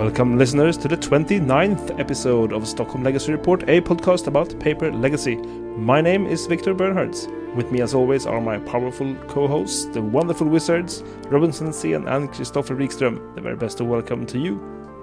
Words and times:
Welcome, 0.00 0.38
listeners, 0.38 0.78
to 0.78 0.88
the 0.88 0.96
29th 0.96 2.00
episode 2.00 2.54
of 2.54 2.66
Stockholm 2.66 3.04
Legacy 3.04 3.32
Report, 3.32 3.68
a 3.68 3.82
podcast 3.82 4.28
about 4.28 4.58
paper 4.58 4.90
legacy. 4.90 5.36
My 5.36 6.00
name 6.00 6.26
is 6.26 6.46
Victor 6.46 6.72
Bernhards. 6.72 7.28
With 7.54 7.70
me, 7.70 7.82
as 7.82 7.92
always, 7.92 8.24
are 8.24 8.40
my 8.40 8.58
powerful 8.60 9.14
co 9.28 9.46
hosts, 9.46 9.84
the 9.84 10.00
wonderful 10.00 10.46
wizards, 10.46 11.02
Robin 11.28 11.50
Sensien 11.50 12.10
and 12.10 12.32
Christopher 12.32 12.76
Wikström. 12.76 13.34
The 13.34 13.42
very 13.42 13.56
best 13.56 13.78
of 13.80 13.88
welcome 13.88 14.24
to 14.24 14.38
you, 14.38 14.58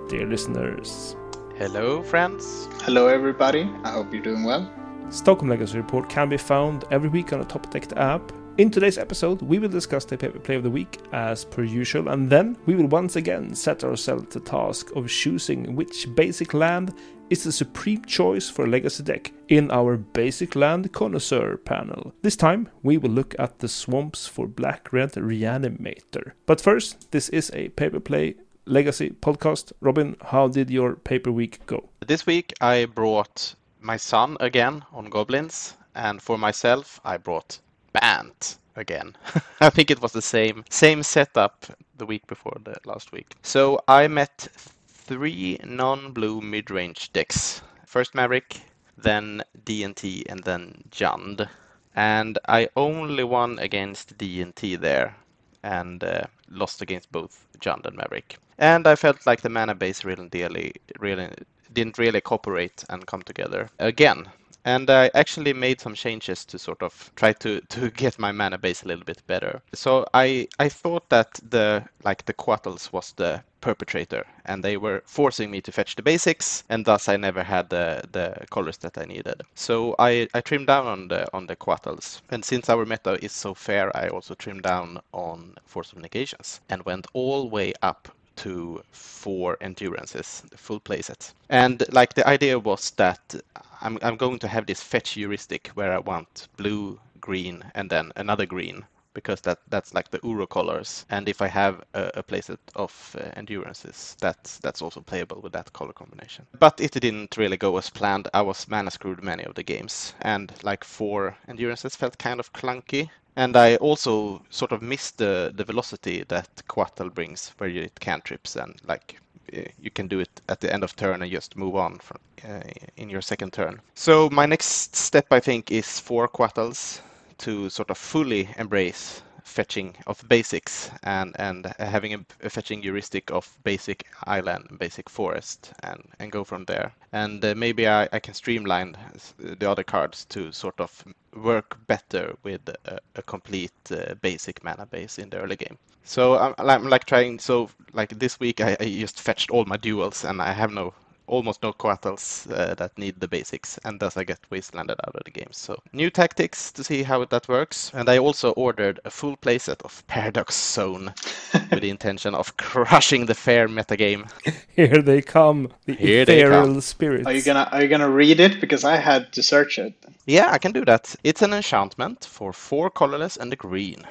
dear 0.10 0.26
listeners. 0.26 1.16
Hello, 1.60 2.02
friends. 2.02 2.68
Hello, 2.82 3.06
everybody. 3.06 3.70
I 3.84 3.92
hope 3.92 4.12
you're 4.12 4.24
doing 4.24 4.46
well. 4.46 4.68
Stockholm 5.10 5.52
Legacy 5.52 5.78
Report 5.78 6.10
can 6.10 6.28
be 6.28 6.38
found 6.38 6.86
every 6.90 7.10
week 7.10 7.34
on 7.34 7.40
the 7.40 7.46
Top 7.46 7.70
Deck 7.70 7.96
app 7.98 8.32
in 8.58 8.72
today's 8.72 8.98
episode, 8.98 9.42
we 9.44 9.60
will 9.60 9.70
discuss 9.70 10.04
the 10.06 10.18
paper 10.18 10.40
play 10.40 10.56
of 10.56 10.64
the 10.64 10.70
week 10.70 10.98
as 11.14 11.46
per 11.46 11.64
usual, 11.64 12.10
and 12.10 12.28
then 12.28 12.58
we 12.66 12.76
will 12.76 12.88
once 12.88 13.16
again 13.16 13.54
set 13.54 13.84
ourselves 13.84 14.34
the 14.34 14.40
task 14.40 14.92
of 14.96 15.08
choosing 15.08 15.76
which 15.76 16.14
basic 16.16 16.56
land 16.56 16.96
is 17.30 17.44
the 17.44 17.52
supreme 17.52 18.04
choice 18.06 18.50
for 18.50 18.66
a 18.66 18.68
legacy 18.68 19.04
deck 19.04 19.32
in 19.50 19.70
our 19.70 19.98
basic 19.98 20.56
land 20.56 20.92
connoisseur 20.92 21.58
panel. 21.58 22.14
This 22.24 22.36
time, 22.36 22.70
we 22.82 22.98
will 22.98 23.12
look 23.12 23.36
at 23.38 23.60
the 23.60 23.68
swamps 23.68 24.26
for 24.26 24.48
Black 24.48 24.92
Red 24.92 25.12
Reanimator. 25.12 26.32
But 26.48 26.62
first, 26.62 27.12
this 27.12 27.30
is 27.30 27.52
a 27.54 27.70
paper 27.70 28.00
play 28.00 28.36
legacy 28.66 29.12
podcast. 29.22 29.72
Robin, 29.82 30.16
how 30.22 30.48
did 30.48 30.72
your 30.72 30.96
paper 30.96 31.32
week 31.32 31.64
go? 31.68 31.90
This 32.08 32.26
week, 32.26 32.54
I 32.60 32.86
brought 32.86 33.54
my 33.82 33.98
son 33.98 34.38
again 34.40 34.84
on 34.92 35.10
Goblins, 35.10 35.76
and 35.94 36.22
for 36.22 36.38
myself, 36.38 37.00
I 37.06 37.18
brought 37.18 37.60
Bant 37.94 38.58
again. 38.76 39.16
I 39.62 39.70
think 39.70 39.92
it 39.92 40.02
was 40.02 40.14
the 40.14 40.22
same 40.22 40.64
same 40.70 41.04
setup 41.04 41.66
the 41.98 42.06
week 42.06 42.26
before 42.28 42.58
the 42.64 42.76
last 42.86 43.12
week. 43.12 43.34
So 43.42 43.80
I 43.88 44.08
met 44.08 44.48
three 44.88 45.60
non-blue 45.64 46.42
mid-range 46.42 47.12
decks. 47.14 47.62
First 47.86 48.14
Maverick, 48.14 48.62
then 48.98 49.42
D&T, 49.66 50.26
and 50.30 50.44
then 50.44 50.84
Jund. 50.92 51.48
And 51.96 52.38
I 52.48 52.70
only 52.76 53.24
won 53.24 53.58
against 53.60 54.18
D&T 54.18 54.76
there, 54.76 55.16
and 55.64 56.04
uh, 56.04 56.24
lost 56.50 56.82
against 56.82 57.12
both 57.12 57.48
Jund 57.60 57.86
and 57.86 57.96
Maverick. 57.96 58.38
And 58.58 58.86
I 58.86 58.96
felt 58.96 59.26
like 59.26 59.42
the 59.42 59.50
mana 59.50 59.76
base 59.76 60.04
really, 60.04 60.30
really, 60.32 60.74
really 61.00 61.30
didn't 61.74 61.98
really 61.98 62.22
cooperate 62.22 62.84
and 62.90 63.06
come 63.08 63.22
together 63.22 63.70
again 63.80 64.28
and 64.68 64.90
I 64.90 65.10
actually 65.14 65.54
made 65.54 65.80
some 65.80 65.96
changes 65.96 66.44
to 66.46 66.60
sort 66.60 66.84
of 66.84 67.12
try 67.16 67.32
to 67.34 67.62
to 67.76 67.90
get 67.90 68.20
my 68.20 68.32
mana 68.34 68.58
base 68.58 68.84
a 68.84 68.88
little 68.88 69.06
bit 69.06 69.22
better. 69.26 69.62
So 69.74 70.06
I 70.14 70.48
I 70.60 70.68
thought 70.70 71.10
that 71.10 71.40
the 71.50 71.86
like 72.04 72.26
the 72.26 72.34
Coatls 72.34 72.92
was 72.92 73.14
the 73.14 73.44
perpetrator 73.62 74.26
and 74.46 74.64
they 74.64 74.78
were 74.78 75.02
forcing 75.06 75.50
me 75.52 75.62
to 75.62 75.72
fetch 75.72 75.96
the 75.96 76.04
basics 76.04 76.64
and 76.70 76.86
thus 76.86 77.10
I 77.10 77.18
never 77.18 77.44
had 77.44 77.70
the 77.70 78.04
the 78.12 78.46
colors 78.52 78.78
that 78.80 78.98
I 78.98 79.06
needed. 79.06 79.42
So 79.56 79.96
I 80.00 80.28
I 80.34 80.42
trimmed 80.42 80.68
down 80.68 80.86
on 80.86 81.08
the 81.08 81.22
on 81.34 81.48
the 81.48 81.56
Coatls 81.56 82.22
and 82.30 82.44
since 82.44 82.70
our 82.70 82.86
meta 82.86 83.14
is 83.24 83.32
so 83.32 83.54
fair 83.54 83.96
I 83.96 84.10
also 84.10 84.36
trimmed 84.36 84.64
down 84.64 85.00
on 85.14 85.56
Force 85.66 85.94
of 85.94 86.00
Negations 86.00 86.60
and 86.70 86.84
went 86.86 87.08
all 87.14 87.50
way 87.50 87.74
up 87.82 88.10
to 88.38 88.84
four 88.92 89.58
endurances, 89.62 90.44
the 90.50 90.58
full 90.58 90.80
playset. 90.80 91.34
And 91.50 91.84
like 91.92 92.14
the 92.14 92.28
idea 92.28 92.58
was 92.60 92.92
that 92.92 93.36
I'm, 93.82 94.00
I'm 94.02 94.18
going 94.18 94.40
to 94.40 94.48
have 94.48 94.66
this 94.66 94.82
fetch 94.82 95.12
heuristic 95.12 95.70
where 95.76 95.94
I 95.94 96.00
want 96.00 96.48
blue, 96.58 97.00
green, 97.22 97.64
and 97.76 97.90
then 97.90 98.12
another 98.16 98.46
green 98.46 98.86
because 99.18 99.42
that 99.42 99.58
that's 99.70 99.96
like 99.96 100.12
the 100.12 100.20
Uro 100.20 100.48
colors. 100.48 101.06
And 101.10 101.28
if 101.28 101.42
I 101.42 101.48
have 101.48 101.82
a, 101.96 102.12
a 102.16 102.24
playset 102.24 102.60
of 102.76 103.16
uh, 103.20 103.32
endurances, 103.36 104.16
that's 104.22 104.60
that's 104.60 104.82
also 104.82 105.02
playable 105.02 105.42
with 105.42 105.54
that 105.54 105.74
color 105.74 105.94
combination. 105.94 106.46
But 106.60 106.80
it 106.80 106.92
didn't 106.92 107.36
really 107.36 107.58
go 107.58 107.78
as 107.78 107.90
planned. 107.90 108.28
I 108.34 108.44
was 108.44 108.68
mana 108.68 108.92
screwed 108.92 109.24
many 109.24 109.44
of 109.44 109.56
the 109.56 109.64
games, 109.64 110.14
and 110.22 110.54
like 110.64 110.84
four 110.84 111.36
endurances 111.48 111.96
felt 111.96 112.20
kind 112.20 112.40
of 112.40 112.54
clunky. 112.54 113.10
And 113.38 113.56
I 113.56 113.76
also 113.76 114.42
sort 114.50 114.72
of 114.72 114.82
miss 114.82 115.12
the, 115.12 115.54
the 115.56 115.64
velocity 115.64 116.24
that 116.28 116.50
Coatl 116.68 117.14
brings, 117.14 117.54
where 117.60 117.70
you 117.70 117.82
hit 117.82 118.00
cantrips 118.00 118.56
and 118.56 118.82
like 118.88 119.20
eh, 119.54 119.68
you 119.80 119.92
can 119.92 120.08
do 120.08 120.20
it 120.20 120.42
at 120.50 120.60
the 120.60 120.74
end 120.74 120.84
of 120.84 120.96
turn 120.96 121.22
and 121.22 121.32
just 121.32 121.56
move 121.56 121.76
on 121.76 122.00
from, 122.00 122.18
uh, 122.44 122.62
in 122.96 123.12
your 123.12 123.22
second 123.22 123.54
turn. 123.54 123.80
So 123.94 124.28
my 124.32 124.48
next 124.48 124.96
step, 124.96 125.28
I 125.30 125.40
think, 125.40 125.70
is 125.70 126.00
four 126.00 126.28
Coatls 126.28 127.00
to 127.38 127.70
sort 127.70 127.92
of 127.92 127.98
fully 128.00 128.50
embrace 128.58 129.22
fetching 129.48 129.96
of 130.06 130.24
basics 130.28 130.92
and 131.04 131.36
and 131.40 131.66
having 131.80 132.14
a, 132.14 132.20
a, 132.44 132.50
fetching 132.50 132.84
heuristic 132.84 133.32
of 133.32 133.58
basic 133.64 134.06
island 134.26 134.78
basic 134.78 135.10
forest 135.10 135.74
and 135.84 136.02
and 136.20 136.32
go 136.32 136.44
from 136.44 136.66
there. 136.66 136.92
And 137.14 137.44
uh, 137.44 137.56
maybe 137.56 137.88
I, 137.88 138.10
I 138.12 138.20
can 138.20 138.34
streamline 138.34 138.98
the 139.38 139.70
other 139.70 139.84
cards 139.84 140.26
to 140.26 140.52
sort 140.52 140.80
of 140.80 141.04
work 141.34 141.78
better 141.88 142.36
with 142.44 142.62
a, 142.86 143.00
a 143.16 143.22
complete 143.22 143.92
uh, 143.92 144.16
basic 144.22 144.64
mana 144.64 144.86
base 144.86 145.18
in 145.18 145.30
the 145.30 145.38
early 145.38 145.56
game. 145.56 145.78
So 146.04 146.38
I'm, 146.38 146.54
I'm 146.58 146.90
like 146.90 147.06
trying 147.06 147.40
so 147.40 147.70
like 147.94 148.20
this 148.20 148.40
week 148.40 148.62
I, 148.62 148.78
I 148.80 148.86
just 148.86 149.20
fetched 149.22 149.50
all 149.50 149.66
my 149.66 149.78
duels 149.78 150.26
and 150.26 150.42
I 150.42 150.52
have 150.52 150.72
no 150.72 150.94
almost 151.28 151.62
no 151.62 151.74
coatls 151.74 152.48
uh, 152.52 152.74
that 152.76 152.98
need 152.98 153.20
the 153.20 153.28
basics, 153.28 153.78
and 153.86 154.00
thus 154.00 154.18
I 154.18 154.24
get 154.24 154.40
wastelanded 154.52 154.98
out 155.06 155.16
of 155.16 155.24
the 155.26 155.32
game. 155.32 155.50
So 155.52 155.82
new 155.94 156.10
tactics 156.10 156.72
to 156.72 156.84
see 156.84 157.04
how 157.04 157.24
that 157.26 157.48
works. 157.48 157.92
And 157.94 158.10
I 158.10 158.18
also 158.18 158.52
ordered 158.52 159.00
a 159.06 159.10
full 159.10 159.38
playset 159.38 159.82
of 159.84 160.06
Paradox 160.08 160.56
Zone 160.56 161.14
with 161.72 161.82
the 161.82 161.90
intention 161.90 162.34
of 162.34 162.58
crushing 162.58 163.26
the 163.26 163.36
fair 163.36 163.68
metagame. 163.68 164.30
Here 164.76 165.02
they 165.02 165.22
come, 165.22 165.70
the 165.86 165.94
Here 165.94 166.24
ethereal 166.24 166.82
spirits. 166.82 167.28
Are 167.28 167.34
you 167.34 167.42
gonna 167.42 167.70
Are 167.72 167.82
you 167.82 167.88
gonna 167.88 168.10
read 168.10 168.40
it? 168.40 168.60
Because 168.62 168.84
I 168.84 168.98
had 168.98 169.32
to 169.34 169.44
search 169.44 169.78
it. 169.80 169.94
Yeah, 170.26 170.52
I 170.52 170.58
can 170.58 170.72
do 170.72 170.86
that. 170.86 171.16
It's 171.24 171.42
an 171.42 171.54
enchantment 171.54 172.26
for 172.26 172.52
four 172.54 172.90
colorless 172.90 173.38
and 173.38 173.52
a 173.54 173.56
green. 173.56 174.06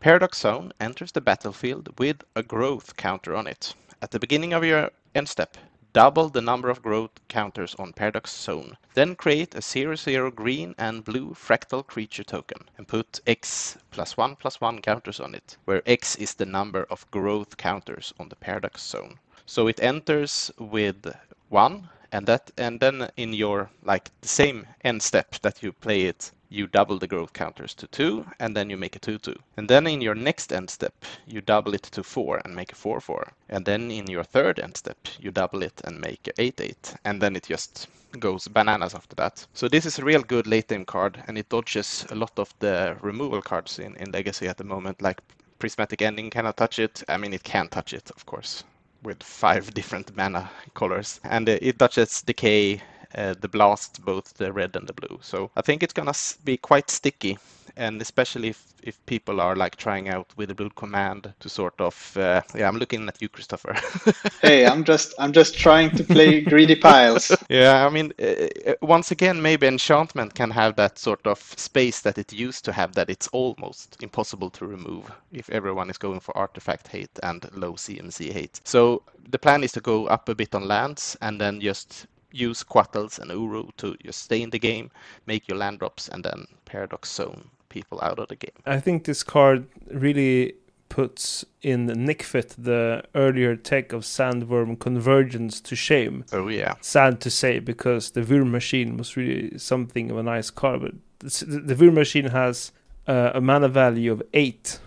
Paradox 0.00 0.38
Zone 0.40 0.72
enters 0.80 1.12
the 1.12 1.20
battlefield 1.20 1.98
with 1.98 2.24
a 2.34 2.42
growth 2.42 2.96
counter 2.96 3.36
on 3.36 3.46
it. 3.46 3.74
At 4.00 4.12
the 4.12 4.18
beginning 4.18 4.54
of 4.54 4.64
your 4.64 4.90
end 5.14 5.28
step, 5.28 5.58
double 5.92 6.28
the 6.28 6.40
number 6.40 6.70
of 6.70 6.82
growth 6.82 7.10
counters 7.28 7.74
on 7.76 7.92
Paradox 7.92 8.36
Zone. 8.36 8.76
Then 8.94 9.16
create 9.16 9.54
a 9.54 9.60
0-0 9.60 10.34
green 10.34 10.74
and 10.78 11.04
blue 11.04 11.30
fractal 11.30 11.86
creature 11.86 12.24
token 12.24 12.68
and 12.78 12.86
put 12.86 13.20
X 13.26 13.78
plus 13.90 14.16
1 14.16 14.36
plus 14.36 14.60
1 14.60 14.82
counters 14.82 15.20
on 15.20 15.34
it, 15.34 15.56
where 15.64 15.82
X 15.86 16.16
is 16.16 16.34
the 16.34 16.46
number 16.46 16.84
of 16.90 17.10
growth 17.10 17.56
counters 17.56 18.14
on 18.18 18.28
the 18.28 18.36
Paradox 18.36 18.82
Zone. 18.82 19.18
So 19.46 19.66
it 19.66 19.82
enters 19.82 20.50
with 20.58 21.14
1 21.48 21.88
and 22.12 22.26
that 22.26 22.50
and 22.56 22.80
then 22.80 23.10
in 23.16 23.32
your 23.32 23.70
like 23.84 24.10
the 24.20 24.28
same 24.28 24.66
end 24.82 25.02
step 25.02 25.36
that 25.42 25.62
you 25.62 25.72
play 25.72 26.02
it 26.02 26.32
you 26.50 26.66
double 26.66 26.98
the 26.98 27.06
growth 27.06 27.32
counters 27.32 27.74
to 27.74 27.86
2 27.86 28.26
and 28.40 28.56
then 28.56 28.68
you 28.68 28.76
make 28.76 28.96
a 28.96 28.98
2-2. 28.98 29.36
And 29.56 29.68
then 29.68 29.86
in 29.86 30.00
your 30.00 30.16
next 30.16 30.52
end 30.52 30.68
step, 30.68 30.94
you 31.26 31.40
double 31.40 31.74
it 31.74 31.84
to 31.84 32.02
4 32.02 32.42
and 32.44 32.54
make 32.54 32.72
a 32.72 32.74
4-4. 32.74 33.30
And 33.48 33.64
then 33.64 33.90
in 33.90 34.10
your 34.10 34.24
third 34.24 34.58
end 34.58 34.76
step, 34.76 34.98
you 35.18 35.30
double 35.30 35.62
it 35.62 35.80
and 35.84 36.00
make 36.00 36.26
a 36.26 36.32
8-8. 36.32 36.96
And 37.04 37.22
then 37.22 37.36
it 37.36 37.44
just 37.44 37.88
goes 38.18 38.48
bananas 38.48 38.94
after 38.94 39.14
that. 39.16 39.46
So 39.54 39.68
this 39.68 39.86
is 39.86 39.98
a 39.98 40.04
real 40.04 40.22
good 40.22 40.48
late 40.48 40.68
game 40.68 40.84
card 40.84 41.22
and 41.28 41.38
it 41.38 41.48
dodges 41.48 42.04
a 42.10 42.16
lot 42.16 42.36
of 42.36 42.52
the 42.58 42.96
removal 43.00 43.40
cards 43.40 43.78
in, 43.78 43.96
in 43.96 44.10
Legacy 44.10 44.48
at 44.48 44.56
the 44.56 44.64
moment, 44.64 45.00
like 45.00 45.20
Prismatic 45.60 46.02
Ending 46.02 46.30
cannot 46.30 46.56
touch 46.56 46.78
it. 46.78 47.04
I 47.08 47.16
mean, 47.16 47.32
it 47.32 47.44
can 47.44 47.68
touch 47.68 47.92
it, 47.92 48.10
of 48.16 48.26
course, 48.26 48.64
with 49.04 49.22
five 49.22 49.72
different 49.74 50.16
mana 50.16 50.50
colors. 50.74 51.20
And 51.22 51.48
uh, 51.48 51.58
it 51.62 51.78
touches 51.78 52.22
Decay, 52.22 52.82
uh, 53.14 53.34
the 53.40 53.48
blast, 53.48 54.04
both 54.04 54.34
the 54.34 54.52
red 54.52 54.76
and 54.76 54.86
the 54.86 54.92
blue. 54.92 55.18
So 55.22 55.50
I 55.56 55.62
think 55.62 55.82
it's 55.82 55.92
gonna 55.92 56.14
be 56.44 56.56
quite 56.56 56.90
sticky, 56.90 57.38
and 57.76 58.00
especially 58.00 58.48
if, 58.48 58.64
if 58.82 59.04
people 59.06 59.40
are 59.40 59.56
like 59.56 59.76
trying 59.76 60.08
out 60.08 60.32
with 60.36 60.48
the 60.48 60.54
blue 60.54 60.70
command 60.70 61.32
to 61.40 61.48
sort 61.48 61.80
of 61.80 62.16
uh, 62.16 62.42
yeah. 62.54 62.68
I'm 62.68 62.76
looking 62.76 63.08
at 63.08 63.20
you, 63.20 63.28
Christopher. 63.28 63.76
hey, 64.42 64.66
I'm 64.66 64.84
just 64.84 65.14
I'm 65.18 65.32
just 65.32 65.58
trying 65.58 65.90
to 65.96 66.04
play 66.04 66.40
greedy 66.40 66.76
piles. 66.76 67.32
Yeah, 67.48 67.84
I 67.84 67.90
mean, 67.90 68.12
uh, 68.20 68.46
uh, 68.70 68.74
once 68.80 69.10
again, 69.10 69.42
maybe 69.42 69.66
enchantment 69.66 70.34
can 70.34 70.50
have 70.52 70.76
that 70.76 70.98
sort 70.98 71.26
of 71.26 71.38
space 71.56 72.00
that 72.02 72.16
it 72.16 72.32
used 72.32 72.64
to 72.66 72.72
have 72.72 72.94
that 72.94 73.10
it's 73.10 73.26
almost 73.28 73.96
impossible 74.02 74.50
to 74.50 74.66
remove 74.66 75.10
if 75.32 75.50
everyone 75.50 75.90
is 75.90 75.98
going 75.98 76.20
for 76.20 76.36
artifact 76.38 76.88
hate 76.88 77.18
and 77.24 77.50
low 77.52 77.72
CMC 77.72 78.32
hate. 78.32 78.60
So 78.64 79.02
the 79.28 79.38
plan 79.38 79.64
is 79.64 79.72
to 79.72 79.80
go 79.80 80.06
up 80.06 80.28
a 80.28 80.34
bit 80.34 80.54
on 80.54 80.68
lands 80.68 81.16
and 81.20 81.40
then 81.40 81.60
just 81.60 82.06
use 82.32 82.62
Coatls 82.62 83.18
and 83.18 83.30
Uro 83.30 83.70
to 83.76 83.96
just 84.04 84.22
stay 84.22 84.42
in 84.42 84.50
the 84.50 84.58
game, 84.58 84.90
make 85.26 85.48
your 85.48 85.58
land 85.58 85.78
drops, 85.78 86.08
and 86.08 86.24
then 86.24 86.46
Paradox 86.64 87.12
Zone 87.12 87.50
people 87.68 88.00
out 88.02 88.18
of 88.18 88.28
the 88.28 88.36
game. 88.36 88.50
I 88.66 88.80
think 88.80 89.04
this 89.04 89.22
card 89.22 89.66
really 89.90 90.54
puts 90.90 91.44
in 91.62 91.86
Nic 91.86 92.22
Fit 92.22 92.54
the 92.58 93.04
earlier 93.14 93.56
tech 93.56 93.92
of 93.92 94.02
Sandwurm 94.02 94.78
Convergence 94.78 95.60
to 95.62 95.74
shame. 95.74 96.24
Oh 96.32 96.48
yeah. 96.48 96.74
Sad 96.82 97.20
to 97.22 97.30
say 97.30 97.60
because 97.60 98.10
the 98.10 98.22
Wurm 98.22 98.50
Machine 98.50 98.98
was 98.98 99.16
really 99.16 99.56
something 99.56 100.10
of 100.10 100.18
a 100.18 100.22
nice 100.22 100.50
card, 100.50 100.82
but 100.82 100.94
the, 101.20 101.74
the 101.74 101.90
Machine 101.90 102.26
has 102.26 102.72
uh, 103.06 103.30
a 103.34 103.40
mana 103.40 103.68
value 103.68 104.12
of 104.12 104.22
eight. 104.34 104.78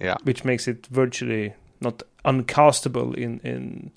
Yeah. 0.00 0.16
Which 0.24 0.44
makes 0.44 0.66
it 0.66 0.86
virtually 0.88 1.54
not 1.80 2.02
uncastable 2.24 3.14
in 3.14 3.40
in 3.40 3.92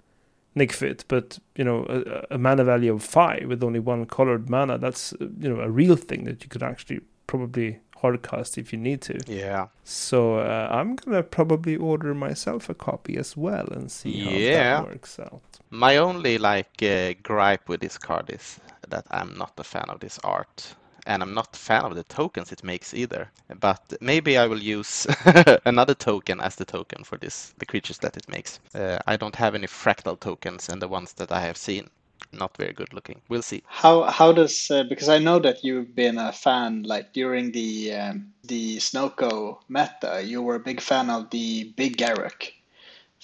Nic 0.55 0.71
Fit, 0.71 1.03
but 1.07 1.37
you 1.55 1.63
know, 1.65 1.85
a, 1.89 2.35
a 2.35 2.37
mana 2.37 2.63
value 2.63 2.93
of 2.93 3.03
five 3.03 3.45
with 3.47 3.63
only 3.63 3.79
one 3.79 4.05
colored 4.05 4.49
mana, 4.49 4.77
that's 4.77 5.13
you 5.19 5.49
know 5.49 5.59
a 5.61 5.69
real 5.69 5.95
thing 5.97 6.23
that 6.25 6.41
you 6.43 6.49
could 6.49 6.63
actually 6.63 7.01
probably 7.27 7.79
hardcast 8.01 8.57
if 8.57 8.71
you 8.71 8.79
need 8.79 9.01
to. 9.01 9.19
Yeah. 9.27 9.67
So 9.83 10.35
uh, 10.39 10.67
I'm 10.71 10.95
gonna 10.95 11.23
probably 11.23 11.75
order 11.75 12.13
myself 12.13 12.69
a 12.69 12.73
copy 12.73 13.17
as 13.17 13.35
well 13.37 13.67
and 13.71 13.91
see 13.91 14.11
Yeah. 14.11 14.77
how 14.77 14.81
that 14.83 14.89
works 14.91 15.19
out. 15.19 15.41
My 15.69 15.97
only 15.97 16.37
like 16.37 16.81
uh, 16.83 17.13
gripe 17.23 17.67
with 17.67 17.81
this 17.81 17.97
card 17.97 18.29
is 18.29 18.59
that 18.89 19.05
I'm 19.11 19.37
not 19.37 19.53
a 19.57 19.63
fan 19.63 19.85
of 19.89 19.99
this 19.99 20.19
art. 20.23 20.75
And 21.05 21.21
I'm 21.23 21.33
not 21.33 21.55
a 21.55 21.59
fan 21.59 21.85
of 21.85 21.95
the 21.95 22.03
tokens 22.03 22.51
it 22.51 22.63
makes 22.63 22.93
either. 22.93 23.31
But 23.59 23.93
maybe 24.01 24.37
I 24.37 24.47
will 24.47 24.61
use 24.61 25.07
another 25.65 25.93
token 25.95 26.39
as 26.41 26.55
the 26.55 26.65
token 26.65 27.03
for 27.03 27.17
this, 27.17 27.53
the 27.57 27.65
creatures 27.65 27.99
that 27.99 28.17
it 28.17 28.27
makes. 28.29 28.59
Uh, 28.73 28.99
I 29.07 29.17
don't 29.17 29.35
have 29.35 29.55
any 29.55 29.67
fractal 29.67 30.19
tokens, 30.19 30.69
and 30.69 30.81
the 30.81 30.87
ones 30.87 31.13
that 31.13 31.31
I 31.31 31.41
have 31.41 31.57
seen, 31.57 31.89
not 32.31 32.57
very 32.57 32.73
good 32.73 32.93
looking. 32.93 33.21
We'll 33.29 33.41
see. 33.43 33.63
How 33.67 34.03
how 34.03 34.31
does 34.33 34.71
uh, 34.71 34.83
because 34.83 35.09
I 35.09 35.19
know 35.19 35.39
that 35.39 35.63
you've 35.63 35.95
been 35.95 36.17
a 36.17 36.31
fan 36.33 36.83
like 36.83 37.13
during 37.13 37.51
the 37.51 37.93
um, 37.93 38.33
the 38.43 38.77
Snoko 38.77 39.59
meta, 39.69 40.21
you 40.23 40.41
were 40.41 40.55
a 40.55 40.59
big 40.59 40.81
fan 40.81 41.09
of 41.09 41.29
the 41.29 41.73
Big 41.77 41.97
Garruk. 41.97 42.54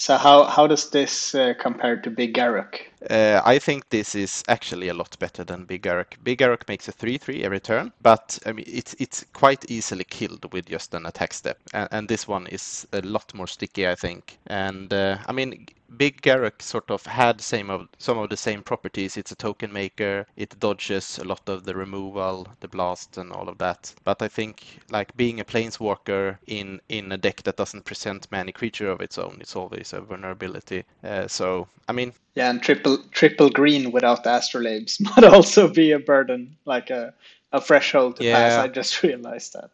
So 0.01 0.17
how 0.17 0.45
how 0.45 0.65
does 0.65 0.89
this 0.89 1.35
uh, 1.35 1.53
compare 1.59 1.95
to 1.95 2.09
Big 2.09 2.33
Garruk? 2.33 2.73
Uh, 3.07 3.39
I 3.45 3.59
think 3.59 3.87
this 3.89 4.15
is 4.15 4.43
actually 4.47 4.87
a 4.89 4.95
lot 4.95 5.19
better 5.19 5.43
than 5.43 5.65
Big 5.65 5.83
Garruk. 5.83 6.15
Big 6.23 6.39
Garruk 6.39 6.67
makes 6.67 6.87
a 6.87 6.91
3-3 6.91 7.43
every 7.43 7.59
turn, 7.59 7.91
but 8.01 8.39
I 8.47 8.51
mean 8.51 8.65
it's 8.67 8.95
it's 8.97 9.23
quite 9.33 9.69
easily 9.69 10.03
killed 10.03 10.51
with 10.53 10.65
just 10.65 10.95
an 10.95 11.05
attack 11.05 11.33
step, 11.33 11.59
and, 11.71 11.87
and 11.91 12.07
this 12.07 12.27
one 12.27 12.47
is 12.47 12.87
a 12.93 13.01
lot 13.01 13.31
more 13.35 13.45
sticky, 13.45 13.87
I 13.87 13.93
think. 13.93 14.39
And 14.47 14.91
uh, 14.91 15.17
I 15.27 15.33
mean, 15.33 15.67
Big 15.97 16.21
Garruk 16.21 16.61
sort 16.61 16.89
of 16.91 17.05
had 17.05 17.41
same 17.41 17.69
of 17.69 17.87
some 17.97 18.17
of 18.17 18.29
the 18.29 18.37
same 18.37 18.63
properties. 18.63 19.17
It's 19.17 19.31
a 19.31 19.35
token 19.35 19.71
maker. 19.73 20.25
It 20.35 20.59
dodges 20.59 21.17
a 21.19 21.23
lot 21.25 21.47
of 21.49 21.65
the 21.65 21.75
removal, 21.75 22.47
the 22.59 22.67
blast, 22.67 23.17
and 23.17 23.31
all 23.31 23.49
of 23.49 23.57
that. 23.59 23.93
But 24.03 24.21
I 24.21 24.27
think 24.27 24.79
like 24.89 25.15
being 25.17 25.39
a 25.39 25.45
planeswalker 25.45 26.37
in 26.47 26.81
in 26.89 27.11
a 27.11 27.17
deck 27.17 27.43
that 27.43 27.57
doesn't 27.57 27.85
present 27.85 28.31
many 28.31 28.51
creature 28.51 28.89
of 28.89 29.01
its 29.01 29.17
own, 29.17 29.37
it's 29.41 29.55
always 29.55 29.93
a 29.93 30.01
vulnerability. 30.01 30.85
Uh, 31.03 31.27
so 31.27 31.67
I 31.87 31.93
mean, 31.93 32.13
Yeah, 32.35 32.49
and 32.49 32.61
triple 32.61 32.97
triple 33.11 33.49
green 33.49 33.91
without 33.91 34.23
the 34.23 34.29
astrolabes 34.31 34.99
might 35.15 35.23
also 35.25 35.67
be 35.67 35.91
a 35.91 35.99
burden, 35.99 36.57
like 36.65 36.89
a 36.89 37.13
a 37.53 37.61
threshold 37.61 38.17
to 38.17 38.25
pass. 38.25 38.57
I 38.57 38.67
just 38.67 39.03
realized 39.03 39.53
that. 39.53 39.71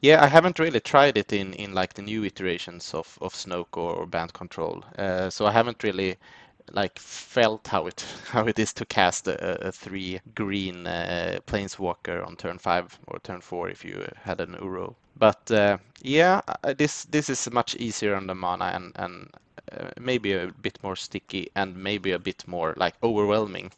Yeah, 0.00 0.22
I 0.22 0.26
haven't 0.26 0.58
really 0.58 0.80
tried 0.80 1.16
it 1.16 1.32
in, 1.32 1.54
in 1.54 1.74
like 1.74 1.94
the 1.94 2.02
new 2.02 2.24
iterations 2.24 2.94
of, 2.94 3.18
of 3.20 3.34
Snoke 3.34 3.76
or, 3.76 3.94
or 3.94 4.06
Bant 4.06 4.32
Control. 4.32 4.84
Uh, 4.98 5.30
so 5.30 5.46
I 5.46 5.52
haven't 5.52 5.82
really 5.82 6.16
like 6.72 6.98
felt 6.98 7.66
how 7.66 7.86
it 7.86 8.04
how 8.28 8.46
it 8.46 8.58
is 8.58 8.72
to 8.74 8.84
cast 8.84 9.26
a, 9.28 9.68
a 9.68 9.72
three 9.72 10.20
green 10.34 10.86
uh, 10.86 11.38
planeswalker 11.46 12.26
on 12.26 12.36
turn 12.36 12.58
five 12.58 12.98
or 13.06 13.18
turn 13.20 13.40
four 13.40 13.68
if 13.68 13.84
you 13.84 14.06
had 14.22 14.40
an 14.40 14.54
Uro. 14.60 14.94
But 15.16 15.50
uh, 15.50 15.78
yeah, 16.02 16.40
uh, 16.62 16.74
this 16.74 17.04
this 17.04 17.28
is 17.28 17.50
much 17.50 17.76
easier 17.76 18.14
on 18.14 18.26
the 18.26 18.34
mana 18.34 18.66
and 18.74 18.92
and 18.96 19.30
uh, 19.72 19.90
maybe 20.00 20.32
a 20.32 20.52
bit 20.62 20.78
more 20.82 20.96
sticky 20.96 21.50
and 21.54 21.76
maybe 21.76 22.12
a 22.12 22.18
bit 22.18 22.46
more 22.46 22.74
like 22.76 22.94
overwhelming 23.02 23.70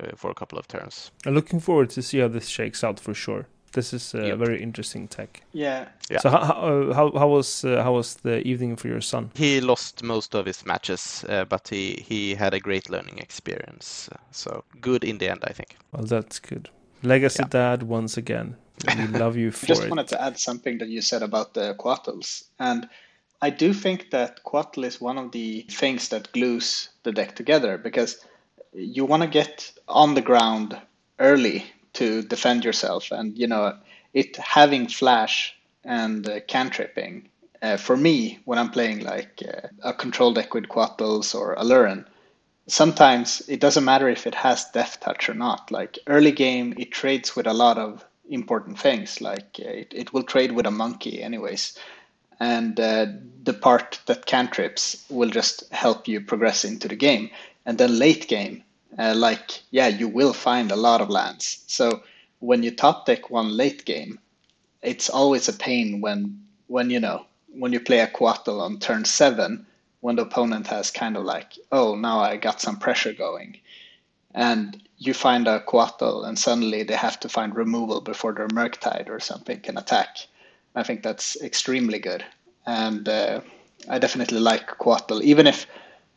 uh, 0.00 0.16
for 0.16 0.30
a 0.30 0.34
couple 0.34 0.58
of 0.58 0.66
turns. 0.68 1.10
I'm 1.26 1.34
looking 1.34 1.60
forward 1.60 1.90
to 1.90 2.02
see 2.02 2.18
how 2.18 2.28
this 2.28 2.48
shakes 2.48 2.82
out 2.84 3.00
for 3.00 3.14
sure. 3.14 3.46
This 3.72 3.92
is 3.92 4.14
a 4.14 4.26
Yep. 4.28 4.38
very 4.38 4.62
interesting 4.62 5.08
tech. 5.08 5.42
Yeah, 5.52 5.88
Yeah. 6.10 6.18
So 6.18 6.30
how 6.30 6.40
how, 6.44 6.52
uh, 6.54 6.94
how 6.94 7.10
how 7.18 7.28
was 7.28 7.64
uh, 7.64 7.82
how 7.82 7.94
was 7.94 8.16
the 8.16 8.46
evening 8.46 8.76
for 8.76 8.88
your 8.88 9.00
son? 9.00 9.30
He 9.34 9.60
lost 9.60 10.02
most 10.02 10.34
of 10.34 10.46
his 10.46 10.66
matches, 10.66 11.24
uh, 11.28 11.44
but 11.44 11.68
he, 11.68 12.04
he 12.08 12.34
had 12.34 12.54
a 12.54 12.60
great 12.60 12.90
learning 12.90 13.18
experience. 13.18 14.08
uh, 14.12 14.18
So 14.30 14.64
good 14.80 15.04
in 15.04 15.18
the 15.18 15.30
end, 15.30 15.40
I 15.44 15.52
think. 15.52 15.76
Well, 15.92 16.04
that's 16.04 16.38
good. 16.40 16.68
Legacy 17.02 17.42
Yeah. 17.42 17.48
Dad 17.48 17.82
once 17.82 18.16
again. 18.18 18.56
We 18.96 19.06
love 19.08 19.36
you 19.36 19.48
I 19.62 19.66
just 19.66 19.82
it. 19.82 19.90
wanted 19.90 20.08
to 20.08 20.20
add 20.22 20.38
something 20.38 20.78
that 20.78 20.88
you 20.88 21.00
said 21.02 21.22
about 21.22 21.54
the 21.54 21.74
Coatls. 21.78 22.44
And 22.58 22.88
I 23.40 23.50
do 23.50 23.72
think 23.72 24.10
that 24.10 24.44
Coatl 24.44 24.84
is 24.84 25.00
one 25.00 25.18
of 25.18 25.32
the 25.32 25.66
things 25.70 26.08
that 26.08 26.32
glues 26.32 26.90
the 27.04 27.12
deck 27.12 27.34
together 27.36 27.78
because 27.78 28.18
you 28.72 29.04
want 29.04 29.22
to 29.22 29.28
get 29.28 29.72
on 29.88 30.14
the 30.14 30.22
ground 30.22 30.76
early 31.18 31.64
to 31.94 32.22
defend 32.22 32.64
yourself. 32.64 33.10
And, 33.10 33.36
you 33.36 33.46
know, 33.46 33.76
it 34.12 34.36
having 34.36 34.88
flash 34.88 35.54
and 35.84 36.28
uh, 36.28 36.40
cantripping, 36.40 37.28
uh, 37.60 37.76
for 37.76 37.96
me, 37.96 38.40
when 38.44 38.58
I'm 38.58 38.70
playing 38.70 39.00
like 39.00 39.42
uh, 39.46 39.68
a 39.82 39.92
control 39.92 40.32
deck 40.32 40.52
with 40.52 40.68
Coatls 40.68 41.34
or 41.34 41.54
Aluren, 41.56 42.04
sometimes 42.66 43.42
it 43.48 43.60
doesn't 43.60 43.84
matter 43.84 44.08
if 44.08 44.26
it 44.26 44.34
has 44.34 44.70
death 44.70 44.98
touch 45.00 45.28
or 45.28 45.34
not. 45.34 45.70
Like 45.70 45.98
early 46.06 46.32
game, 46.32 46.74
it 46.76 46.90
trades 46.90 47.36
with 47.36 47.46
a 47.46 47.54
lot 47.54 47.78
of 47.78 48.04
important 48.28 48.78
things. 48.78 49.20
Like 49.20 49.60
uh, 49.60 49.68
it, 49.68 49.92
it 49.94 50.12
will 50.12 50.24
trade 50.24 50.52
with 50.52 50.66
a 50.66 50.70
monkey, 50.70 51.22
anyways. 51.22 51.78
And 52.40 52.78
uh, 52.80 53.06
the 53.44 53.52
part 53.54 54.00
that 54.06 54.26
cantrips 54.26 55.04
will 55.08 55.30
just 55.30 55.72
help 55.72 56.08
you 56.08 56.20
progress 56.20 56.64
into 56.64 56.88
the 56.88 56.96
game. 56.96 57.30
And 57.64 57.78
then 57.78 57.96
late 57.98 58.26
game, 58.26 58.64
uh, 58.98 59.14
like, 59.16 59.62
yeah, 59.70 59.88
you 59.88 60.08
will 60.08 60.32
find 60.32 60.70
a 60.70 60.76
lot 60.76 61.00
of 61.00 61.10
lands. 61.10 61.64
So 61.66 62.02
when 62.40 62.62
you 62.62 62.70
top 62.70 63.06
deck 63.06 63.30
one 63.30 63.56
late 63.56 63.84
game, 63.84 64.18
it's 64.82 65.08
always 65.08 65.48
a 65.48 65.52
pain 65.52 66.00
when, 66.00 66.40
when 66.66 66.90
you 66.90 67.00
know, 67.00 67.26
when 67.54 67.72
you 67.72 67.80
play 67.80 68.00
a 68.00 68.06
Coatl 68.06 68.60
on 68.60 68.78
turn 68.78 69.04
seven, 69.04 69.66
when 70.00 70.16
the 70.16 70.22
opponent 70.22 70.66
has 70.66 70.90
kind 70.90 71.16
of 71.16 71.24
like, 71.24 71.52
oh, 71.70 71.94
now 71.94 72.20
I 72.20 72.36
got 72.36 72.60
some 72.60 72.78
pressure 72.78 73.12
going. 73.12 73.58
And 74.34 74.82
you 74.98 75.14
find 75.14 75.46
a 75.46 75.60
Coatl, 75.60 76.26
and 76.26 76.38
suddenly 76.38 76.82
they 76.82 76.94
have 76.94 77.20
to 77.20 77.28
find 77.28 77.54
removal 77.54 78.00
before 78.00 78.32
their 78.32 78.48
Murktide 78.48 79.08
or 79.08 79.20
something 79.20 79.60
can 79.60 79.76
attack. 79.78 80.16
I 80.74 80.82
think 80.82 81.02
that's 81.02 81.40
extremely 81.42 81.98
good. 81.98 82.24
And 82.66 83.08
uh, 83.08 83.42
I 83.88 83.98
definitely 83.98 84.40
like 84.40 84.66
Coatl, 84.78 85.22
even 85.22 85.46
if 85.46 85.66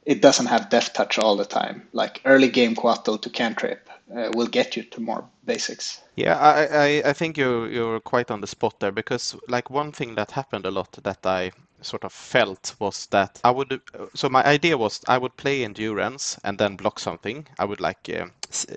it 0.05 0.21
doesn't 0.21 0.45
have 0.45 0.69
Death 0.69 0.93
Touch 0.93 1.17
all 1.17 1.35
the 1.35 1.45
time. 1.45 1.87
Like 1.93 2.21
early 2.25 2.49
game 2.49 2.75
Coatl 2.75 3.17
to 3.17 3.29
cantrip 3.29 3.89
uh, 4.15 4.29
will 4.33 4.47
get 4.47 4.75
you 4.75 4.83
to 4.83 5.01
more 5.01 5.27
basics. 5.45 6.01
Yeah, 6.15 6.37
I, 6.37 6.65
I, 6.65 7.09
I 7.09 7.13
think 7.13 7.37
you're 7.37 7.69
you're 7.69 7.99
quite 7.99 8.31
on 8.31 8.41
the 8.41 8.47
spot 8.47 8.79
there 8.79 8.91
because 8.91 9.35
like 9.47 9.69
one 9.69 9.91
thing 9.91 10.15
that 10.15 10.31
happened 10.31 10.65
a 10.65 10.71
lot 10.71 10.91
that 11.03 11.25
I 11.25 11.51
sort 11.81 12.03
of 12.03 12.11
felt 12.13 12.75
was 12.79 13.07
that 13.07 13.39
I 13.43 13.51
would 13.51 13.81
so 14.13 14.29
my 14.29 14.43
idea 14.45 14.77
was 14.77 15.01
I 15.07 15.17
would 15.17 15.37
play 15.37 15.63
endurance 15.63 16.37
and 16.43 16.57
then 16.57 16.75
block 16.75 16.99
something. 16.99 17.47
I 17.59 17.65
would 17.65 17.81
like 17.81 18.09
uh, 18.09 18.27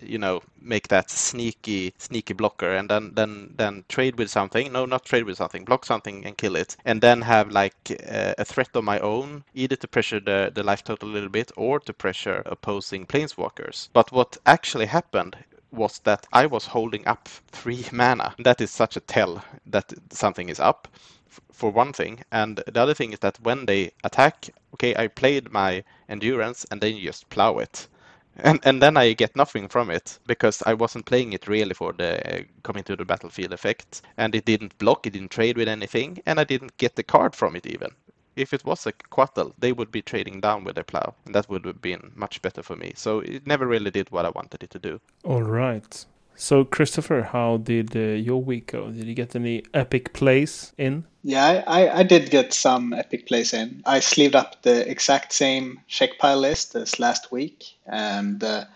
you 0.02 0.18
know 0.18 0.42
make 0.60 0.88
that 0.88 1.10
sneaky 1.10 1.94
sneaky 1.98 2.34
blocker 2.34 2.74
and 2.74 2.88
then 2.88 3.12
then 3.14 3.54
then 3.56 3.84
trade 3.88 4.18
with 4.18 4.30
something. 4.30 4.72
No, 4.72 4.84
not 4.86 5.04
trade 5.04 5.24
with 5.24 5.36
something. 5.36 5.64
Block 5.64 5.84
something 5.84 6.24
and 6.26 6.36
kill 6.36 6.56
it, 6.56 6.76
and 6.84 7.00
then 7.00 7.22
have 7.22 7.50
like 7.50 7.76
uh, 8.10 8.34
a 8.38 8.44
threat 8.44 8.70
of 8.74 8.84
my 8.84 8.98
own, 9.00 9.44
either 9.54 9.76
to 9.76 9.88
pressure 9.88 10.20
the 10.20 10.50
the 10.54 10.62
life 10.62 10.84
total 10.84 11.08
a 11.08 11.12
little 11.12 11.28
bit 11.28 11.52
or 11.56 11.80
to 11.80 11.92
pressure 11.92 12.42
opposing 12.46 13.06
planeswalkers. 13.06 13.88
But 13.92 14.12
what 14.12 14.36
actually 14.46 14.86
happened 14.86 15.36
was 15.72 16.00
that 16.00 16.26
I 16.32 16.46
was 16.46 16.66
holding 16.66 17.06
up 17.06 17.28
three 17.28 17.84
mana. 17.92 18.34
That 18.38 18.60
is 18.60 18.70
such 18.70 18.96
a 18.96 19.00
tell 19.00 19.44
that 19.66 19.92
something 20.12 20.48
is 20.48 20.60
up, 20.60 20.88
for 21.52 21.70
one 21.70 21.92
thing. 21.92 22.22
And 22.32 22.56
the 22.66 22.80
other 22.80 22.94
thing 22.94 23.12
is 23.12 23.18
that 23.20 23.38
when 23.42 23.66
they 23.66 23.92
attack, 24.04 24.50
okay, 24.74 24.94
I 24.96 25.08
played 25.08 25.52
my 25.52 25.84
endurance 26.08 26.66
and 26.70 26.80
then 26.80 26.96
you 26.96 27.04
just 27.04 27.28
plow 27.30 27.58
it. 27.58 27.88
And, 28.36 28.60
and 28.64 28.80
then 28.80 28.96
I 28.96 29.14
get 29.14 29.36
nothing 29.36 29.68
from 29.68 29.90
it 29.90 30.18
because 30.26 30.62
I 30.64 30.74
wasn't 30.74 31.06
playing 31.06 31.32
it 31.32 31.48
really 31.48 31.74
for 31.74 31.92
the 31.92 32.40
uh, 32.40 32.42
coming 32.62 32.84
to 32.84 32.96
the 32.96 33.04
battlefield 33.04 33.52
effect. 33.52 34.02
And 34.16 34.34
it 34.34 34.44
didn't 34.44 34.78
block, 34.78 35.06
it 35.06 35.12
didn't 35.14 35.32
trade 35.32 35.56
with 35.58 35.68
anything, 35.68 36.20
and 36.26 36.38
I 36.40 36.44
didn't 36.44 36.76
get 36.78 36.96
the 36.96 37.02
card 37.02 37.34
from 37.34 37.56
it 37.56 37.66
even. 37.66 37.90
If 38.38 38.52
it 38.52 38.64
was 38.64 38.86
a 38.86 38.92
Coatl, 38.92 39.52
they 39.58 39.72
would 39.72 39.90
be 39.90 40.02
trading 40.02 40.40
down 40.40 40.64
with 40.64 40.74
their 40.76 40.84
plow, 40.84 41.14
and 41.26 41.34
that 41.34 41.48
would 41.48 41.64
have 41.64 41.82
been 41.82 42.12
much 42.14 42.40
better 42.42 42.62
for 42.62 42.76
me. 42.76 42.92
So 42.96 43.20
it 43.20 43.46
never 43.46 43.66
really 43.66 43.90
did 43.90 44.10
what 44.10 44.24
I 44.24 44.30
wanted 44.30 44.62
it 44.62 44.70
to 44.70 44.78
do. 44.78 45.00
All 45.24 45.42
right. 45.42 46.06
So 46.40 46.64
Christopher, 46.64 47.22
how 47.32 47.56
did 47.56 47.96
uh, 47.96 47.98
your 47.98 48.40
week 48.40 48.68
go? 48.72 48.92
Did 48.92 49.06
you 49.06 49.14
get 49.14 49.34
any 49.34 49.64
epic 49.74 50.12
plays 50.12 50.72
in? 50.78 51.04
Yeah, 51.24 51.64
I, 51.66 51.82
I, 51.82 51.98
I 51.98 52.02
did 52.04 52.30
get 52.30 52.54
some 52.54 52.92
epic 52.92 53.26
plays 53.26 53.52
in. 53.52 53.82
I 53.84 53.98
sleeved 53.98 54.36
up 54.36 54.62
the 54.62 54.88
exact 54.88 55.32
same 55.32 55.80
Czech 55.88 56.16
Pile 56.20 56.38
list 56.38 56.76
as 56.76 57.00
last 57.00 57.32
week, 57.32 57.64
and 57.86 58.42
uh, 58.44 58.66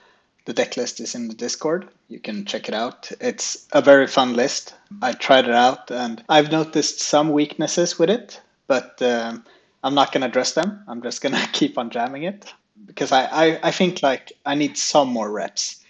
the 0.45 0.53
deck 0.53 0.77
list 0.77 0.99
is 0.99 1.15
in 1.15 1.29
the 1.29 1.35
Discord. 1.35 1.89
You 2.09 2.19
can 2.19 2.45
check 2.45 2.69
it 2.69 2.75
out. 2.75 3.13
It's 3.21 3.69
a 3.73 3.81
very 3.81 4.09
fun 4.09 4.35
list. 4.35 4.75
I 5.01 5.13
tried 5.13 5.45
it 5.45 5.55
out, 5.55 5.89
and 5.93 6.25
I've 6.29 6.51
noticed 6.51 6.99
some 7.01 7.31
weaknesses 7.31 7.97
with 7.97 8.11
it, 8.11 8.41
but 8.67 9.01
um, 9.03 9.45
I'm 9.83 9.95
not 9.95 10.13
going 10.13 10.23
to 10.23 10.29
address 10.29 10.53
them. 10.55 10.85
I'm 10.89 11.03
just 11.03 11.23
going 11.23 11.35
to 11.41 11.49
keep 11.53 11.79
on 11.79 11.91
jamming 11.91 12.25
it 12.25 12.53
because 12.87 13.13
I, 13.13 13.25
I, 13.27 13.61
I 13.65 13.71
think 13.71 14.03
like 14.03 14.33
I 14.47 14.55
need 14.55 14.79
some 14.79 15.09
more 15.09 15.31
reps. 15.31 15.85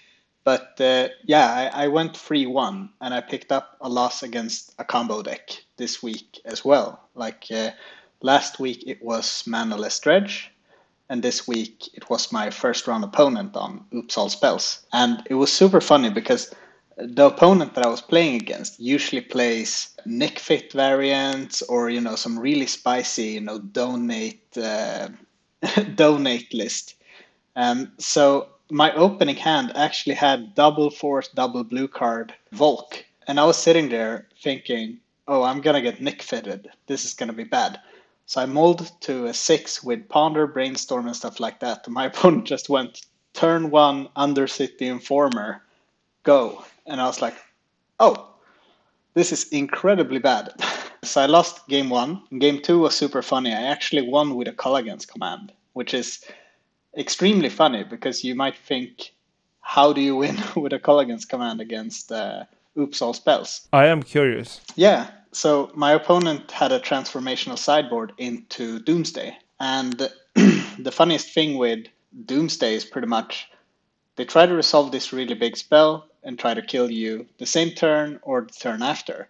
But 0.45 0.81
uh, 0.81 1.09
yeah, 1.25 1.71
I, 1.75 1.85
I 1.85 1.89
went 1.89 2.17
3 2.17 2.47
1 2.47 2.91
and 3.01 3.15
I 3.15 3.21
picked 3.21 3.53
up 3.53 3.77
a 3.81 3.89
loss 3.89 4.23
against 4.23 4.75
a 4.79 4.85
combo 4.85 5.23
deck 5.23 5.51
this 5.77 6.03
week 6.03 6.41
as 6.45 6.65
well. 6.65 7.09
Like 7.15 7.47
uh, 7.55 7.71
last 8.23 8.59
week, 8.61 8.85
it 8.87 9.03
was 9.03 9.45
Manaless 9.47 10.01
Dredge. 10.03 10.51
and 11.09 11.23
this 11.23 11.47
week 11.47 11.89
it 11.95 12.09
was 12.11 12.33
my 12.33 12.51
first 12.51 12.87
round 12.89 13.05
opponent 13.05 13.57
on 13.57 13.85
Oops 13.95 14.17
All 14.19 14.29
Spells. 14.31 14.87
And 14.93 15.23
it 15.31 15.35
was 15.35 15.53
super 15.53 15.81
funny 15.81 16.11
because 16.11 16.53
the 16.97 17.27
opponent 17.27 17.75
that 17.75 17.87
I 17.87 17.89
was 17.89 18.01
playing 18.01 18.37
against 18.37 18.79
usually 18.79 19.23
plays 19.23 19.97
Nic 20.05 20.39
Fit 20.39 20.73
variants 20.73 21.63
or 21.63 21.91
you 21.91 22.01
know 22.01 22.17
some 22.17 22.39
really 22.39 22.67
spicy 22.67 23.29
you 23.29 23.41
know 23.41 23.59
donate 23.59 24.57
uh, 24.57 25.09
donate 25.95 26.53
list. 26.53 26.97
Um, 27.57 27.93
so 27.99 28.49
my 28.71 28.93
opening 28.95 29.37
hand 29.37 29.73
actually 29.75 30.15
had 30.15 30.55
double 30.55 30.91
force, 30.91 31.29
double 31.29 31.65
blue 31.65 31.89
card 31.89 32.35
Volk, 32.53 33.05
and 33.27 33.39
I 33.39 33.45
was 33.45 33.57
sitting 33.57 33.89
there 33.89 34.29
thinking, 34.43 34.99
"Oh, 35.29 35.43
I'm 35.43 35.61
gonna 35.61 35.83
get 35.83 36.01
Nick 36.01 36.23
fitted. 36.23 36.71
This 36.87 37.05
is 37.05 37.15
gonna 37.15 37.33
be 37.33 37.45
bad." 37.45 37.81
So 38.27 38.41
I 38.41 38.47
mulled 38.47 38.91
to 39.03 39.27
a 39.27 39.35
six 39.35 39.83
with 39.83 40.09
Ponder, 40.09 40.47
Brainstorm, 40.47 41.07
and 41.07 41.17
stuff 41.17 41.41
like 41.41 41.61
that. 41.61 41.89
My 41.89 42.07
opponent 42.07 42.45
just 42.47 42.69
went 42.69 43.03
turn 43.35 43.71
one, 43.71 44.09
Undercity 44.17 44.83
Informer, 44.83 45.63
go. 46.23 46.65
And 46.87 47.01
I 47.01 47.07
was 47.07 47.23
like, 47.23 47.35
oh, 48.01 48.29
this 49.15 49.33
is 49.33 49.49
incredibly 49.49 50.19
bad. 50.19 50.53
so 51.03 51.21
I 51.21 51.27
lost 51.27 51.69
game 51.69 51.91
one. 51.91 52.23
Game 52.39 52.61
two 52.61 52.81
was 52.81 52.95
super 52.95 53.23
funny. 53.23 53.53
I 53.53 53.63
actually 53.63 54.09
won 54.09 54.35
with 54.35 54.49
a 54.49 54.53
Kolaghan's 54.53 55.07
command, 55.07 55.53
which 55.73 55.95
is 55.95 56.25
extremely 56.97 57.49
funny 57.49 57.85
because 57.85 58.25
you 58.25 58.35
might 58.35 58.57
think, 58.57 59.13
how 59.61 59.93
do 59.93 60.01
you 60.01 60.17
win 60.17 60.37
with 60.57 60.73
a 60.73 60.79
Kolaghan's 60.79 61.25
command 61.25 61.61
against 61.61 62.11
uh, 62.11 62.45
Oops 62.79 63.01
All 63.03 63.15
Spells? 63.15 63.69
I 63.73 63.87
am 63.87 64.03
curious. 64.03 64.61
Yeah, 64.77 65.11
so 65.33 65.71
my 65.75 65.93
opponent 65.93 66.51
had 66.51 66.73
a 66.73 66.81
transformational 66.81 67.59
sideboard 67.59 68.13
into 68.19 68.81
Doomsday. 68.81 69.37
And 69.61 70.11
the 70.35 70.93
funniest 70.93 71.33
thing 71.33 71.57
with 71.57 71.87
Doomsday 72.27 72.75
is 72.75 72.85
pretty 72.85 73.09
much 73.09 73.49
they 74.17 74.25
try 74.25 74.47
to 74.47 74.55
resolve 74.55 74.93
this 74.93 75.13
really 75.13 75.35
big 75.35 75.57
spell 75.57 76.07
and 76.23 76.39
try 76.39 76.55
to 76.55 76.63
kill 76.63 76.91
you 76.91 77.27
the 77.39 77.47
same 77.47 77.71
turn 77.71 78.21
or 78.23 78.43
the 78.43 78.53
turn 78.53 78.83
after. 78.83 79.29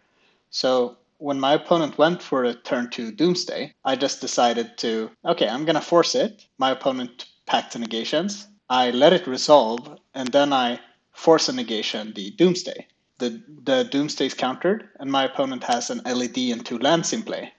So 0.50 0.96
when 1.18 1.40
my 1.40 1.54
opponent 1.54 1.98
went 1.98 2.22
for 2.22 2.44
a 2.44 2.54
turn 2.54 2.90
two 2.90 3.12
Doomsday, 3.12 3.74
I 3.84 3.96
just 3.96 4.20
decided 4.20 4.76
to, 4.78 5.10
okay, 5.24 5.48
I'm 5.48 5.64
going 5.64 5.76
to 5.76 5.80
force 5.80 6.14
it. 6.14 6.46
My 6.58 6.70
opponent 6.70 7.26
packed 7.46 7.72
the 7.72 7.78
negations. 7.78 8.48
I 8.68 8.90
let 8.90 9.12
it 9.12 9.26
resolve, 9.26 9.98
and 10.14 10.28
then 10.28 10.52
I 10.52 10.80
force 11.12 11.48
a 11.48 11.52
negation 11.52 12.12
the 12.14 12.30
Doomsday 12.30 12.86
the 13.22 13.40
the 13.64 13.84
doomsday 13.84 14.26
is 14.26 14.34
countered, 14.34 14.88
and 14.98 15.10
my 15.10 15.24
opponent 15.24 15.62
has 15.62 15.90
an 15.90 16.02
LED 16.04 16.38
and 16.50 16.66
two 16.66 16.78
lands 16.78 17.12
in 17.12 17.22
play, 17.22 17.52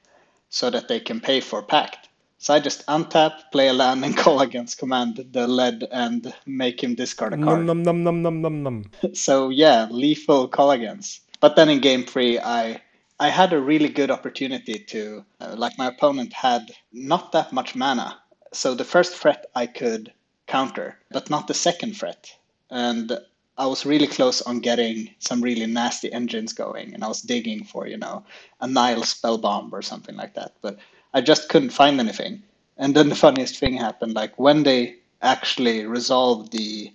so 0.49 0.69
that 0.69 0.89
they 0.89 0.99
can 0.99 1.21
pay 1.21 1.39
for 1.39 1.61
pact. 1.63 2.09
So 2.43 2.53
I 2.53 2.59
just 2.59 2.85
untap, 2.87 3.53
play 3.53 3.69
a 3.69 3.73
land, 3.73 4.03
and 4.03 4.17
Kolaghan's 4.23 4.75
command 4.75 5.27
the 5.31 5.47
lead 5.47 5.87
and 5.93 6.33
make 6.45 6.83
him 6.83 6.93
discard 6.93 7.31
a 7.31 7.37
card. 7.37 7.65
Num, 7.65 7.83
num, 7.83 8.03
num, 8.03 8.21
num, 8.21 8.41
num, 8.41 8.63
num. 8.63 8.91
so 9.13 9.47
yeah, 9.47 9.87
lethal 9.89 10.49
Kolaghan's. 10.49 11.21
But 11.39 11.55
then 11.55 11.69
in 11.69 11.79
game 11.79 12.03
three, 12.03 12.37
I 12.37 12.81
I 13.17 13.29
had 13.29 13.53
a 13.53 13.61
really 13.61 13.87
good 13.87 14.11
opportunity 14.11 14.77
to, 14.77 15.23
uh, 15.39 15.55
like 15.57 15.77
my 15.77 15.87
opponent 15.87 16.33
had 16.33 16.75
not 16.91 17.31
that 17.31 17.53
much 17.53 17.75
mana. 17.75 18.19
So 18.51 18.75
the 18.75 18.83
first 18.83 19.15
threat 19.15 19.45
I 19.55 19.65
could 19.65 20.11
counter, 20.45 20.97
but 21.11 21.29
not 21.29 21.47
the 21.47 21.53
second 21.53 21.95
threat. 21.95 22.29
And 22.69 23.19
I 23.57 23.67
was 23.67 23.85
really 23.85 24.07
close 24.07 24.41
on 24.41 24.59
getting 24.59 25.15
some 25.19 25.41
really 25.41 25.65
nasty 25.65 26.11
engines 26.11 26.51
going, 26.51 26.93
and 26.93 27.05
I 27.05 27.07
was 27.07 27.21
digging 27.21 27.63
for 27.63 27.87
you 27.87 27.95
know 27.95 28.25
a 28.59 28.67
Nihil 28.67 29.03
Spellbomb 29.03 29.71
or 29.71 29.81
something 29.81 30.17
like 30.17 30.33
that, 30.33 30.55
but 30.61 30.77
I 31.13 31.21
just 31.21 31.49
couldn't 31.49 31.69
find 31.69 31.99
anything. 31.99 32.43
And 32.77 32.95
then 32.95 33.09
the 33.09 33.15
funniest 33.15 33.57
thing 33.57 33.77
happened, 33.77 34.13
like 34.13 34.37
when 34.39 34.63
they 34.63 34.97
actually 35.21 35.85
resolved 35.85 36.51
the 36.51 36.91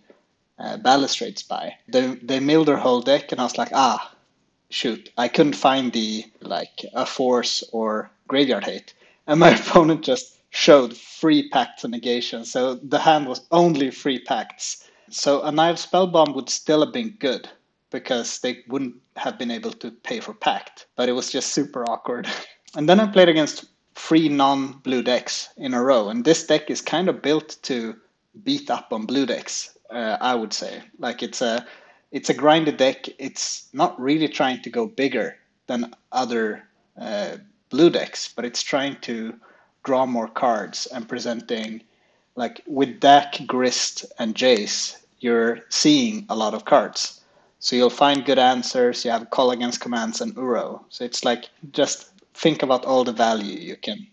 uh, 0.59 0.77
balustrade 0.79 1.39
spy, 1.39 1.77
they 1.89 2.07
they 2.17 2.41
milled 2.41 2.69
their 2.69 2.77
whole 2.77 3.01
deck, 3.01 3.31
and 3.31 3.41
I 3.41 3.45
was 3.45 3.59
like, 3.59 3.71
ah, 3.73 4.13
shoot, 4.71 5.11
I 5.17 5.29
couldn't 5.29 5.55
find 5.55 5.93
the 5.93 6.25
like 6.41 6.85
a 6.95 7.07
force 7.07 7.63
or 7.73 8.11
graveyard 8.27 8.65
hate, 8.65 8.95
and 9.27 9.39
my 9.41 9.51
opponent 9.61 10.05
just 10.05 10.39
showed 10.51 10.97
free 10.97 11.49
pacts 11.51 11.85
and 11.85 11.93
negations, 11.93 12.51
so 12.51 12.75
the 12.75 12.99
hand 12.99 13.29
was 13.29 13.47
only 13.53 13.91
free 13.91 14.19
pacts 14.19 14.89
so 15.11 15.43
a 15.43 15.51
Nihil 15.51 15.75
Spellbomb 15.75 16.35
would 16.35 16.51
still 16.51 16.85
have 16.85 16.93
been 16.93 17.17
good 17.19 17.49
because 17.91 18.41
they 18.41 18.63
wouldn't 18.69 18.97
have 19.17 19.39
been 19.39 19.51
able 19.51 19.73
to 19.73 19.91
pay 19.91 20.21
for 20.21 20.35
Pact, 20.35 20.87
but 20.97 21.09
it 21.09 21.13
was 21.13 21.31
just 21.31 21.53
super 21.53 21.85
awkward. 21.89 22.29
And 22.77 22.87
then 22.87 23.01
I 23.01 23.07
played 23.07 23.31
against 23.31 23.65
three 23.99 24.29
non-blue 24.29 25.03
decks 25.03 25.49
in 25.57 25.75
a 25.75 25.83
row, 25.83 26.09
and 26.09 26.25
this 26.25 26.47
deck 26.47 26.71
is 26.71 26.81
kind 26.81 27.09
of 27.09 27.21
built 27.21 27.57
to 27.63 27.97
beat 28.45 28.71
up 28.71 28.93
on 28.93 29.07
blue 29.07 29.27
decks. 29.27 29.77
Uh, 29.91 30.17
I 30.21 30.35
would 30.35 30.53
say, 30.53 30.83
like 30.99 31.23
it's 31.23 31.43
a 31.43 31.67
it's 32.13 32.31
a 32.31 32.35
grinded 32.35 32.77
deck. 32.77 33.07
It's 33.19 33.69
not 33.73 34.01
really 34.01 34.29
trying 34.29 34.63
to 34.63 34.71
go 34.71 34.87
bigger 34.87 35.37
than 35.67 35.95
other 36.13 36.65
uh, 36.99 37.37
blue 37.71 37.91
decks, 37.91 38.33
but 38.35 38.45
it's 38.45 38.63
trying 38.63 38.97
to 39.03 39.35
draw 39.85 40.07
more 40.07 40.29
cards 40.29 40.87
and 40.87 41.09
presenting 41.09 41.83
like 42.37 42.63
with 42.67 43.01
Dack, 43.01 43.41
Grist, 43.47 44.07
and 44.19 44.35
Jace, 44.35 44.97
you're 45.19 45.59
seeing 45.71 46.25
a 46.29 46.37
lot 46.37 46.55
of 46.55 46.65
cards. 46.65 47.21
So 47.59 47.75
you'll 47.75 47.91
find 47.91 48.25
good 48.25 48.39
answers. 48.39 49.05
You 49.05 49.11
have 49.11 49.31
Kolaghan's 49.31 49.77
commands 49.77 50.21
and 50.21 50.35
Uro. 50.37 50.81
So 50.89 51.05
it's 51.05 51.25
like 51.25 51.51
just 51.73 52.13
think 52.35 52.63
about 52.63 52.85
all 52.85 53.05
the 53.05 53.13
value 53.13 53.59
you 53.59 53.77
can 53.77 54.07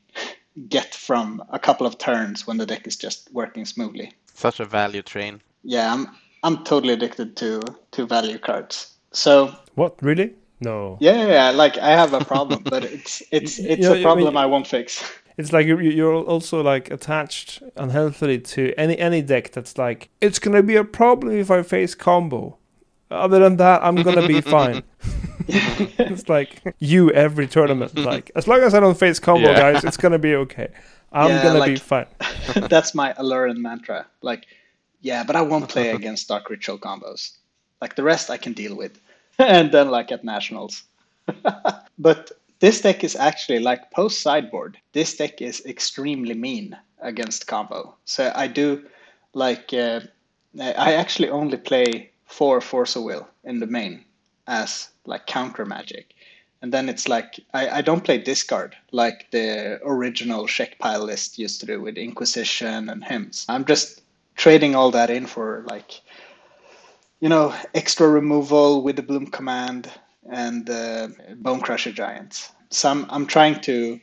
get 0.69 0.93
from 0.95 1.43
a 1.49 1.59
couple 1.59 1.85
of 1.85 1.97
turns 1.97 2.47
when 2.47 2.57
the 2.57 2.65
deck 2.65 2.87
is 2.87 2.95
just 2.95 3.29
working 3.33 3.65
smoothly. 3.65 4.13
Such 4.33 4.59
a 4.59 4.65
value 4.65 5.01
train. 5.01 5.41
Yeah, 5.63 5.93
I'm 5.93 6.07
I'm 6.43 6.63
totally 6.63 6.93
addicted 6.93 7.35
to 7.37 7.61
to 7.91 8.05
value 8.05 8.37
cards. 8.37 8.95
So 9.11 9.53
what 9.75 10.01
really? 10.01 10.33
No. 10.61 10.97
Yeah, 11.01 11.17
yeah, 11.17 11.27
yeah. 11.27 11.49
like 11.51 11.77
I 11.77 11.89
have 11.89 12.13
a 12.13 12.23
problem, 12.23 12.63
but 12.63 12.83
it's 12.83 13.21
it's 13.31 13.59
it's 13.59 13.83
you 13.83 13.89
know, 13.89 13.95
a 13.95 14.01
problem 14.01 14.27
I, 14.27 14.29
mean, 14.31 14.37
I 14.37 14.45
won't 14.45 14.67
fix. 14.67 15.03
it's 15.37 15.51
like 15.51 15.67
you're, 15.67 15.81
you're 15.81 16.13
also 16.13 16.61
like 16.61 16.91
attached 16.91 17.61
unhealthily 17.75 18.39
to 18.39 18.73
any 18.77 18.97
any 18.97 19.21
deck 19.21 19.51
that's 19.51 19.77
like 19.77 20.09
it's 20.21 20.39
gonna 20.39 20.63
be 20.63 20.75
a 20.75 20.83
problem 20.83 21.37
if 21.37 21.51
I 21.51 21.63
face 21.63 21.95
combo. 21.95 22.57
Other 23.11 23.39
than 23.39 23.57
that, 23.57 23.83
I'm 23.83 23.95
gonna 23.95 24.27
be 24.27 24.41
fine. 24.57 24.83
it's 25.47 26.27
like 26.27 26.61
you 26.79 27.11
every 27.11 27.47
tournament. 27.47 27.97
Like 27.97 28.31
as 28.35 28.47
long 28.47 28.61
as 28.61 28.73
I 28.73 28.79
don't 28.79 28.97
face 28.97 29.19
combo, 29.19 29.49
yeah. 29.49 29.73
guys, 29.73 29.83
it's 29.83 29.97
gonna 29.97 30.19
be 30.19 30.35
okay. 30.35 30.69
I'm 31.11 31.29
yeah, 31.29 31.43
gonna 31.43 31.59
like, 31.59 31.73
be 31.73 31.75
fine. 31.77 32.07
that's 32.69 32.95
my 32.95 33.13
Aluren 33.13 33.57
mantra. 33.57 34.07
Like, 34.21 34.47
yeah, 35.01 35.23
but 35.23 35.35
I 35.35 35.41
won't 35.41 35.69
play 35.69 35.89
against 35.91 36.27
Dark 36.27 36.49
Ritual 36.49 36.77
combos. 36.77 37.37
Like 37.79 37.95
the 37.95 38.03
rest, 38.03 38.29
I 38.29 38.37
can 38.37 38.53
deal 38.53 38.75
with. 38.75 38.99
and 39.37 39.71
then 39.71 39.89
like 39.89 40.11
at 40.11 40.23
nationals. 40.23 40.83
but 41.99 42.31
this 42.59 42.81
deck 42.81 43.03
is 43.03 43.15
actually 43.15 43.59
like 43.59 43.91
post 43.91 44.21
sideboard. 44.21 44.77
This 44.93 45.15
deck 45.15 45.41
is 45.41 45.63
extremely 45.65 46.33
mean 46.33 46.75
against 47.01 47.47
combo. 47.47 47.95
So 48.05 48.31
I 48.35 48.47
do 48.47 48.83
like 49.33 49.73
uh, 49.73 50.01
I 50.59 50.93
actually 50.93 51.29
only 51.29 51.57
play 51.57 52.11
four 52.25 52.61
Force 52.61 52.95
of 52.95 53.03
Will 53.03 53.27
in 53.43 53.59
the 53.59 53.67
main 53.67 54.03
as 54.47 54.89
like 55.05 55.25
counter 55.27 55.65
magic. 55.65 56.13
And 56.61 56.73
then 56.73 56.89
it's 56.89 57.07
like 57.07 57.39
I, 57.53 57.69
I 57.69 57.81
don't 57.81 58.03
play 58.03 58.17
discard 58.17 58.75
like 58.91 59.27
the 59.31 59.79
original 59.83 60.47
Czech 60.47 60.79
Pile 60.79 61.03
list 61.03 61.37
used 61.37 61.59
to 61.59 61.65
do 61.65 61.81
with 61.81 61.97
Inquisition 61.97 62.89
and 62.89 63.03
hymns. 63.03 63.45
I'm 63.47 63.65
just 63.65 64.01
trading 64.35 64.75
all 64.75 64.91
that 64.91 65.09
in 65.09 65.25
for 65.25 65.63
like 65.67 66.01
you 67.19 67.29
know 67.29 67.53
extra 67.73 68.07
removal 68.07 68.81
with 68.81 68.95
the 68.95 69.03
bloom 69.03 69.27
command 69.27 69.91
and 70.29 70.69
uh, 70.69 71.07
Bonecrusher 71.41 71.93
Giants. 71.93 72.51
So 72.71 72.89
I'm, 72.89 73.05
I'm 73.09 73.27
trying 73.27 73.61
to 73.61 73.99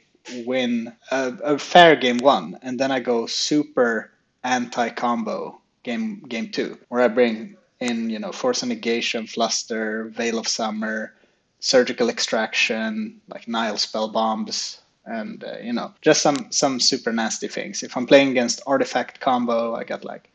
win 0.46 0.92
a, 1.10 1.34
a, 1.42 1.58
fair 1.58 1.96
game 1.96 2.18
one, 2.18 2.58
and 2.62 2.78
then 2.78 2.92
I 2.92 3.00
go 3.00 3.26
super 3.26 4.12
anti 4.44 4.88
combo 4.90 5.60
game 5.82 6.20
game 6.28 6.50
two, 6.50 6.78
where 6.88 7.02
I 7.02 7.08
bring 7.08 7.56
in 7.82 8.10
you 8.10 8.18
know 8.18 8.32
Force 8.32 8.62
of 8.62 8.68
Negation, 8.68 9.26
Fluster, 9.26 10.04
Veil 10.04 10.38
of 10.38 10.48
Summer, 10.48 11.12
Surgical 11.60 12.08
Extraction, 12.08 13.20
like 13.28 13.48
Nihil 13.48 13.76
Spellbombs, 13.76 14.78
and 15.04 15.44
uh, 15.44 15.58
you 15.62 15.72
know 15.72 15.92
just 16.00 16.22
some 16.22 16.50
some 16.50 16.80
super 16.80 17.12
nasty 17.12 17.48
things. 17.48 17.82
If 17.82 17.96
I'm 17.96 18.06
playing 18.06 18.30
against 18.30 18.62
Artifact 18.66 19.20
combo, 19.20 19.74
I 19.74 19.84
got 19.84 20.04
like 20.04 20.30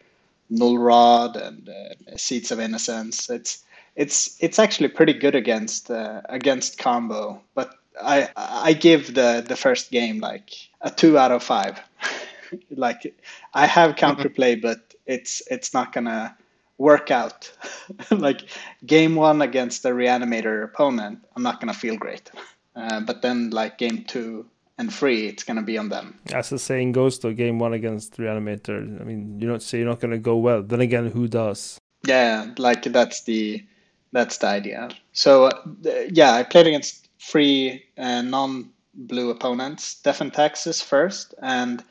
Null 0.49 0.77
Rod 0.77 1.35
and 1.37 1.69
uh, 1.69 2.17
Seeds 2.17 2.51
of 2.51 2.59
Innocence. 2.59 3.29
It's 3.29 3.63
it's 3.95 4.37
it's 4.39 4.59
actually 4.59 4.89
pretty 4.89 5.13
good 5.13 5.35
against 5.35 5.89
uh, 5.89 6.21
against 6.29 6.77
combo, 6.77 7.41
but 7.55 7.75
I 8.01 8.29
I 8.35 8.73
give 8.73 9.13
the 9.13 9.43
the 9.47 9.55
first 9.55 9.91
game 9.91 10.19
like 10.19 10.51
a 10.81 10.91
two 10.91 11.17
out 11.17 11.31
of 11.31 11.43
five. 11.43 11.79
like 12.71 13.15
I 13.53 13.65
have 13.65 13.95
counterplay, 13.95 14.61
but 14.61 14.93
it's 15.05 15.41
it's 15.49 15.73
not 15.73 15.93
gonna 15.93 16.35
work 16.77 17.11
out. 17.11 17.51
like 18.11 18.49
game 18.85 19.15
one 19.15 19.41
against 19.41 19.83
the 19.83 19.89
reanimator 19.89 20.63
opponent, 20.63 21.19
I'm 21.35 21.43
not 21.43 21.59
gonna 21.59 21.73
feel 21.73 21.97
great. 21.97 22.31
Uh, 22.75 22.99
but 23.01 23.21
then 23.21 23.49
like 23.49 23.77
game 23.77 24.03
two, 24.03 24.45
and 24.77 24.93
three, 24.93 25.27
it's 25.27 25.43
gonna 25.43 25.63
be 25.63 25.77
on 25.77 25.89
them. 25.89 26.19
As 26.33 26.49
the 26.49 26.59
saying 26.59 26.91
goes, 26.91 27.19
though, 27.19 27.33
game 27.33 27.59
one 27.59 27.73
against 27.73 28.17
Reanimator. 28.17 29.01
I 29.01 29.03
mean, 29.03 29.39
you 29.39 29.47
don't 29.47 29.61
say 29.61 29.79
you're 29.79 29.87
not 29.87 29.99
gonna 29.99 30.19
go 30.19 30.37
well. 30.37 30.61
Then 30.61 30.81
again, 30.81 31.07
who 31.07 31.27
does? 31.27 31.79
Yeah, 32.05 32.51
like 32.57 32.83
that's 32.83 33.23
the 33.23 33.65
that's 34.11 34.37
the 34.37 34.47
idea. 34.47 34.89
So 35.13 35.45
uh, 35.45 35.61
yeah, 36.09 36.33
I 36.33 36.43
played 36.43 36.67
against 36.67 37.09
three 37.19 37.83
uh, 37.97 38.21
non-blue 38.21 39.31
opponents, 39.31 39.95
Death 40.01 40.21
and 40.21 40.33
Taxes 40.33 40.81
first, 40.81 41.33
and 41.41 41.83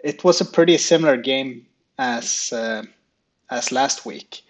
it 0.00 0.22
was 0.22 0.40
a 0.40 0.44
pretty 0.44 0.76
similar 0.76 1.16
game 1.16 1.66
as 1.98 2.52
uh, 2.52 2.82
as 3.50 3.72
last 3.72 4.04
week. 4.06 4.42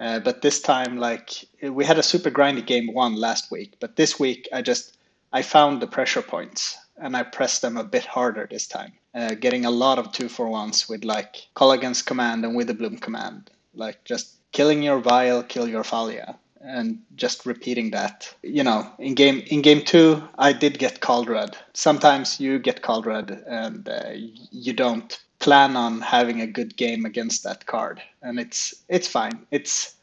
Uh, 0.00 0.18
but 0.18 0.42
this 0.42 0.60
time, 0.60 0.98
like 0.98 1.30
we 1.62 1.84
had 1.84 1.98
a 1.98 2.02
super 2.02 2.30
grindy 2.30 2.64
game 2.64 2.92
one 2.92 3.14
last 3.14 3.50
week, 3.50 3.76
but 3.80 3.96
this 3.96 4.18
week 4.18 4.48
I 4.52 4.62
just 4.62 4.96
I 5.32 5.42
found 5.42 5.80
the 5.80 5.86
pressure 5.86 6.22
points 6.22 6.76
and 6.96 7.16
I 7.16 7.22
pressed 7.22 7.62
them 7.62 7.76
a 7.76 7.84
bit 7.84 8.04
harder 8.04 8.46
this 8.48 8.66
time, 8.66 8.92
uh, 9.14 9.34
getting 9.34 9.64
a 9.64 9.70
lot 9.70 9.98
of 9.98 10.12
two 10.12 10.28
for 10.28 10.48
ones 10.48 10.88
with 10.88 11.04
like 11.04 11.46
Kolaghan's 11.56 12.02
command 12.02 12.44
and 12.44 12.54
with 12.56 12.68
the 12.68 12.74
bloom 12.74 12.98
command, 12.98 13.50
like 13.74 14.04
just 14.04 14.36
killing 14.52 14.82
your 14.82 15.00
vial, 15.00 15.42
kill 15.42 15.68
your 15.68 15.84
Thalia, 15.84 16.36
and 16.60 17.00
just 17.16 17.46
repeating 17.46 17.90
that. 17.90 18.34
You 18.42 18.64
know, 18.64 18.90
in 18.98 19.14
game 19.14 19.42
in 19.46 19.62
game 19.62 19.82
two, 19.82 20.22
I 20.38 20.52
did 20.52 20.78
get 20.78 21.00
called 21.00 21.28
red. 21.28 21.56
Sometimes 21.72 22.40
you 22.40 22.58
get 22.58 22.82
called 22.82 23.06
red 23.06 23.44
and 23.46 23.88
uh, 23.88 24.10
you 24.50 24.72
don't 24.72 25.20
plan 25.44 25.76
on 25.76 26.00
having 26.00 26.40
a 26.40 26.46
good 26.46 26.74
game 26.74 27.04
against 27.04 27.44
that 27.44 27.66
card, 27.66 28.00
and 28.22 28.40
it's 28.40 28.74
it's 28.88 29.06
fine. 29.06 29.46
It's 29.50 29.94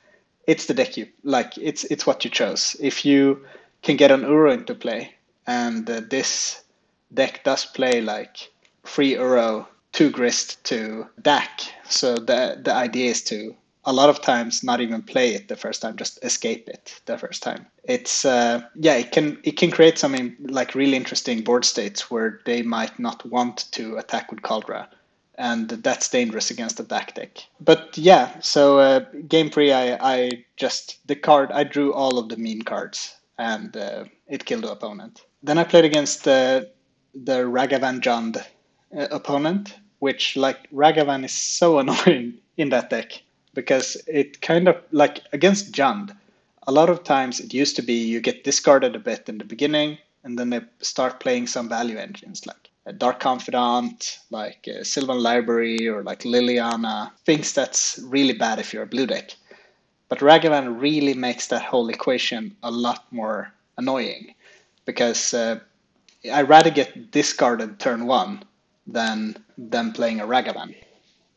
it's 0.46 0.68
the 0.68 0.76
deck 0.76 0.98
you 0.98 1.08
like. 1.24 1.58
It's 1.58 1.84
it's 1.86 2.06
what 2.06 2.24
you 2.24 2.30
chose. 2.30 2.76
If 2.80 3.04
you 3.04 3.44
can 3.82 3.98
get 3.98 4.12
an 4.12 4.22
Uro 4.22 4.54
into 4.54 4.76
play, 4.76 5.16
and 5.48 5.90
uh, 5.90 6.02
this 6.08 6.64
deck 7.12 7.44
does 7.44 7.66
play 7.66 8.02
like 8.02 8.52
free 8.84 9.16
Uro, 9.16 9.66
two 9.94 10.12
grist 10.12 10.64
to 10.66 11.08
Dack. 11.24 11.62
So 11.90 12.16
the 12.18 12.62
the 12.64 12.74
idea 12.74 13.10
is 13.10 13.24
to 13.24 13.56
a 13.86 13.94
lot 13.94 14.10
of 14.10 14.22
times 14.22 14.64
not 14.64 14.80
even 14.80 15.02
play 15.02 15.34
it 15.34 15.48
the 15.48 15.56
first 15.56 15.82
time, 15.82 15.96
just 15.98 16.24
escape 16.24 16.70
it 16.70 17.02
the 17.08 17.18
first 17.18 17.42
time. 17.42 17.66
It's 17.86 18.26
uh, 18.26 18.62
yeah, 18.76 18.98
it 18.98 19.12
can 19.12 19.40
it 19.44 19.58
can 19.58 19.72
create 19.72 19.98
some 19.98 20.38
like 20.60 20.76
really 20.76 20.98
interesting 20.98 21.42
board 21.42 21.66
states 21.66 22.12
where 22.12 22.42
they 22.46 22.62
might 22.62 23.00
not 23.00 23.26
want 23.26 23.72
to 23.72 23.98
attack 23.98 24.30
with 24.32 24.44
Kaldra, 24.44 24.88
and 25.42 25.70
that's 25.70 26.08
dangerous 26.08 26.52
against 26.52 26.78
the 26.78 26.84
back 26.84 27.16
deck. 27.16 27.44
But 27.60 27.98
yeah, 27.98 28.40
so 28.42 28.78
uh, 28.78 29.00
game 29.28 29.50
three, 29.50 29.74
I 29.74 29.98
I 30.00 30.46
just 30.56 31.06
the 31.08 31.16
card 31.16 31.52
I 31.52 31.64
drew 31.64 31.94
all 31.94 32.20
of 32.20 32.30
the 32.30 32.38
mean 32.38 32.62
cards, 32.62 33.16
and 33.40 33.76
uh, 33.76 34.06
it 34.28 34.46
killed 34.46 34.64
the 34.64 34.72
opponent. 34.72 35.26
Then 35.42 35.58
I 35.58 35.64
played 35.64 35.86
against 35.86 36.24
the 36.24 36.70
the 37.16 37.40
Ragavan 37.58 38.02
Jund 38.02 38.38
uh, 38.38 39.08
opponent, 39.10 39.80
which 40.00 40.38
like 40.38 40.70
Ragavan 40.72 41.26
is 41.26 41.34
so 41.34 41.80
annoying 41.82 42.36
in 42.58 42.70
that 42.70 42.92
deck 42.92 43.24
because 43.54 43.98
it 44.08 44.42
kind 44.42 44.68
of 44.68 44.78
like 44.92 45.22
against 45.34 45.74
Jund, 45.74 46.16
a 46.68 46.72
lot 46.72 46.90
of 46.90 47.04
times 47.04 47.40
it 47.40 47.54
used 47.54 47.76
to 47.78 47.82
be 47.82 47.96
you 47.96 48.22
get 48.22 48.44
discarded 48.44 48.96
a 48.96 49.00
bit 49.00 49.28
in 49.28 49.40
the 49.40 49.46
beginning 49.46 49.98
and 50.24 50.38
then 50.38 50.52
they 50.52 50.62
start 50.82 51.20
playing 51.20 51.48
some 51.48 51.68
value 51.68 51.98
engines 51.98 52.46
like 52.46 52.70
Dark 52.98 53.20
Confidant, 53.20 54.20
like 54.30 54.68
a 54.68 54.84
Sylvan 54.84 55.20
Library 55.20 55.88
or 55.88 56.04
like 56.04 56.22
Liliana, 56.22 57.12
things 57.26 57.54
that's 57.54 58.00
really 58.04 58.34
bad 58.34 58.60
if 58.60 58.74
you're 58.74 58.84
a 58.84 58.88
blue 58.88 59.06
deck. 59.06 59.36
But 60.10 60.20
Ragavan 60.20 60.82
really 60.82 61.14
makes 61.14 61.48
that 61.48 61.64
whole 61.64 61.90
equation 61.90 62.56
a 62.64 62.72
lot 62.72 63.06
more 63.12 63.54
annoying 63.78 64.34
because 64.86 65.34
uh, 65.34 65.60
I 66.32 66.42
rather 66.42 66.70
get 66.70 67.12
discarded 67.12 67.80
turn 67.80 68.08
one 68.08 68.44
than 68.88 69.38
than 69.58 69.94
playing 69.94 70.20
a 70.20 70.26
Ragavan 70.26 70.76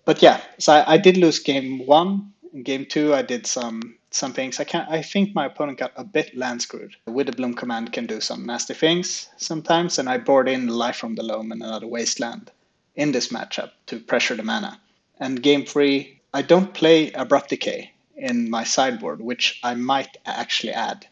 but 0.04 0.20
yeah, 0.22 0.40
so 0.59 0.72
I, 0.72 0.94
I, 0.94 0.96
did 0.98 1.16
lose 1.16 1.38
game 1.38 1.87
one. 1.87 2.33
In 2.52 2.62
game 2.62 2.87
two, 2.87 3.14
I 3.14 3.22
did 3.22 3.46
some 3.46 3.96
some 4.14 4.33
things. 4.33 4.61
I 4.61 4.64
can 4.64 4.87
I 4.88 5.03
think 5.03 5.35
my 5.35 5.46
opponent 5.46 5.79
got 5.79 5.92
a 5.96 6.05
bit 6.05 6.37
land 6.37 6.62
screwed. 6.62 6.96
With 7.07 7.27
the 7.27 7.33
Bloom 7.33 7.55
command, 7.55 7.92
can 7.92 8.07
do 8.07 8.20
some 8.20 8.46
nasty 8.46 8.74
things 8.74 9.29
sometimes, 9.37 9.98
and 9.98 10.09
I 10.09 10.18
board 10.18 10.48
in 10.48 10.68
Life 10.68 10.96
from 10.96 11.16
the 11.16 11.22
Loam 11.22 11.50
and 11.50 11.62
another 11.62 11.87
Wasteland 11.87 12.50
in 12.94 13.12
this 13.12 13.29
matchup 13.29 13.72
to 13.87 13.98
pressure 13.98 14.37
the 14.37 14.42
mana. 14.42 14.81
And 15.18 15.42
game 15.42 15.66
three, 15.66 16.20
I 16.33 16.42
don't 16.42 16.74
play 16.74 17.11
Abrupt 17.12 17.50
Decay 17.50 17.92
in 18.16 18.48
my 18.48 18.64
sideboard, 18.64 19.20
which 19.20 19.59
I 19.62 19.74
might 19.74 20.16
actually 20.24 20.72
add 20.72 21.07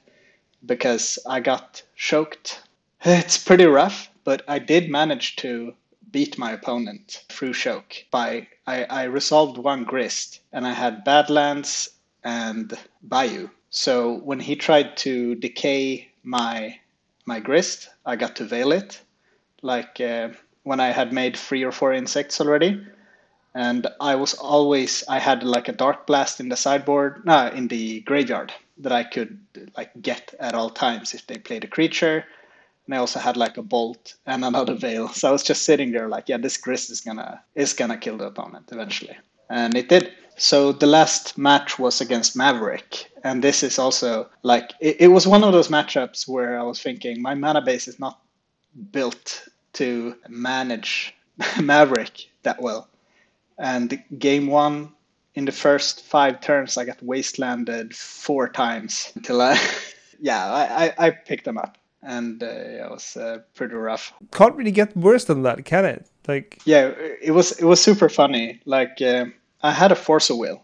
because 0.64 1.18
I 1.26 1.40
got 1.40 1.82
choked. 1.96 2.62
It's 3.04 3.36
pretty 3.36 3.64
rough, 3.64 4.10
but 4.22 4.42
I 4.46 4.60
did 4.60 4.90
manage 4.90 5.36
to 5.36 5.74
beat 6.12 6.38
my 6.38 6.52
opponent 6.52 7.24
through 7.30 7.54
choke 7.54 8.04
by 8.10 8.46
I, 8.66 8.84
I 8.84 9.02
resolved 9.04 9.58
one 9.58 9.82
grist 9.82 10.40
and 10.52 10.66
I 10.66 10.72
had 10.72 11.04
Badlands 11.04 11.88
and 12.24 12.72
Bayou. 13.02 13.48
So 13.70 14.18
when 14.18 14.40
he 14.40 14.56
tried 14.56 14.96
to 14.98 15.34
decay 15.36 16.08
my 16.22 16.78
my 17.24 17.40
grist, 17.40 17.88
I 18.04 18.16
got 18.16 18.36
to 18.36 18.44
veil 18.44 18.72
it, 18.72 19.00
like 19.62 20.00
uh, 20.00 20.30
when 20.64 20.80
I 20.80 20.88
had 20.88 21.12
made 21.12 21.36
three 21.36 21.62
or 21.62 21.72
four 21.72 21.92
insects 21.92 22.40
already. 22.40 22.84
And 23.54 23.86
I 24.00 24.14
was 24.14 24.34
always 24.34 25.04
I 25.08 25.18
had 25.18 25.42
like 25.42 25.68
a 25.68 25.72
dark 25.72 26.06
blast 26.06 26.40
in 26.40 26.48
the 26.48 26.56
sideboard, 26.56 27.24
no, 27.24 27.48
in 27.48 27.68
the 27.68 28.00
graveyard 28.00 28.52
that 28.78 28.92
I 28.92 29.04
could 29.04 29.38
like 29.76 29.90
get 30.00 30.34
at 30.40 30.54
all 30.54 30.70
times 30.70 31.14
if 31.14 31.26
they 31.26 31.36
played 31.38 31.64
a 31.64 31.68
creature 31.68 32.24
and 32.86 32.94
I 32.94 32.98
also 32.98 33.18
had 33.18 33.36
like 33.36 33.56
a 33.56 33.62
bolt 33.62 34.14
and 34.26 34.44
another 34.44 34.74
veil. 34.74 35.08
So 35.08 35.28
I 35.28 35.32
was 35.32 35.42
just 35.42 35.64
sitting 35.64 35.92
there 35.92 36.08
like, 36.08 36.28
yeah, 36.28 36.36
this 36.36 36.56
grist 36.56 36.90
is 36.90 37.00
gonna 37.00 37.42
is 37.54 37.72
gonna 37.72 37.96
kill 37.96 38.16
the 38.16 38.26
opponent 38.26 38.68
eventually, 38.72 39.16
and 39.48 39.74
it 39.76 39.88
did. 39.88 40.12
So 40.36 40.72
the 40.72 40.86
last 40.86 41.38
match 41.38 41.78
was 41.78 42.00
against 42.00 42.36
Maverick, 42.36 43.10
and 43.22 43.42
this 43.42 43.62
is 43.62 43.78
also 43.78 44.28
like 44.42 44.72
it, 44.80 44.96
it 45.00 45.08
was 45.08 45.26
one 45.26 45.44
of 45.44 45.52
those 45.52 45.68
matchups 45.68 46.26
where 46.26 46.58
I 46.58 46.62
was 46.62 46.80
thinking 46.80 47.22
my 47.22 47.34
mana 47.34 47.62
base 47.62 47.86
is 47.88 48.00
not 48.00 48.18
built 48.90 49.48
to 49.74 50.16
manage 50.28 51.14
Maverick 51.60 52.28
that 52.42 52.60
well, 52.60 52.88
and 53.58 54.02
game 54.18 54.46
one 54.46 54.92
in 55.34 55.44
the 55.44 55.52
first 55.52 56.02
five 56.02 56.40
turns 56.40 56.76
I 56.76 56.84
got 56.84 56.98
wastelanded 56.98 57.94
four 57.94 58.48
times 58.48 59.12
until 59.14 59.40
I 59.40 59.58
yeah 60.20 60.52
I, 60.52 61.06
I, 61.06 61.10
picked 61.10 61.46
them 61.46 61.56
up 61.56 61.78
and 62.02 62.42
uh, 62.42 62.46
it 62.46 62.90
was 62.90 63.16
uh, 63.16 63.38
pretty 63.54 63.74
rough. 63.74 64.12
Can't 64.32 64.54
really 64.56 64.72
get 64.72 64.96
worse 64.96 65.24
than 65.24 65.42
that, 65.42 65.64
can 65.64 65.84
it? 65.84 66.06
Like 66.28 66.60
yeah, 66.64 66.92
it 67.20 67.32
was 67.32 67.52
it 67.52 67.64
was 67.64 67.80
super 67.80 68.08
funny. 68.08 68.60
Like 68.64 69.00
uh, 69.00 69.26
I 69.62 69.72
had 69.72 69.92
a 69.92 69.96
force 69.96 70.28
of 70.30 70.38
will, 70.38 70.62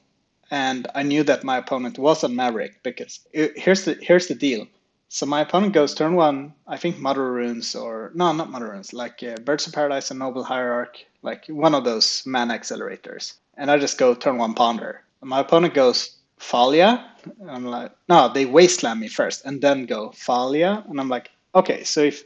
and 0.50 0.88
I 0.94 1.02
knew 1.02 1.22
that 1.24 1.44
my 1.44 1.58
opponent 1.58 1.98
was 1.98 2.24
on 2.24 2.34
Maverick 2.34 2.82
because 2.82 3.20
it, 3.32 3.58
here's 3.58 3.84
the 3.84 3.94
here's 4.00 4.26
the 4.26 4.34
deal. 4.34 4.66
So 5.08 5.24
my 5.24 5.40
opponent 5.40 5.72
goes 5.72 5.94
turn 5.94 6.14
one, 6.16 6.52
I 6.66 6.76
think 6.76 6.98
Mother 6.98 7.32
Runes 7.32 7.74
or 7.74 8.10
no, 8.14 8.32
not 8.32 8.50
Mother 8.50 8.70
Runes, 8.70 8.92
like 8.92 9.22
uh, 9.22 9.36
Birds 9.36 9.66
of 9.66 9.72
Paradise 9.72 10.10
and 10.10 10.18
Noble 10.18 10.44
Hierarch, 10.44 10.98
like 11.22 11.46
one 11.46 11.74
of 11.74 11.84
those 11.84 12.24
mana 12.26 12.58
accelerators, 12.58 13.34
and 13.56 13.70
I 13.70 13.78
just 13.78 13.98
go 13.98 14.14
turn 14.14 14.36
one 14.36 14.54
Ponder. 14.54 15.02
And 15.20 15.30
my 15.30 15.40
opponent 15.40 15.74
goes 15.74 16.18
Thalia. 16.40 17.10
I'm 17.48 17.64
like, 17.66 17.92
no, 18.08 18.32
they 18.32 18.46
wasteland 18.46 19.00
me 19.00 19.08
first 19.08 19.44
and 19.44 19.60
then 19.60 19.86
go 19.86 20.10
Falia. 20.10 20.88
And 20.88 21.00
I'm 21.00 21.08
like, 21.08 21.30
okay, 21.54 21.84
so 21.84 22.02
if 22.02 22.24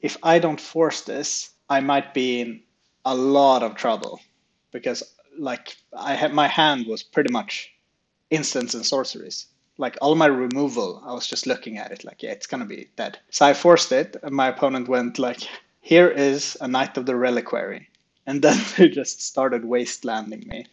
if 0.00 0.16
I 0.22 0.38
don't 0.38 0.60
force 0.60 1.02
this, 1.02 1.50
I 1.68 1.80
might 1.80 2.14
be 2.14 2.40
in 2.40 2.62
a 3.04 3.14
lot 3.14 3.62
of 3.62 3.74
trouble 3.74 4.20
because 4.72 5.02
like 5.38 5.76
I 5.96 6.14
had 6.14 6.32
my 6.34 6.48
hand 6.48 6.86
was 6.86 7.02
pretty 7.02 7.32
much 7.32 7.72
instants 8.30 8.74
and 8.74 8.84
sorceries. 8.84 9.46
Like 9.78 9.96
all 10.02 10.14
my 10.14 10.26
removal, 10.26 11.02
I 11.06 11.12
was 11.14 11.26
just 11.26 11.46
looking 11.46 11.78
at 11.78 11.92
it 11.92 12.04
like, 12.04 12.22
yeah, 12.22 12.32
it's 12.32 12.46
gonna 12.46 12.66
be 12.66 12.88
dead. 12.96 13.18
So 13.30 13.46
I 13.46 13.54
forced 13.54 13.92
it, 13.92 14.16
and 14.22 14.34
my 14.34 14.48
opponent 14.48 14.88
went 14.88 15.18
like, 15.18 15.40
here 15.80 16.08
is 16.08 16.56
a 16.60 16.68
Knight 16.68 16.96
of 16.96 17.06
the 17.06 17.16
Reliquary. 17.16 17.88
And 18.26 18.42
then 18.42 18.58
they 18.76 18.88
just 18.88 19.22
started 19.22 19.62
wastelanding 19.62 20.46
me 20.46 20.66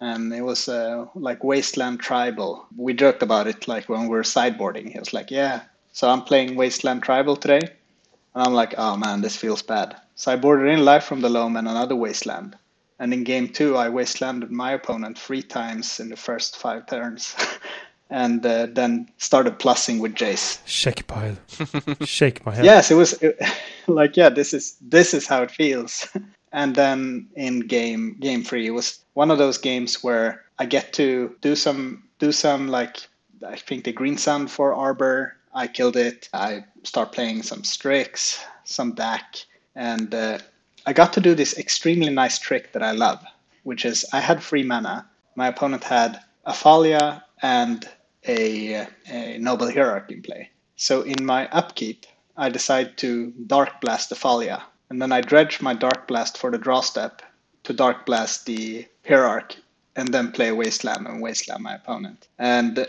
and 0.00 0.32
it 0.32 0.42
was 0.42 0.68
uh, 0.68 1.06
like 1.14 1.42
wasteland 1.42 1.98
tribal 2.00 2.66
we 2.76 2.94
joked 2.94 3.22
about 3.22 3.46
it 3.46 3.66
like 3.66 3.88
when 3.88 4.02
we 4.02 4.08
were 4.08 4.22
sideboarding 4.22 4.90
he 4.92 4.98
was 4.98 5.12
like 5.12 5.30
yeah 5.30 5.62
so 5.92 6.08
i'm 6.08 6.22
playing 6.22 6.54
wasteland 6.54 7.02
tribal 7.02 7.36
today 7.36 7.58
and 7.60 8.46
i'm 8.46 8.54
like 8.54 8.74
oh 8.78 8.96
man 8.96 9.20
this 9.20 9.36
feels 9.36 9.62
bad 9.62 9.96
so 10.14 10.32
i 10.32 10.36
boarded 10.36 10.68
in 10.72 10.84
life 10.84 11.04
from 11.04 11.20
the 11.20 11.28
loam 11.28 11.56
and 11.56 11.68
another 11.68 11.96
wasteland 11.96 12.56
and 12.98 13.12
in 13.12 13.24
game 13.24 13.48
two 13.48 13.76
i 13.76 13.88
wastelanded 13.88 14.50
my 14.50 14.72
opponent 14.72 15.18
three 15.18 15.42
times 15.42 16.00
in 16.00 16.08
the 16.08 16.16
first 16.16 16.56
five 16.56 16.86
turns 16.86 17.34
and 18.10 18.44
uh, 18.46 18.66
then 18.72 19.06
started 19.18 19.58
plussing 19.58 20.00
with 20.00 20.14
jace. 20.14 20.60
Shake 20.66 21.06
pile 21.06 21.36
shake 22.04 22.44
my 22.46 22.54
head. 22.54 22.64
Yes 22.64 22.90
it 22.90 22.94
was 22.94 23.12
it, 23.22 23.38
like 23.86 24.16
yeah 24.16 24.30
this 24.30 24.54
is 24.54 24.76
this 24.80 25.12
is 25.14 25.26
how 25.26 25.42
it 25.42 25.50
feels. 25.50 26.08
And 26.52 26.74
then 26.74 27.28
in 27.36 27.60
game 27.60 28.16
game 28.18 28.42
three 28.44 28.66
it 28.66 28.70
was 28.70 29.00
one 29.12 29.30
of 29.30 29.38
those 29.38 29.58
games 29.58 30.02
where 30.02 30.44
i 30.58 30.64
get 30.64 30.92
to 30.94 31.36
do 31.40 31.54
some 31.54 32.04
do 32.18 32.32
some 32.32 32.68
like 32.68 32.96
i 33.46 33.56
think 33.56 33.84
the 33.84 33.92
green 33.92 34.16
sun 34.16 34.46
for 34.46 34.72
arbor 34.72 35.36
i 35.54 35.66
killed 35.66 35.96
it 35.96 36.28
i 36.32 36.64
start 36.84 37.12
playing 37.12 37.42
some 37.42 37.64
strix 37.64 38.42
some 38.64 38.94
Dack 38.94 39.44
and 39.74 40.14
uh, 40.14 40.38
I 40.86 40.92
got 40.92 41.12
to 41.14 41.20
do 41.20 41.34
this 41.34 41.58
extremely 41.58 42.10
nice 42.10 42.38
trick 42.38 42.72
that 42.72 42.82
I 42.82 42.92
love, 42.92 43.24
which 43.62 43.84
is 43.84 44.06
I 44.12 44.20
had 44.20 44.42
free 44.42 44.62
mana. 44.62 45.06
My 45.34 45.48
opponent 45.48 45.84
had 45.84 46.20
a 46.44 46.52
Thalia 46.52 47.24
and 47.42 47.88
a, 48.26 48.86
a 49.06 49.38
Noble 49.38 49.70
Hierarch 49.70 50.10
in 50.10 50.22
play. 50.22 50.50
So 50.76 51.02
in 51.02 51.24
my 51.24 51.48
upkeep, 51.48 52.06
I 52.36 52.48
decide 52.48 52.96
to 52.98 53.32
Dark 53.46 53.80
Blast 53.80 54.08
the 54.08 54.14
Thalia, 54.14 54.62
and 54.90 55.02
then 55.02 55.12
I 55.12 55.20
dredge 55.20 55.60
my 55.60 55.74
Dark 55.74 56.06
Blast 56.06 56.38
for 56.38 56.50
the 56.50 56.58
draw 56.58 56.80
step 56.80 57.22
to 57.64 57.72
Dark 57.72 58.06
Blast 58.06 58.46
the 58.46 58.86
Hierarch, 59.06 59.56
and 59.96 60.08
then 60.08 60.32
play 60.32 60.52
Wasteland 60.52 61.06
and 61.06 61.20
Wasteland 61.20 61.64
my 61.64 61.74
opponent. 61.74 62.28
And 62.38 62.86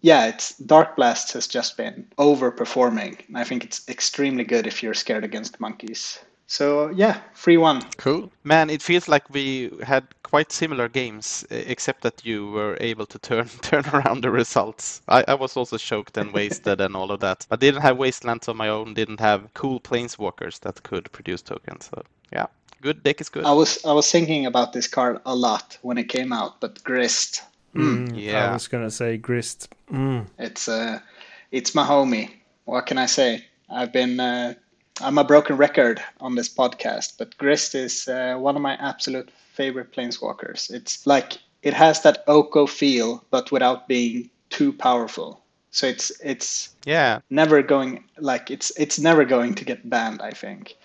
yeah, 0.00 0.26
it's 0.26 0.56
Dark 0.58 0.96
Blast 0.96 1.32
has 1.32 1.46
just 1.46 1.76
been 1.76 2.08
overperforming. 2.18 3.20
I 3.34 3.44
think 3.44 3.64
it's 3.64 3.88
extremely 3.88 4.44
good 4.44 4.66
if 4.66 4.82
you're 4.82 4.94
scared 4.94 5.24
against 5.24 5.60
monkeys. 5.60 6.18
So 6.48 6.88
yeah, 6.88 7.20
free 7.34 7.58
one. 7.58 7.82
Cool. 7.98 8.32
Man, 8.42 8.70
it 8.70 8.82
feels 8.82 9.06
like 9.06 9.28
we 9.28 9.70
had 9.84 10.04
quite 10.22 10.50
similar 10.50 10.88
games, 10.88 11.46
except 11.50 12.00
that 12.02 12.24
you 12.24 12.50
were 12.50 12.78
able 12.80 13.04
to 13.04 13.18
turn 13.18 13.48
turn 13.62 13.84
around 13.92 14.22
the 14.22 14.30
results. 14.30 15.02
I, 15.08 15.24
I 15.28 15.34
was 15.34 15.56
also 15.58 15.76
choked 15.76 16.16
and 16.16 16.32
wasted 16.32 16.80
and 16.80 16.96
all 16.96 17.12
of 17.12 17.20
that. 17.20 17.46
I 17.50 17.56
didn't 17.56 17.82
have 17.82 17.98
Wastelands 17.98 18.48
on 18.48 18.56
my 18.56 18.68
own, 18.68 18.94
didn't 18.94 19.20
have 19.20 19.52
cool 19.52 19.78
Planeswalkers 19.78 20.60
that 20.60 20.82
could 20.82 21.12
produce 21.12 21.42
tokens. 21.42 21.90
So 21.94 22.02
yeah, 22.32 22.46
good 22.80 23.02
deck 23.02 23.20
is 23.20 23.28
good. 23.28 23.44
I 23.44 23.52
was 23.52 23.84
I 23.84 23.92
was 23.92 24.10
thinking 24.10 24.46
about 24.46 24.72
this 24.72 24.88
card 24.88 25.20
a 25.26 25.36
lot 25.36 25.76
when 25.82 25.98
it 25.98 26.08
came 26.08 26.32
out, 26.32 26.60
but 26.60 26.82
Grist. 26.82 27.42
Mm, 27.74 28.12
yeah. 28.14 28.48
I 28.48 28.52
was 28.54 28.68
gonna 28.68 28.90
say 28.90 29.18
Grist. 29.18 29.68
Mm. 29.92 30.24
It's 30.38 30.66
uh, 30.66 31.00
it's 31.52 31.74
my 31.74 31.86
homie. 31.86 32.30
What 32.64 32.86
can 32.86 32.96
I 32.96 33.06
say? 33.06 33.44
I've 33.68 33.92
been 33.92 34.18
uh, 34.18 34.54
I'm 35.00 35.18
a 35.18 35.24
broken 35.24 35.56
record 35.56 36.02
on 36.20 36.34
this 36.34 36.48
podcast, 36.48 37.14
but 37.18 37.36
Grist 37.38 37.74
is 37.74 38.08
uh, 38.08 38.36
one 38.36 38.56
of 38.56 38.62
my 38.62 38.74
absolute 38.74 39.30
favorite 39.52 39.92
planeswalkers. 39.92 40.70
It's 40.70 41.06
like 41.06 41.38
it 41.62 41.74
has 41.74 42.02
that 42.02 42.24
Oko 42.26 42.66
feel, 42.66 43.24
but 43.30 43.52
without 43.52 43.88
being 43.88 44.30
too 44.50 44.72
powerful. 44.72 45.42
So 45.70 45.86
it's 45.86 46.10
it's 46.22 46.74
yeah 46.86 47.20
never 47.30 47.62
going 47.62 48.04
like 48.18 48.50
it's 48.50 48.72
it's 48.78 48.98
never 48.98 49.24
going 49.24 49.54
to 49.54 49.64
get 49.64 49.88
banned. 49.88 50.22
I 50.22 50.30
think, 50.30 50.76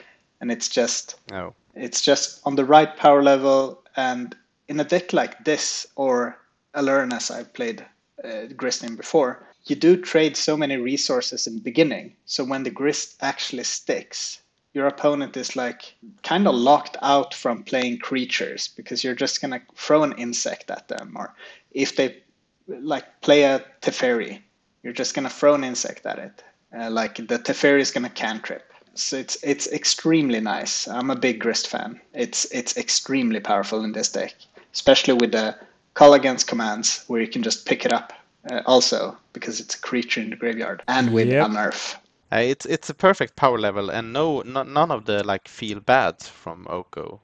and 0.41 0.51
it's 0.51 0.67
just 0.67 1.15
no 1.31 1.53
it's 1.75 2.01
just 2.01 2.41
on 2.45 2.55
the 2.55 2.65
right 2.65 2.95
power 2.97 3.23
level 3.23 3.81
and 3.95 4.35
in 4.67 4.79
a 4.79 4.83
deck 4.83 5.13
like 5.13 5.43
this 5.45 5.87
or 5.95 6.37
Alernus 6.75 7.31
I've 7.31 7.53
played 7.53 7.85
uh, 8.23 8.45
Grist 8.55 8.83
in 8.83 8.95
before 8.95 9.47
you 9.65 9.75
do 9.75 9.95
trade 9.95 10.35
so 10.35 10.57
many 10.57 10.75
resources 10.77 11.47
in 11.47 11.55
the 11.55 11.61
beginning. 11.61 12.15
So 12.25 12.43
when 12.43 12.63
the 12.63 12.69
grist 12.69 13.15
actually 13.21 13.63
sticks, 13.63 14.41
your 14.73 14.87
opponent 14.87 15.37
is 15.37 15.55
like 15.55 15.93
kind 16.23 16.47
of 16.47 16.55
locked 16.55 16.97
out 17.01 17.33
from 17.33 17.63
playing 17.63 17.99
creatures 17.99 18.67
because 18.67 19.03
you're 19.03 19.15
just 19.15 19.41
gonna 19.41 19.61
throw 19.75 20.03
an 20.03 20.13
insect 20.13 20.69
at 20.69 20.87
them, 20.87 21.13
or 21.15 21.33
if 21.71 21.95
they 21.95 22.23
like 22.67 23.21
play 23.21 23.43
a 23.43 23.63
Teferi, 23.81 24.41
you're 24.81 24.93
just 24.93 25.13
gonna 25.13 25.29
throw 25.29 25.53
an 25.53 25.63
insect 25.63 26.05
at 26.05 26.19
it. 26.19 26.43
Uh, 26.77 26.89
like 26.89 27.15
the 27.15 27.39
Teferi 27.39 27.79
is 27.79 27.91
gonna 27.91 28.09
cantrip. 28.09 28.73
So 28.95 29.17
it's 29.17 29.37
it's 29.43 29.67
extremely 29.71 30.41
nice. 30.41 30.87
I'm 30.87 31.09
a 31.09 31.15
big 31.15 31.39
grist 31.39 31.67
fan. 31.67 32.01
It's 32.13 32.45
it's 32.45 32.75
extremely 32.75 33.39
powerful 33.39 33.83
in 33.83 33.93
this 33.93 34.11
deck, 34.11 34.35
especially 34.73 35.13
with 35.13 35.31
the 35.31 35.55
Kolaghan's 35.95 36.43
commands 36.43 37.03
where 37.07 37.21
you 37.21 37.27
can 37.27 37.43
just 37.43 37.65
pick 37.65 37.85
it 37.85 37.93
up 37.93 38.11
uh, 38.51 38.61
also 38.65 39.17
because 39.33 39.59
it's 39.59 39.75
a 39.75 39.79
creature 39.79 40.21
in 40.21 40.29
the 40.29 40.37
graveyard 40.37 40.83
and 40.87 41.13
with 41.13 41.29
Yep. 41.29 41.41
a 41.41 41.47
nerf. 41.47 41.95
Uh, 42.31 42.37
it's 42.37 42.65
it's 42.65 42.89
a 42.89 42.93
perfect 42.95 43.35
power 43.35 43.59
level 43.59 43.91
and 43.91 44.13
no, 44.13 44.41
no 44.41 44.63
none 44.63 44.91
of 44.91 45.05
the 45.05 45.23
like 45.23 45.47
feel 45.47 45.79
bad 45.79 46.21
from 46.23 46.67
Oko. 46.69 47.21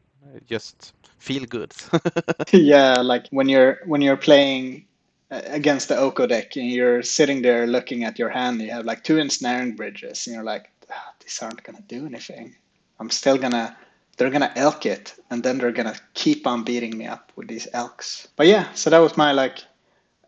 Just 0.47 0.93
feel 1.17 1.45
good. 1.45 1.73
yeah, 2.53 3.01
like 3.01 3.27
when 3.31 3.49
you're 3.49 3.79
when 3.85 4.01
you're 4.01 4.17
playing 4.17 4.85
uh, 5.31 5.41
against 5.47 5.89
the 5.89 5.97
Oko 5.97 6.27
deck 6.27 6.55
and 6.57 6.67
you're 6.69 7.03
sitting 7.03 7.41
there 7.41 7.67
looking 7.67 8.03
at 8.03 8.19
your 8.19 8.29
hand, 8.29 8.61
you 8.61 8.71
have 8.71 8.85
like 8.85 9.03
two 9.03 9.17
ensnaring 9.17 9.75
bridges, 9.75 10.27
and 10.27 10.35
you're 10.35 10.43
like, 10.43 10.69
ah, 10.91 11.13
these 11.21 11.39
aren't 11.41 11.63
gonna 11.63 11.81
do 11.87 12.05
anything. 12.05 12.55
I'm 12.99 13.09
still 13.09 13.37
gonna. 13.37 13.77
They're 14.17 14.31
gonna 14.31 14.53
elk 14.55 14.85
it, 14.85 15.15
and 15.31 15.43
then 15.43 15.57
they're 15.59 15.71
gonna 15.71 15.95
keep 16.13 16.47
on 16.47 16.63
beating 16.63 16.97
me 16.97 17.07
up 17.07 17.31
with 17.37 17.47
these 17.47 17.67
elks. 17.73 18.27
But 18.35 18.47
yeah, 18.47 18.71
so 18.73 18.89
that 18.91 18.99
was 18.99 19.17
my 19.17 19.31
like 19.31 19.59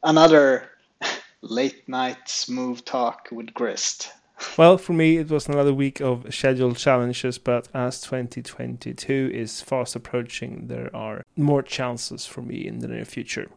another 0.03 0.70
late 1.41 1.87
night 1.87 2.29
smooth 2.29 2.83
talk 2.85 3.29
with 3.31 3.53
Grist. 3.53 4.11
Well, 4.57 4.79
for 4.79 4.93
me, 4.93 5.17
it 5.17 5.29
was 5.29 5.47
another 5.47 5.71
week 5.71 6.01
of 6.01 6.33
scheduled 6.33 6.77
challenges, 6.77 7.37
but 7.37 7.67
as 7.75 8.01
2022 8.01 9.29
is 9.31 9.61
fast 9.61 9.95
approaching, 9.95 10.65
there 10.65 10.89
are 10.95 11.23
more 11.37 11.61
chances 11.61 12.25
for 12.25 12.41
me 12.41 12.65
in 12.65 12.79
the 12.79 12.87
near 12.87 13.05
future. 13.05 13.51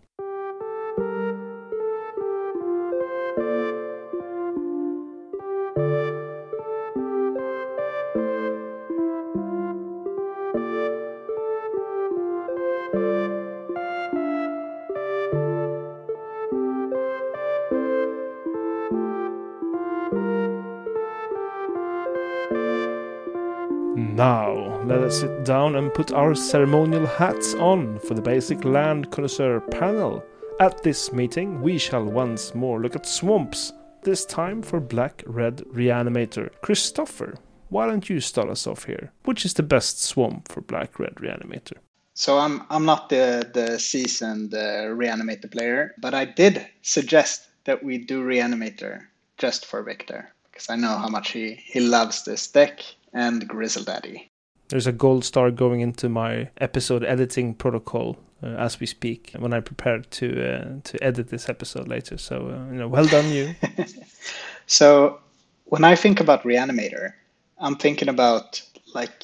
Down 25.44 25.76
and 25.76 25.94
put 25.94 26.12
our 26.12 26.34
ceremonial 26.34 27.06
hats 27.06 27.54
on 27.54 27.98
for 28.00 28.14
the 28.14 28.22
basic 28.22 28.64
land 28.64 29.10
connoisseur 29.10 29.60
panel. 29.60 30.24
At 30.60 30.82
this 30.82 31.12
meeting, 31.12 31.60
we 31.62 31.78
shall 31.78 32.04
once 32.04 32.54
more 32.54 32.80
look 32.80 32.96
at 32.96 33.06
swamps, 33.06 33.72
this 34.02 34.24
time 34.24 34.62
for 34.62 34.80
Black 34.80 35.22
Red 35.26 35.58
Reanimator. 35.72 36.50
Christopher, 36.62 37.34
why 37.68 37.86
don't 37.86 38.08
you 38.08 38.20
start 38.20 38.48
us 38.48 38.66
off 38.66 38.84
here? 38.84 39.12
Which 39.24 39.44
is 39.44 39.54
the 39.54 39.62
best 39.62 40.02
swamp 40.02 40.48
for 40.48 40.60
Black 40.60 40.98
Red 40.98 41.16
Reanimator? 41.16 41.78
So 42.14 42.38
I'm 42.38 42.62
I'm 42.70 42.84
not 42.84 43.08
the 43.08 43.50
the 43.52 43.78
seasoned 43.78 44.54
uh, 44.54 44.94
reanimator 44.94 45.50
player, 45.50 45.94
but 45.98 46.14
I 46.14 46.24
did 46.24 46.64
suggest 46.82 47.48
that 47.64 47.82
we 47.82 47.98
do 47.98 48.22
reanimator 48.22 49.06
just 49.36 49.66
for 49.66 49.82
Victor 49.82 50.28
because 50.44 50.70
I 50.70 50.76
know 50.76 50.96
how 50.96 51.08
much 51.08 51.32
he 51.32 51.54
he 51.54 51.80
loves 51.80 52.24
this 52.24 52.46
deck 52.46 52.80
and 53.12 53.48
Grizzle 53.48 53.84
Daddy. 53.84 54.30
There's 54.74 54.88
a 54.88 54.92
gold 54.92 55.24
star 55.24 55.52
going 55.52 55.82
into 55.82 56.08
my 56.08 56.50
episode 56.58 57.04
editing 57.04 57.54
protocol 57.54 58.16
uh, 58.42 58.56
as 58.58 58.80
we 58.80 58.86
speak 58.86 59.30
when 59.38 59.54
I 59.54 59.60
prepare 59.60 60.00
to 60.00 60.26
uh, 60.52 60.64
to 60.82 61.00
edit 61.00 61.28
this 61.28 61.48
episode 61.48 61.86
later. 61.86 62.18
So 62.18 62.48
uh, 62.48 62.72
you 62.72 62.78
know, 62.80 62.88
well 62.88 63.06
done 63.06 63.30
you. 63.30 63.54
So 64.66 65.20
when 65.66 65.84
I 65.84 65.94
think 65.94 66.18
about 66.18 66.42
reanimator, 66.42 67.12
I'm 67.58 67.76
thinking 67.76 68.08
about 68.08 68.60
like 68.94 69.22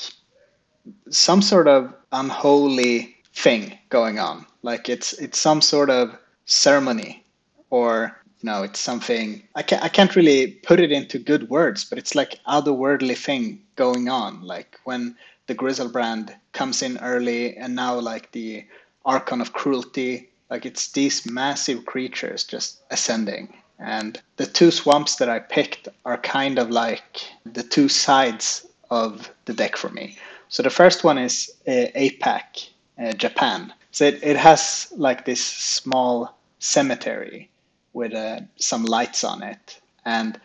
some 1.08 1.42
sort 1.42 1.66
of 1.66 1.92
unholy 2.12 3.16
thing 3.34 3.76
going 3.88 4.20
on. 4.20 4.46
Like 4.62 4.88
it's 4.88 5.14
it's 5.14 5.38
some 5.38 5.60
sort 5.62 5.90
of 5.90 6.16
ceremony 6.44 7.26
or 7.70 8.16
you 8.38 8.46
know 8.48 8.62
it's 8.62 8.78
something 8.78 9.42
I 9.56 9.62
can't 9.62 9.82
I 9.82 9.88
can't 9.88 10.14
really 10.14 10.52
put 10.62 10.78
it 10.78 10.92
into 10.92 11.18
good 11.18 11.50
words, 11.50 11.84
but 11.84 11.98
it's 11.98 12.14
like 12.14 12.38
otherworldly 12.46 13.16
thing 13.18 13.60
going 13.74 14.08
on. 14.08 14.42
Like 14.42 14.76
when 14.84 15.16
the 15.50 15.56
Griselbrand 15.56 16.32
comes 16.52 16.80
in 16.80 16.96
early 16.98 17.56
and 17.56 17.74
now 17.74 17.98
like 17.98 18.30
the 18.30 18.64
Archon 19.04 19.40
of 19.40 19.52
Cruelty, 19.52 20.28
like 20.48 20.64
it's 20.64 20.92
these 20.92 21.26
massive 21.28 21.86
creatures 21.86 22.44
just 22.44 22.78
ascending. 22.92 23.52
And 23.80 24.22
the 24.36 24.46
two 24.46 24.70
swamps 24.70 25.16
that 25.16 25.28
I 25.28 25.40
picked 25.40 25.88
are 26.04 26.18
kind 26.18 26.56
of 26.60 26.70
like 26.70 27.26
the 27.44 27.64
two 27.64 27.88
sides 27.88 28.64
of 28.92 29.28
the 29.46 29.52
deck 29.52 29.76
for 29.76 29.88
me. 29.88 30.16
So 30.48 30.62
the 30.62 30.70
first 30.70 31.02
one 31.02 31.18
is 31.18 31.50
uh, 31.66 31.90
APAC, 31.96 32.68
uh, 33.02 33.12
Japan. 33.14 33.72
So 33.90 34.04
it, 34.04 34.22
it 34.22 34.36
has 34.36 34.92
like 34.96 35.24
this 35.24 35.44
small 35.44 36.38
cemetery 36.60 37.50
with 37.92 38.14
uh, 38.14 38.42
some 38.54 38.84
lights 38.84 39.24
on 39.24 39.42
it. 39.42 39.80
And 40.04 40.40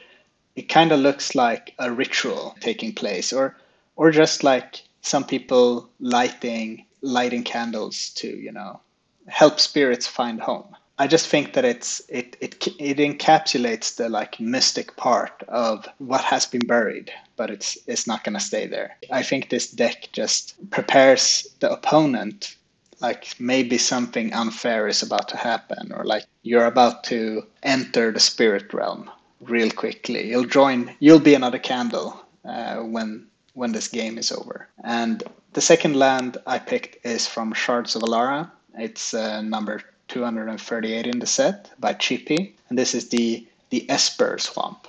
it 0.55 0.67
kind 0.67 0.91
of 0.91 0.99
looks 0.99 1.35
like 1.35 1.75
a 1.77 1.91
ritual 1.91 2.55
taking 2.59 2.91
place 2.91 3.31
or 3.31 3.55
or 3.97 4.11
just 4.11 4.43
like 4.43 4.81
some 5.05 5.23
people 5.23 5.89
lighting 5.99 6.85
lighting 7.01 7.43
candles 7.43 8.09
to, 8.15 8.27
you 8.27 8.51
know, 8.51 8.79
help 9.27 9.59
spirits 9.59 10.07
find 10.07 10.41
home. 10.41 10.75
I 10.97 11.07
just 11.07 11.27
think 11.27 11.53
that 11.53 11.65
it's 11.65 12.01
it 12.09 12.37
it 12.39 12.67
it 12.79 12.97
encapsulates 12.97 13.95
the 13.95 14.09
like 14.09 14.39
mystic 14.39 14.95
part 14.95 15.43
of 15.47 15.87
what 15.97 16.21
has 16.21 16.45
been 16.45 16.65
buried, 16.65 17.11
but 17.35 17.49
it's 17.49 17.77
it's 17.85 18.07
not 18.07 18.23
gonna 18.23 18.39
stay 18.39 18.65
there. 18.65 18.97
I 19.11 19.21
think 19.21 19.49
this 19.49 19.69
deck 19.69 20.09
just 20.13 20.55
prepares 20.71 21.47
the 21.59 21.71
opponent 21.71 22.55
like 23.01 23.35
maybe 23.39 23.77
something 23.77 24.33
unfair 24.33 24.87
is 24.87 25.03
about 25.03 25.27
to 25.29 25.37
happen, 25.37 25.91
or 25.91 26.05
like 26.05 26.25
you're 26.43 26.65
about 26.65 27.03
to 27.05 27.43
enter 27.61 28.11
the 28.11 28.19
spirit 28.19 28.73
realm 28.73 29.11
real 29.41 29.69
quickly. 29.69 30.29
You'll 30.29 30.45
join. 30.45 30.95
You'll 30.99 31.19
be 31.19 31.35
another 31.35 31.59
candle 31.59 32.21
uh, 32.45 32.77
when 32.77 33.27
when 33.53 33.71
this 33.73 33.87
game 33.87 34.17
is 34.17 34.31
over. 34.31 34.67
And 34.85 35.23
the 35.53 35.61
second 35.61 35.95
land 35.95 36.37
I 36.45 36.59
picked 36.59 37.03
is 37.03 37.25
from 37.25 37.53
Shards 37.53 37.95
of 37.95 38.03
Alara. 38.03 38.51
It's 38.77 39.15
uh, 39.15 39.41
number 39.41 39.81
238 40.09 41.07
in 41.07 41.17
the 41.17 41.25
set 41.25 41.71
by 41.79 41.93
Chippy, 41.93 42.55
and 42.69 42.77
this 42.77 42.93
is 42.93 43.09
the 43.09 43.47
the 43.71 43.89
Esper 43.89 44.37
swamp. 44.37 44.87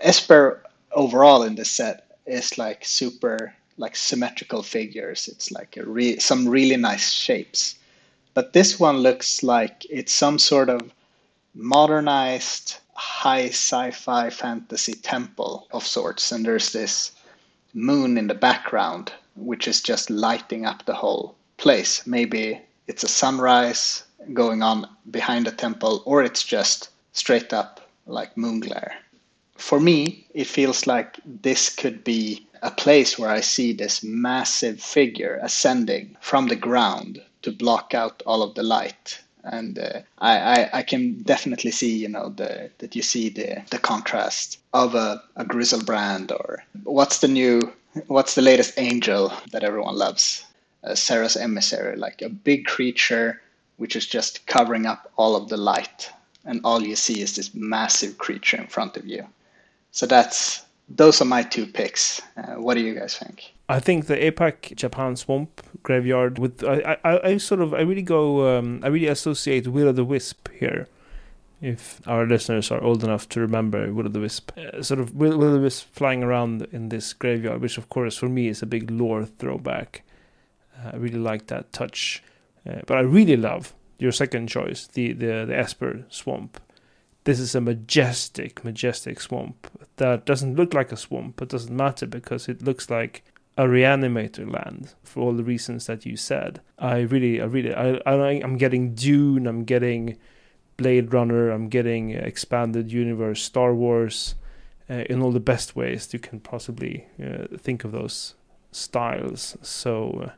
Esper 0.00 0.62
overall 0.92 1.44
in 1.44 1.54
the 1.54 1.64
set 1.64 2.18
is 2.26 2.58
like 2.58 2.84
super 2.84 3.54
like 3.78 3.96
symmetrical 3.96 4.62
figures. 4.62 5.28
It's 5.28 5.50
like 5.50 5.78
re- 5.82 6.18
some 6.18 6.46
really 6.46 6.76
nice 6.76 7.10
shapes. 7.10 7.76
But 8.34 8.52
this 8.52 8.78
one 8.78 8.98
looks 8.98 9.42
like 9.42 9.86
it's 9.88 10.12
some 10.12 10.38
sort 10.38 10.68
of 10.68 10.92
modernized 11.54 12.76
high 12.92 13.48
sci-fi 13.48 14.28
fantasy 14.28 14.92
temple 14.92 15.68
of 15.70 15.86
sorts 15.86 16.32
and 16.32 16.44
there's 16.44 16.72
this 16.72 17.12
moon 17.74 18.18
in 18.18 18.26
the 18.26 18.34
background 18.34 19.12
which 19.36 19.68
is 19.68 19.80
just 19.80 20.10
lighting 20.10 20.66
up 20.66 20.84
the 20.84 20.94
whole 20.94 21.36
place. 21.56 22.06
Maybe 22.06 22.60
it's 22.86 23.04
a 23.04 23.08
sunrise 23.08 24.04
going 24.32 24.62
on 24.62 24.88
behind 25.10 25.46
the 25.46 25.52
temple 25.52 26.02
or 26.04 26.22
it's 26.22 26.44
just 26.44 26.90
straight 27.12 27.52
up 27.52 27.80
like 28.06 28.36
moon 28.36 28.60
glare. 28.60 28.94
For 29.56 29.78
me, 29.78 30.26
it 30.34 30.46
feels 30.46 30.86
like 30.86 31.18
this 31.24 31.68
could 31.68 32.02
be 32.02 32.46
a 32.62 32.70
place 32.70 33.18
where 33.18 33.30
I 33.30 33.40
see 33.40 33.72
this 33.72 34.02
massive 34.02 34.80
figure 34.80 35.38
ascending 35.42 36.16
from 36.20 36.48
the 36.48 36.56
ground 36.56 37.22
to 37.42 37.52
block 37.52 37.92
out 37.94 38.22
all 38.24 38.42
of 38.42 38.54
the 38.54 38.62
light. 38.62 39.20
And 39.44 39.78
uh, 39.78 40.02
I, 40.18 40.38
I, 40.38 40.70
I, 40.78 40.82
can 40.82 41.22
definitely 41.22 41.72
see, 41.72 41.96
you 41.96 42.08
know, 42.08 42.28
the, 42.28 42.70
that 42.78 42.94
you 42.94 43.02
see 43.02 43.28
the, 43.28 43.64
the 43.70 43.78
contrast 43.78 44.58
of 44.72 44.94
a, 44.94 45.20
a 45.34 45.44
Griselbrand 45.44 46.30
or 46.30 46.62
what's 46.84 47.18
the 47.18 47.26
new, 47.26 47.60
what's 48.06 48.34
the 48.34 48.42
latest 48.42 48.74
angel 48.78 49.32
that 49.52 49.64
everyone 49.64 49.96
loves? 49.96 50.44
Uh, 50.84 50.94
Serra's 50.94 51.36
Emissary, 51.36 51.96
like 51.96 52.22
a 52.22 52.28
big 52.28 52.66
creature 52.66 53.40
which 53.76 53.96
is 53.96 54.06
just 54.06 54.46
covering 54.46 54.86
up 54.86 55.10
all 55.16 55.34
of 55.34 55.48
the 55.48 55.56
light. 55.56 56.10
And 56.44 56.60
all 56.62 56.82
you 56.82 56.96
see 56.96 57.20
is 57.20 57.34
this 57.34 57.54
massive 57.54 58.18
creature 58.18 58.56
in 58.56 58.66
front 58.66 58.96
of 58.96 59.06
you. 59.06 59.26
So 59.90 60.06
that's 60.06 60.64
those 60.88 61.20
are 61.20 61.24
my 61.24 61.42
two 61.42 61.66
picks. 61.66 62.20
Uh, 62.36 62.54
what 62.54 62.74
do 62.74 62.80
you 62.80 62.94
guys 62.94 63.16
think? 63.16 63.52
I 63.68 63.80
think 63.80 64.06
the 64.06 64.16
APAC 64.16 64.76
Japan 64.76 65.16
Swamp 65.16 65.62
Graveyard 65.82 66.38
with 66.38 66.64
I, 66.64 66.96
I, 67.04 67.28
I 67.30 67.36
sort 67.38 67.60
of 67.60 67.74
I 67.74 67.80
really 67.80 68.02
go 68.02 68.56
um, 68.56 68.80
I 68.82 68.88
really 68.88 69.08
associate 69.08 69.68
Will 69.68 69.88
o' 69.88 69.92
the 69.92 70.04
Wisp 70.04 70.48
here. 70.52 70.88
If 71.62 72.00
our 72.06 72.26
listeners 72.26 72.70
are 72.70 72.82
old 72.82 73.02
enough 73.02 73.28
to 73.30 73.40
remember 73.40 73.90
Will 73.92 74.06
o' 74.06 74.10
the 74.10 74.20
Wisp, 74.20 74.52
uh, 74.58 74.82
sort 74.82 75.00
of 75.00 75.14
Will, 75.14 75.38
Will 75.38 75.48
o' 75.48 75.52
the 75.52 75.60
Wisp 75.60 75.86
flying 75.92 76.22
around 76.22 76.66
in 76.72 76.90
this 76.90 77.14
graveyard, 77.14 77.62
which 77.62 77.78
of 77.78 77.88
course 77.88 78.16
for 78.18 78.28
me 78.28 78.48
is 78.48 78.60
a 78.60 78.66
big 78.66 78.90
lore 78.90 79.24
throwback. 79.24 80.02
Uh, 80.76 80.90
I 80.92 80.96
really 80.96 81.18
like 81.18 81.46
that 81.46 81.72
touch, 81.72 82.22
uh, 82.68 82.80
but 82.86 82.98
I 82.98 83.00
really 83.00 83.36
love 83.36 83.72
your 83.98 84.12
second 84.12 84.48
choice, 84.48 84.86
the 84.88 85.12
the 85.14 85.46
the 85.46 85.56
Esper 85.56 86.04
Swamp 86.10 86.60
this 87.24 87.38
is 87.38 87.54
a 87.54 87.60
majestic, 87.60 88.64
majestic 88.64 89.20
swamp 89.20 89.68
that 89.96 90.26
doesn't 90.26 90.56
look 90.56 90.74
like 90.74 90.90
a 90.90 90.96
swamp, 90.96 91.36
but 91.36 91.48
doesn't 91.48 91.74
matter 91.74 92.06
because 92.06 92.48
it 92.48 92.62
looks 92.62 92.90
like 92.90 93.22
a 93.56 93.64
reanimator 93.64 94.50
land 94.50 94.94
for 95.04 95.20
all 95.20 95.32
the 95.32 95.44
reasons 95.44 95.86
that 95.86 96.04
you 96.04 96.16
said. 96.16 96.60
I 96.78 97.00
really, 97.00 97.40
I 97.40 97.44
really, 97.44 97.74
I, 97.74 98.00
I 98.06 98.40
I'm 98.42 98.56
getting 98.56 98.94
Dune, 98.94 99.46
I'm 99.46 99.64
getting 99.64 100.16
Blade 100.76 101.12
Runner, 101.12 101.50
I'm 101.50 101.68
getting 101.68 102.10
expanded 102.10 102.92
universe, 102.92 103.42
Star 103.42 103.74
Wars, 103.74 104.34
uh, 104.90 105.04
in 105.08 105.22
all 105.22 105.32
the 105.32 105.40
best 105.40 105.76
ways 105.76 106.12
you 106.12 106.18
can 106.18 106.40
possibly 106.40 107.06
uh, 107.22 107.56
think 107.56 107.84
of 107.84 107.92
those 107.92 108.34
styles. 108.72 109.56
So, 109.62 110.24
uh, 110.26 110.30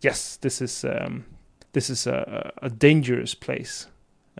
yes, 0.00 0.36
this 0.36 0.60
is 0.60 0.84
um, 0.84 1.24
this 1.72 1.90
is 1.90 2.06
a, 2.06 2.52
a 2.62 2.70
dangerous 2.70 3.34
place 3.34 3.86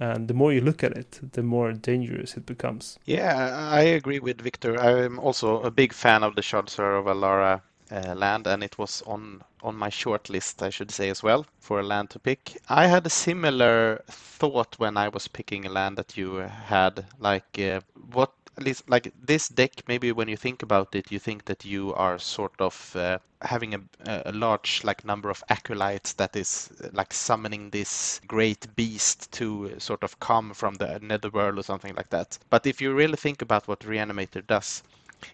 and 0.01 0.29
the 0.29 0.35
more 0.35 0.53
you 0.53 0.63
look 0.63 0.83
at 0.83 0.97
it, 0.97 1.21
the 1.33 1.43
more 1.43 1.73
dangerous 1.73 2.37
it 2.37 2.47
becomes. 2.47 2.99
Yeah, 3.05 3.69
I 3.71 3.83
agree 3.83 4.19
with 4.19 4.41
Victor. 4.41 4.81
I'm 4.81 5.19
also 5.19 5.61
a 5.61 5.71
big 5.71 5.93
fan 5.93 6.23
of 6.23 6.37
the 6.37 6.43
Shards 6.43 6.79
of 6.79 7.05
Alara 7.05 7.61
uh, 7.91 8.15
land, 8.15 8.47
and 8.47 8.63
it 8.63 8.79
was 8.79 9.03
on 9.07 9.43
on 9.63 9.77
my 9.77 9.91
short 9.91 10.31
list, 10.31 10.63
I 10.63 10.71
should 10.71 10.91
say 10.91 11.11
as 11.11 11.23
well, 11.23 11.47
for 11.59 11.81
a 11.81 11.83
land 11.83 12.11
to 12.11 12.19
pick. 12.19 12.57
I 12.69 12.87
had 12.87 13.07
a 13.07 13.11
similar 13.11 14.03
thought 14.09 14.79
when 14.79 14.97
I 14.97 15.09
was 15.09 15.29
picking 15.29 15.67
a 15.67 15.71
land 15.71 15.99
that 15.99 16.17
you 16.17 16.37
had, 16.37 17.05
like 17.19 17.59
uh, 17.59 17.81
what 18.13 18.33
at 18.57 18.65
least 18.65 18.89
like 18.91 19.13
this 19.23 19.49
deck 19.49 19.73
maybe 19.89 20.13
when 20.13 20.29
you 20.29 20.37
think 20.37 20.63
about 20.63 20.95
it 20.95 21.11
you 21.11 21.19
think 21.19 21.45
that 21.47 21.65
you 21.65 21.95
are 21.95 22.19
sort 22.19 22.53
of 22.59 22.95
uh, 22.97 23.19
having 23.43 23.75
a, 23.75 23.81
a 24.27 24.33
large 24.33 24.83
like 24.85 25.05
number 25.05 25.31
of 25.31 25.43
acolytes 25.49 26.13
that 26.15 26.37
is 26.37 26.71
like 26.93 27.13
summoning 27.13 27.71
this 27.71 28.21
great 28.27 28.67
beast 28.77 29.31
to 29.33 29.73
sort 29.79 30.03
of 30.03 30.19
come 30.21 30.53
from 30.53 30.75
the 30.75 30.99
netherworld 31.01 31.59
or 31.59 31.63
something 31.63 31.95
like 31.95 32.11
that 32.11 32.39
but 32.51 32.67
if 32.67 32.81
you 32.81 32.93
really 32.93 33.17
think 33.17 33.41
about 33.41 33.67
what 33.67 33.81
reanimator 33.81 34.47
does 34.47 34.83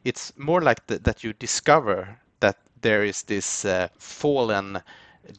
it's 0.04 0.32
more 0.36 0.60
like 0.60 0.86
that 0.86 1.24
you 1.24 1.32
discover 1.32 2.18
there 2.82 3.04
is 3.04 3.22
this 3.22 3.64
uh, 3.64 3.88
fallen 3.98 4.82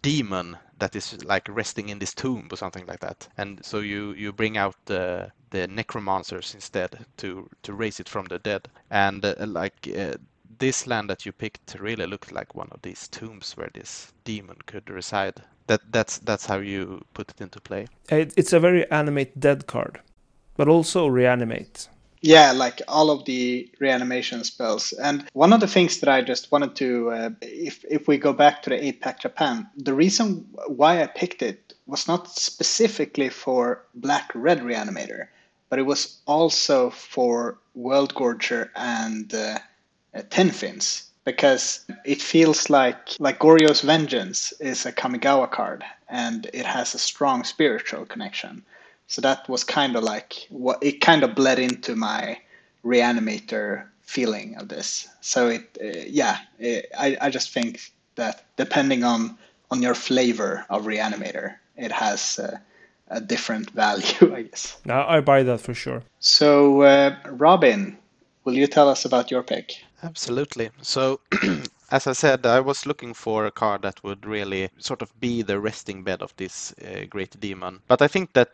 demon 0.01 0.57
that 0.79 0.95
is 0.95 1.23
like 1.23 1.47
resting 1.49 1.89
in 1.89 1.99
this 1.99 2.13
tomb 2.13 2.47
or 2.51 2.57
something 2.57 2.85
like 2.85 2.99
that. 2.99 3.27
And 3.37 3.63
so 3.65 3.79
you 3.79 4.13
you 4.13 4.31
bring 4.31 4.57
out 4.57 4.75
the 4.85 5.31
the 5.49 5.67
necromancers 5.67 6.53
instead 6.53 7.05
to 7.17 7.49
to 7.63 7.73
raise 7.73 7.99
it 7.99 8.09
from 8.09 8.25
the 8.25 8.39
dead. 8.39 8.67
And 8.89 9.25
uh, 9.25 9.35
like 9.39 9.87
uh, 9.97 10.13
this 10.59 10.87
land 10.87 11.09
that 11.09 11.25
you 11.25 11.31
picked 11.31 11.75
really 11.79 12.05
looked 12.05 12.31
like 12.31 12.55
one 12.55 12.69
of 12.71 12.81
these 12.81 13.07
tombs 13.07 13.55
where 13.55 13.69
this 13.73 14.13
demon 14.23 14.57
could 14.65 14.89
reside. 14.89 15.41
That 15.67 15.81
that's 15.91 16.19
that's 16.19 16.45
how 16.45 16.59
you 16.59 17.01
put 17.13 17.29
it 17.29 17.41
into 17.41 17.59
play. 17.61 17.87
It's 18.09 18.53
a 18.53 18.59
very 18.59 18.89
animate 18.91 19.39
dead 19.39 19.67
card 19.67 19.99
but 20.57 20.67
also 20.67 21.07
reanimate 21.07 21.87
yeah, 22.21 22.51
like 22.51 22.81
all 22.87 23.09
of 23.09 23.25
the 23.25 23.69
reanimation 23.79 24.43
spells. 24.43 24.93
And 24.93 25.27
one 25.33 25.53
of 25.53 25.59
the 25.59 25.67
things 25.67 25.99
that 25.99 26.09
I 26.09 26.21
just 26.21 26.51
wanted 26.51 26.75
to, 26.75 27.11
uh, 27.11 27.29
if 27.41 27.83
if 27.89 28.07
we 28.07 28.17
go 28.17 28.33
back 28.33 28.63
to 28.63 28.69
the 28.69 28.77
APAC 28.77 29.19
Japan, 29.19 29.67
the 29.75 29.93
reason 29.93 30.47
why 30.67 31.01
I 31.01 31.07
picked 31.07 31.41
it 31.41 31.73
was 31.85 32.07
not 32.07 32.29
specifically 32.29 33.29
for 33.29 33.83
Black 33.95 34.31
Red 34.33 34.59
Reanimator, 34.59 35.27
but 35.69 35.79
it 35.79 35.83
was 35.83 36.17
also 36.25 36.89
for 36.89 37.59
World 37.75 38.13
Gorger 38.13 38.69
and 38.75 39.33
uh, 39.33 39.59
uh, 40.13 40.21
Tin 40.29 40.51
Fins 40.51 41.09
because 41.23 41.85
it 42.05 42.21
feels 42.21 42.69
like 42.69 43.19
like 43.19 43.39
Goryo's 43.39 43.81
Vengeance 43.81 44.53
is 44.59 44.85
a 44.85 44.91
Kamigawa 44.91 45.51
card 45.51 45.83
and 46.09 46.49
it 46.53 46.65
has 46.65 46.95
a 46.95 46.99
strong 46.99 47.43
spiritual 47.43 48.05
connection. 48.05 48.63
So 49.07 49.21
that 49.21 49.47
was 49.49 49.63
kind 49.63 49.95
of 49.95 50.03
like 50.03 50.47
what 50.49 50.83
it 50.83 51.01
kind 51.01 51.23
of 51.23 51.35
bled 51.35 51.59
into 51.59 51.95
my 51.95 52.37
reanimator 52.83 53.85
feeling 54.01 54.55
of 54.57 54.67
this. 54.67 55.07
So 55.21 55.47
it, 55.47 55.77
uh, 55.81 56.05
yeah, 56.07 56.37
it, 56.59 56.91
I, 56.97 57.17
I 57.21 57.29
just 57.29 57.51
think 57.51 57.91
that 58.15 58.45
depending 58.57 59.03
on 59.03 59.37
on 59.69 59.81
your 59.81 59.95
flavor 59.95 60.65
of 60.69 60.85
reanimator, 60.85 61.55
it 61.75 61.91
has 61.91 62.39
uh, 62.39 62.57
a 63.09 63.21
different 63.21 63.69
value, 63.83 64.33
I 64.33 64.43
guess. 64.43 64.77
No, 64.85 65.05
I 65.07 65.21
buy 65.21 65.43
that 65.43 65.61
for 65.61 65.73
sure. 65.73 66.03
So, 66.19 66.81
uh, 66.83 67.15
Robin, 67.31 67.97
will 68.43 68.53
you 68.55 68.67
tell 68.67 68.89
us 68.89 69.05
about 69.05 69.31
your 69.31 69.43
pick? 69.43 69.73
Absolutely. 70.03 70.69
So, 70.81 71.19
as 71.89 72.07
I 72.07 72.13
said, 72.13 72.45
I 72.45 72.59
was 72.59 72.85
looking 72.85 73.13
for 73.13 73.45
a 73.45 73.51
card 73.51 73.81
that 73.83 74.03
would 74.03 74.25
really 74.25 74.69
sort 74.77 75.01
of 75.01 75.17
be 75.19 75.41
the 75.41 75.59
resting 75.59 76.03
bed 76.03 76.21
of 76.21 76.35
this 76.35 76.73
uh, 76.73 77.05
great 77.09 77.39
demon. 77.39 77.81
But 77.87 78.01
I 78.01 78.07
think 78.07 78.33
that 78.33 78.49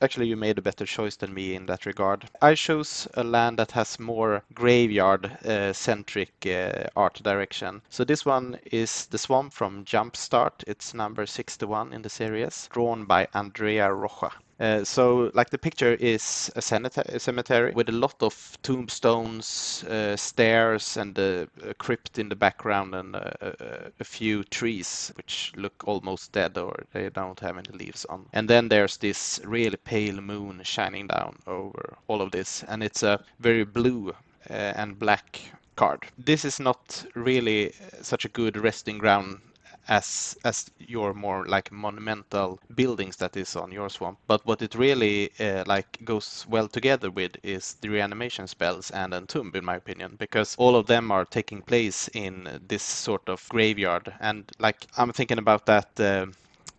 actually 0.00 0.28
you 0.28 0.36
made 0.36 0.58
a 0.58 0.62
better 0.62 0.86
choice 0.86 1.16
than 1.16 1.34
me 1.34 1.54
in 1.54 1.66
that 1.66 1.86
regard. 1.86 2.28
I 2.40 2.54
chose 2.54 3.06
a 3.14 3.24
land 3.24 3.58
that 3.58 3.72
has 3.72 3.98
more 3.98 4.42
graveyard 4.54 5.26
uh, 5.44 5.72
centric 5.72 6.46
uh, 6.46 6.88
art 6.96 7.22
direction. 7.22 7.82
So 7.90 8.04
this 8.04 8.24
one 8.24 8.58
is 8.72 9.06
the 9.06 9.18
Swamp 9.18 9.52
from 9.52 9.84
Jumpstart. 9.84 10.64
It's 10.66 10.94
number 10.94 11.26
61 11.26 11.92
in 11.92 12.02
the 12.02 12.10
series, 12.10 12.68
drawn 12.72 13.04
by 13.04 13.28
Andrea 13.34 13.92
Rocha. 13.92 14.32
Uh, 14.60 14.82
so, 14.82 15.30
like 15.34 15.50
the 15.50 15.58
picture 15.58 15.94
is 15.94 16.50
a 16.56 16.62
cemetery 16.62 17.72
with 17.74 17.88
a 17.88 17.92
lot 17.92 18.20
of 18.20 18.58
tombstones, 18.62 19.84
uh, 19.84 20.16
stairs, 20.16 20.96
and 20.96 21.16
a, 21.16 21.46
a, 21.62 21.74
crypt 21.74 22.18
in 22.18 22.28
the 22.28 22.34
background, 22.34 22.92
and 22.92 23.14
a, 23.14 23.90
a, 24.00 24.04
few 24.04 24.42
trees 24.42 25.12
which 25.16 25.52
look 25.56 25.84
almost 25.86 26.32
dead 26.32 26.58
or 26.58 26.74
they 26.92 27.08
don't 27.10 27.38
have 27.38 27.56
any 27.56 27.70
leaves 27.70 28.04
on. 28.06 28.26
And 28.32 28.50
then 28.50 28.68
there's 28.68 28.96
this 28.96 29.40
really 29.44 29.76
pale 29.76 30.20
moon 30.20 30.60
shining 30.64 31.06
down 31.06 31.38
over 31.46 31.96
all 32.08 32.20
of 32.20 32.32
this, 32.32 32.64
and 32.64 32.82
it's 32.82 33.04
a 33.04 33.20
very 33.38 33.64
blue 33.64 34.10
uh, 34.50 34.52
and 34.52 34.98
black 34.98 35.40
card. 35.76 36.06
This 36.18 36.44
is 36.44 36.58
not 36.58 37.06
really 37.14 37.72
such 38.02 38.24
a 38.24 38.28
good 38.28 38.56
resting 38.56 38.98
ground 38.98 39.38
as 39.88 40.36
as 40.44 40.70
your 40.78 41.14
more 41.14 41.46
like 41.46 41.72
monumental 41.72 42.60
buildings 42.74 43.16
that 43.16 43.36
is 43.36 43.56
on 43.56 43.72
your 43.72 43.88
swamp. 43.88 44.18
But 44.26 44.44
what 44.46 44.62
it 44.62 44.74
really 44.74 45.30
uh, 45.40 45.64
like 45.66 45.98
goes 46.04 46.46
well 46.48 46.68
together 46.68 47.10
with 47.10 47.36
is 47.42 47.74
the 47.80 47.88
reanimation 47.88 48.46
spells 48.46 48.90
and 48.90 49.12
Entomb, 49.14 49.52
in 49.54 49.64
my 49.64 49.76
opinion, 49.76 50.16
because 50.18 50.54
all 50.58 50.76
of 50.76 50.86
them 50.86 51.10
are 51.10 51.24
taking 51.24 51.62
place 51.62 52.08
in 52.14 52.60
this 52.68 52.82
sort 52.82 53.28
of 53.28 53.48
graveyard. 53.48 54.12
And 54.20 54.50
like 54.58 54.86
I'm 54.96 55.12
thinking 55.12 55.38
about 55.38 55.66
that. 55.66 55.98
Uh, 56.00 56.26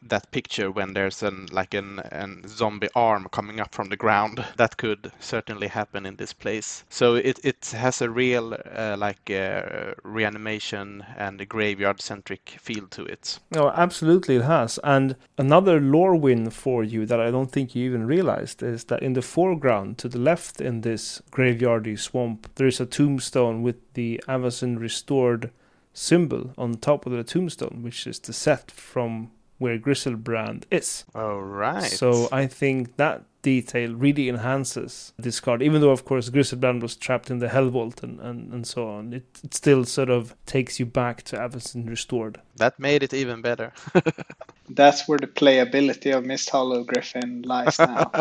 that 0.01 0.31
picture 0.31 0.71
when 0.71 0.93
there's 0.93 1.23
an 1.23 1.47
like 1.51 1.73
an, 1.73 1.99
an 2.12 2.43
zombie 2.47 2.89
arm 2.95 3.27
coming 3.31 3.59
up 3.59 3.73
from 3.73 3.89
the 3.89 3.97
ground. 3.97 4.43
That 4.57 4.77
could 4.77 5.12
certainly 5.19 5.67
happen 5.67 6.05
in 6.05 6.15
this 6.15 6.33
place. 6.33 6.83
So 6.89 7.15
it, 7.15 7.39
it 7.43 7.65
has 7.75 8.01
a 8.01 8.09
real 8.09 8.57
uh, 8.75 8.95
like 8.97 9.29
uh, 9.29 9.93
reanimation 10.03 11.05
and 11.17 11.41
a 11.41 11.45
graveyard 11.45 12.01
centric 12.01 12.57
feel 12.59 12.88
to 12.88 13.03
it. 13.05 13.39
No, 13.51 13.69
absolutely 13.69 14.38
it 14.38 14.43
has. 14.43 14.79
And 14.83 15.15
another 15.38 15.79
lore 15.79 16.15
win 16.15 16.49
for 16.49 16.83
you 16.83 17.05
that 17.05 17.19
I 17.19 17.31
don't 17.31 17.51
think 17.51 17.75
you 17.75 17.85
even 17.85 18.05
realized 18.05 18.63
is 18.63 18.85
that 18.85 19.01
in 19.01 19.13
the 19.13 19.21
foreground 19.21 19.97
to 19.99 20.09
the 20.09 20.19
left 20.19 20.62
in 20.62 20.81
this 20.81 21.21
graveyardy 21.31 21.97
swamp 21.99 22.49
there 22.55 22.67
is 22.67 22.79
a 22.79 22.85
tombstone 22.85 23.62
with 23.62 23.77
the 23.93 24.21
Avacyn 24.27 24.79
Restored 24.79 25.51
symbol 25.93 26.53
on 26.57 26.75
top 26.75 27.05
of 27.05 27.12
the 27.12 27.23
tombstone, 27.23 27.79
which 27.81 28.07
is 28.07 28.19
the 28.19 28.33
set 28.33 28.71
from 28.71 29.31
where 29.60 29.78
Griselbrand 29.78 30.63
is. 30.72 31.06
All 31.13 31.41
right. 31.41 31.84
So 31.84 32.28
I 32.32 32.48
think 32.48 32.98
that 32.98 33.24
detail 33.41 33.93
really 33.93 34.28
enhances 34.28 35.13
this 35.17 35.39
card, 35.39 35.62
even 35.62 35.82
though 35.82 35.91
of 35.91 36.06
course 36.06 36.30
Griselbrand 36.30 36.82
was 36.82 36.95
trapped 36.95 37.30
in 37.30 37.39
the 37.39 37.48
Helvault 37.48 38.04
and, 38.04 38.19
and, 38.19 38.52
and 38.52 38.65
so 38.65 38.89
on. 38.89 39.13
It, 39.13 39.26
it 39.43 39.54
still 39.54 39.86
sort 39.86 40.10
of 40.10 40.36
takes 40.45 40.80
you 40.80 40.86
back 40.86 41.24
to 41.24 41.38
Avacyn 41.38 41.88
Restored. 41.88 42.41
That 42.58 42.80
made 42.80 43.04
it 43.04 43.13
even 43.13 43.41
better. 43.41 43.72
That's 44.69 45.08
where 45.08 45.19
the 45.19 45.28
playability 45.28 46.15
of 46.15 46.24
Misthollow 46.24 46.86
Griffin 46.86 47.43
lies 47.43 47.80
now. 47.80 48.12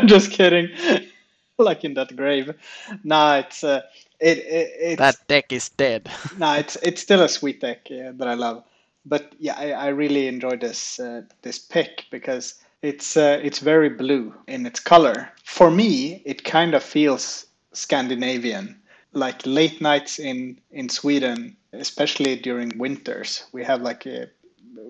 Just 0.06 0.30
kidding. 0.30 0.68
like 1.58 1.84
in 1.84 1.94
that 1.94 2.14
grave. 2.16 2.54
Nah, 3.04 3.38
it's 3.38 3.64
uh, 3.64 3.82
it, 4.20 4.38
it 4.38 4.70
it's, 4.80 4.98
that 4.98 5.16
deck 5.26 5.52
is 5.52 5.68
dead. 5.70 6.10
nah, 6.38 6.56
it's 6.56 6.76
it's 6.76 7.02
still 7.02 7.22
a 7.22 7.28
sweet 7.28 7.60
deck 7.60 7.90
yeah, 7.90 8.12
that 8.14 8.28
I 8.28 8.34
love 8.34 8.64
but 9.08 9.32
yeah, 9.38 9.54
I, 9.56 9.72
I 9.72 9.88
really 9.88 10.28
enjoy 10.28 10.56
this 10.56 11.00
uh, 11.00 11.22
this 11.42 11.58
pick 11.58 12.06
because 12.10 12.54
it's 12.82 13.16
uh, 13.16 13.40
it's 13.42 13.58
very 13.58 13.88
blue 13.88 14.34
in 14.46 14.66
its 14.66 14.80
color. 14.80 15.30
For 15.44 15.70
me, 15.70 16.22
it 16.24 16.44
kind 16.44 16.74
of 16.74 16.82
feels 16.82 17.46
Scandinavian, 17.72 18.80
like 19.12 19.46
late 19.46 19.80
nights 19.80 20.18
in 20.18 20.60
in 20.70 20.88
Sweden, 20.88 21.56
especially 21.72 22.36
during 22.36 22.76
winters. 22.78 23.44
We 23.52 23.64
have 23.64 23.82
like 23.82 24.06
a 24.06 24.28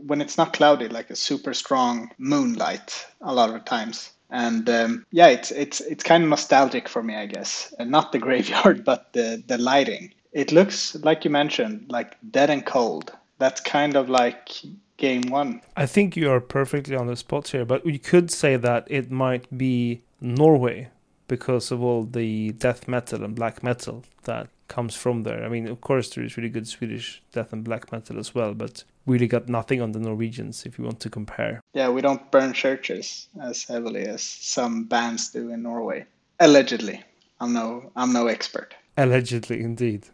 when 0.07 0.20
it's 0.20 0.37
not 0.37 0.52
cloudy, 0.52 0.88
like 0.88 1.11
a 1.11 1.16
super 1.16 1.54
strong 1.54 2.11
moonlight 2.18 3.07
a 3.20 3.35
lot 3.35 3.54
of 3.54 3.64
times. 3.64 4.12
And 4.31 4.68
um, 4.68 5.07
yeah, 5.11 5.28
it's 5.28 5.50
it's 5.50 5.81
it's 5.81 6.04
kind 6.04 6.22
of 6.24 6.28
nostalgic 6.31 6.88
for 6.88 7.02
me, 7.02 7.14
I 7.14 7.26
guess. 7.26 7.72
And 7.78 7.90
not 7.90 8.12
the 8.12 8.18
graveyard, 8.26 8.85
but 8.85 9.12
the 9.12 9.42
the 9.46 9.59
lighting. 9.59 10.12
It 10.33 10.52
looks 10.52 10.94
like 10.96 11.24
you 11.24 11.31
mentioned, 11.31 11.87
like 11.88 12.16
dead 12.31 12.50
and 12.50 12.64
cold 12.66 13.12
that's 13.38 13.61
kind 13.61 13.96
of 13.96 14.09
like 14.09 14.62
game 14.96 15.22
one. 15.22 15.62
I 15.77 15.87
think 15.87 16.16
you 16.16 16.31
are 16.31 16.40
perfectly 16.40 16.96
on 16.96 17.07
the 17.07 17.16
spot 17.16 17.48
here, 17.48 17.64
but 17.64 17.85
we 17.85 17.98
could 17.98 18.31
say 18.31 18.57
that 18.57 18.87
it 18.88 19.11
might 19.11 19.46
be 19.57 20.03
Norway 20.20 20.90
because 21.29 21.70
of 21.70 21.83
all 21.83 22.05
the 22.05 22.53
death 22.53 22.88
metal 22.88 23.24
and 23.24 23.35
black 23.35 23.62
metal 23.62 24.05
that 24.24 24.48
comes 24.68 24.94
from 24.94 25.22
there. 25.22 25.44
I 25.44 25.48
mean, 25.48 25.68
of 25.68 25.81
course, 25.81 26.11
there 26.11 26.24
is 26.24 26.37
really 26.37 26.48
good 26.48 26.66
Swedish 26.66 27.22
death 27.33 27.53
and 27.53 27.64
black 27.64 27.92
metal 27.92 28.18
as 28.18 28.35
well, 28.35 28.55
but 28.55 28.85
we 29.07 29.14
really 29.14 29.27
got 29.27 29.48
nothing 29.48 29.81
on 29.81 29.92
the 29.92 29.98
Norwegians 29.98 30.66
if 30.66 30.79
you 30.79 30.85
want 30.85 31.01
to 31.01 31.11
compare. 31.11 31.61
Yeah, 31.74 31.88
we 31.90 32.03
don't 32.03 32.31
burn 32.31 32.53
churches 32.53 33.29
as 33.40 33.64
heavily 33.64 34.07
as 34.07 34.22
some 34.22 34.85
bands 34.85 35.31
do 35.31 35.51
in 35.51 35.62
Norway. 35.62 36.05
Allegedly. 36.40 37.03
I'm 37.40 37.53
no 37.53 37.92
I'm 37.94 38.12
no 38.12 38.27
expert. 38.27 38.74
Allegedly 38.96 39.62
indeed. 39.62 40.07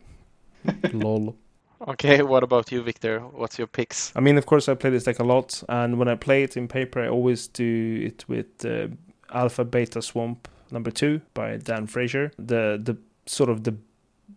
Lol. 0.92 1.36
Okay, 1.88 2.22
what 2.32 2.42
about 2.42 2.72
you, 2.72 2.82
Victor? 2.82 3.20
What's 3.20 3.58
your 3.58 3.66
picks? 3.66 4.12
I 4.16 4.20
mean, 4.20 4.38
of 4.38 4.46
course, 4.46 4.68
I 4.68 4.74
play 4.74 4.90
this 4.90 5.04
deck 5.04 5.18
a 5.18 5.24
lot, 5.24 5.62
and 5.68 5.98
when 5.98 6.08
I 6.08 6.14
play 6.14 6.42
it 6.42 6.56
in 6.56 6.68
paper, 6.68 7.00
I 7.00 7.08
always 7.08 7.48
do 7.48 8.02
it 8.04 8.24
with 8.28 8.64
uh, 8.64 8.88
Alpha 9.32 9.64
Beta 9.64 10.00
Swamp 10.00 10.48
number 10.70 10.90
two 10.90 11.20
by 11.34 11.56
Dan 11.56 11.86
Frazier. 11.86 12.32
The 12.38 12.80
the 12.82 12.96
sort 13.26 13.50
of 13.50 13.64
the 13.64 13.74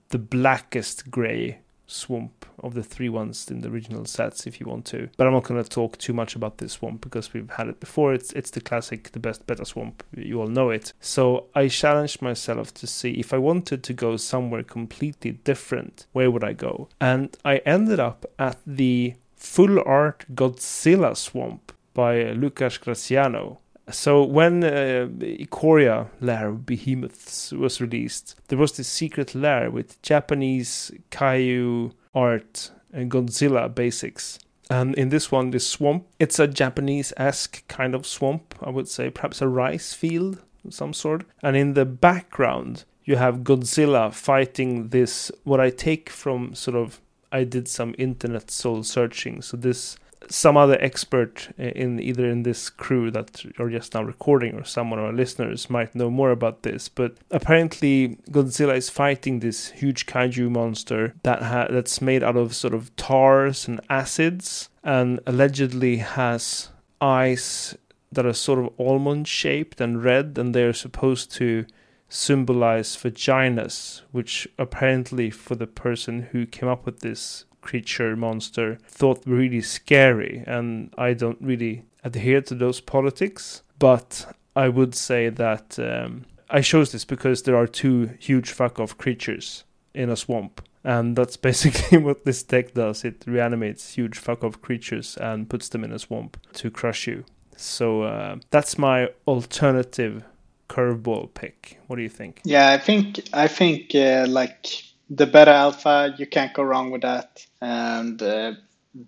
the 0.10 0.20
blackest 0.20 1.10
gray 1.12 1.60
swamp 1.88 2.46
of 2.60 2.74
the 2.74 2.84
three 2.84 3.10
ones 3.10 3.50
in 3.50 3.62
the 3.62 3.70
original 3.70 4.06
sets 4.06 4.46
if 4.46 4.60
you 4.60 4.68
want 4.68 4.86
to. 4.86 5.10
But 5.18 5.26
I'm 5.26 5.34
not 5.34 5.44
going 5.44 5.64
to 5.64 5.70
talk 5.70 5.98
too 5.98 6.14
much 6.14 6.36
about 6.36 6.58
this 6.58 6.74
swamp 6.74 7.02
because 7.02 7.34
we've 7.34 7.50
had 7.50 7.68
it 7.68 7.80
before. 7.80 8.14
It's 8.14 8.32
it's 8.34 8.52
the 8.52 8.62
classic, 8.62 9.12
the 9.14 9.20
best 9.20 9.48
beta 9.48 9.66
swamp. 9.66 10.04
You 10.16 10.42
all 10.42 10.48
know 10.48 10.70
it. 10.70 10.94
So 11.00 11.48
I 11.56 11.70
challenged 11.70 12.22
myself 12.22 12.74
to 12.76 12.88
see 12.88 13.12
if 13.14 13.34
I 13.34 13.38
wanted 13.38 13.84
to 13.84 13.94
go 13.94 14.18
somewhere 14.18 14.64
completely 14.64 15.32
different, 15.32 16.06
where 16.12 16.30
would 16.30 16.44
I 16.44 16.54
go? 16.54 16.90
And 17.00 17.36
I 17.44 17.58
ended 17.58 18.00
up 18.00 18.26
at 18.38 18.58
the 18.66 19.16
full 19.36 19.80
art 19.86 20.26
Godzilla 20.34 21.16
swamp 21.16 21.72
by 21.94 22.32
Lucas 22.32 22.78
Graciano. 22.78 23.58
So 23.90 24.24
when 24.24 24.64
uh, 24.64 25.08
Ikoria 25.20 26.10
Lair 26.20 26.50
of 26.50 26.66
Behemoths 26.66 27.54
was 27.54 27.80
released, 27.80 28.36
there 28.50 28.58
was 28.58 28.74
this 28.74 28.88
secret 28.88 29.34
lair 29.34 29.72
with 29.72 30.02
Japanese 30.02 30.92
kaiju 31.10 31.94
art 32.14 32.72
and 32.92 33.10
Godzilla 33.10 33.74
basics. 33.74 34.40
And 34.70 34.94
in 34.96 35.08
this 35.10 35.32
one, 35.32 35.52
this 35.52 35.66
swamp, 35.66 36.06
it's 36.20 36.40
a 36.40 36.48
Japanese-esque 36.48 37.66
kind 37.70 37.96
of 37.96 38.06
swamp, 38.06 38.54
I 38.62 38.70
would 38.70 38.90
say, 38.90 39.10
perhaps 39.10 39.42
a 39.42 39.48
rice 39.48 39.94
field 39.94 40.44
of 40.66 40.74
some 40.74 40.94
sort. 40.94 41.24
And 41.42 41.56
in 41.56 41.74
the 41.74 41.86
background, 41.86 42.84
you 43.06 43.16
have 43.16 43.46
Godzilla 43.46 44.14
fighting 44.14 44.90
this, 44.90 45.32
what 45.46 45.62
I 45.62 45.70
take 45.70 46.10
from 46.10 46.54
sort 46.54 46.76
of, 46.76 47.00
I 47.32 47.46
did 47.46 47.70
some 47.70 47.96
internet 47.98 48.52
soul 48.52 48.84
searching. 48.84 49.42
So 49.42 49.56
this 49.56 49.98
some 50.30 50.58
other 50.58 50.78
expert 50.82 51.50
in 51.58 52.00
either 52.00 52.30
in 52.30 52.44
this 52.44 52.70
crew 52.70 53.12
that 53.12 53.44
are 53.60 53.70
just 53.70 53.94
now 53.94 54.04
recording 54.04 54.56
or 54.56 54.64
someone 54.64 55.00
our 55.00 55.14
listeners 55.14 55.70
might 55.70 55.96
know 55.96 56.10
more 56.10 56.32
about 56.32 56.64
this. 56.64 56.90
But 56.90 57.18
apparently, 57.32 58.18
Godzilla 58.30 58.76
is 58.76 58.90
fighting 58.90 59.40
this 59.40 59.72
huge 59.72 60.06
kaiju 60.06 60.50
monster 60.50 61.14
that 61.24 61.42
ha- 61.44 61.68
that's 61.70 62.02
made 62.02 62.24
out 62.24 62.38
of 62.38 62.56
sort 62.56 62.74
of 62.74 62.96
tars 62.96 63.68
and 63.68 63.80
acids, 63.90 64.70
and 64.84 65.20
allegedly 65.26 65.98
has 65.98 66.70
eyes 67.02 67.78
that 68.12 68.26
are 68.26 68.34
sort 68.34 68.60
of 68.60 68.70
almond 68.80 69.28
shaped 69.28 69.82
and 69.82 70.04
red, 70.04 70.38
and 70.38 70.54
they're 70.54 70.74
supposed 70.74 71.32
to 71.34 71.66
symbolize 72.10 72.96
vaginas, 72.96 74.02
which 74.12 74.48
apparently 74.58 75.30
for 75.30 75.56
the 75.56 75.68
person 75.68 76.30
who 76.32 76.46
came 76.46 76.70
up 76.70 76.86
with 76.86 77.02
this 77.02 77.46
creature 77.68 78.16
monster 78.16 78.78
thought 78.88 79.22
really 79.26 79.62
scary 79.62 80.42
and 80.48 80.94
I 80.98 81.14
don't 81.14 81.42
really 81.42 81.84
adhere 82.02 82.42
to 82.42 82.56
those 82.56 82.80
politics 82.80 83.62
but 83.78 84.26
I 84.56 84.70
would 84.70 84.96
say 84.96 85.28
that 85.30 85.78
um, 85.78 86.26
I 86.50 86.62
chose 86.62 86.94
this 86.94 87.04
because 87.04 87.44
there 87.44 87.58
are 87.58 87.68
two 87.68 88.10
huge 88.20 88.52
fuck 88.52 88.80
off 88.80 88.98
creatures 88.98 89.66
in 89.94 90.10
a 90.10 90.16
swamp 90.16 90.62
and 90.86 91.18
that's 91.18 91.36
basically 91.50 91.98
what 91.98 92.24
this 92.24 92.42
deck 92.44 92.74
does. 92.74 93.04
It 93.04 93.26
reanimates 93.28 93.96
huge 93.96 94.18
fuck 94.18 94.46
off 94.46 94.62
creatures 94.62 95.18
and 95.18 95.50
puts 95.50 95.68
them 95.68 95.84
in 95.84 95.92
a 95.92 96.00
swamp 96.00 96.38
to 96.54 96.72
crush 96.72 97.06
you. 97.08 97.26
So 97.58 98.04
uh, 98.04 98.38
that's 98.50 98.78
my 98.78 99.10
alternative 99.28 100.24
curveball 100.70 101.34
pick. 101.34 101.80
What 101.88 101.98
do 101.98 102.02
you 102.02 102.10
think? 102.10 102.42
Yeah 102.46 102.72
i 102.72 102.78
think 102.78 103.28
i 103.34 103.48
think 103.48 103.94
uh, 103.96 104.26
like 104.30 104.88
the 105.10 105.26
beta 105.26 105.52
alpha, 105.52 106.14
you 106.18 106.28
can't 106.28 106.54
go 106.54 106.64
wrong 106.64 106.92
with 106.92 107.02
that. 107.02 107.46
And 107.62 108.22
uh, 108.22 108.54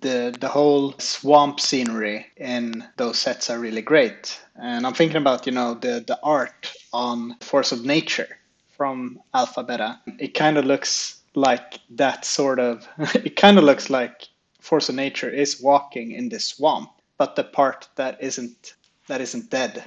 the 0.01 0.35
the 0.39 0.47
whole 0.47 0.93
swamp 0.99 1.59
scenery 1.59 2.27
in 2.37 2.83
those 2.97 3.17
sets 3.17 3.49
are 3.49 3.59
really 3.59 3.81
great. 3.81 4.39
And 4.55 4.85
I'm 4.85 4.93
thinking 4.93 5.17
about 5.17 5.45
you 5.45 5.51
know 5.51 5.73
the 5.73 6.03
the 6.05 6.19
art 6.23 6.71
on 6.93 7.35
Force 7.41 7.71
of 7.71 7.85
Nature 7.85 8.37
from 8.69 9.19
Alpha 9.33 9.63
Beta. 9.63 9.99
It 10.19 10.33
kind 10.33 10.57
of 10.57 10.65
looks 10.65 11.21
like 11.35 11.79
that 11.91 12.25
sort 12.25 12.59
of. 12.59 12.87
it 13.15 13.35
kind 13.35 13.57
of 13.57 13.63
looks 13.63 13.89
like 13.89 14.27
Force 14.59 14.89
of 14.89 14.95
Nature 14.95 15.29
is 15.29 15.61
walking 15.61 16.11
in 16.11 16.29
the 16.29 16.39
swamp, 16.39 16.89
but 17.17 17.35
the 17.35 17.43
part 17.43 17.87
that 17.95 18.21
isn't 18.21 18.75
that 19.07 19.21
isn't 19.21 19.49
dead 19.49 19.83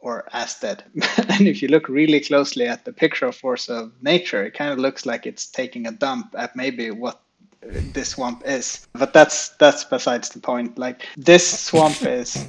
or 0.00 0.28
as 0.32 0.54
dead. 0.60 0.84
and 1.28 1.48
if 1.48 1.62
you 1.62 1.68
look 1.68 1.88
really 1.88 2.20
closely 2.20 2.66
at 2.66 2.84
the 2.84 2.92
picture 2.92 3.26
of 3.26 3.36
Force 3.36 3.68
of 3.68 3.92
Nature, 4.02 4.44
it 4.44 4.54
kind 4.54 4.72
of 4.72 4.78
looks 4.78 5.06
like 5.06 5.26
it's 5.26 5.46
taking 5.46 5.86
a 5.86 5.92
dump 5.92 6.34
at 6.36 6.54
maybe 6.54 6.90
what 6.90 7.20
this 7.60 8.10
swamp 8.10 8.42
is. 8.44 8.86
But 8.92 9.12
that's 9.12 9.50
that's 9.56 9.84
besides 9.84 10.30
the 10.30 10.40
point. 10.40 10.78
Like 10.78 11.06
this 11.16 11.60
swamp 11.60 12.02
is 12.06 12.48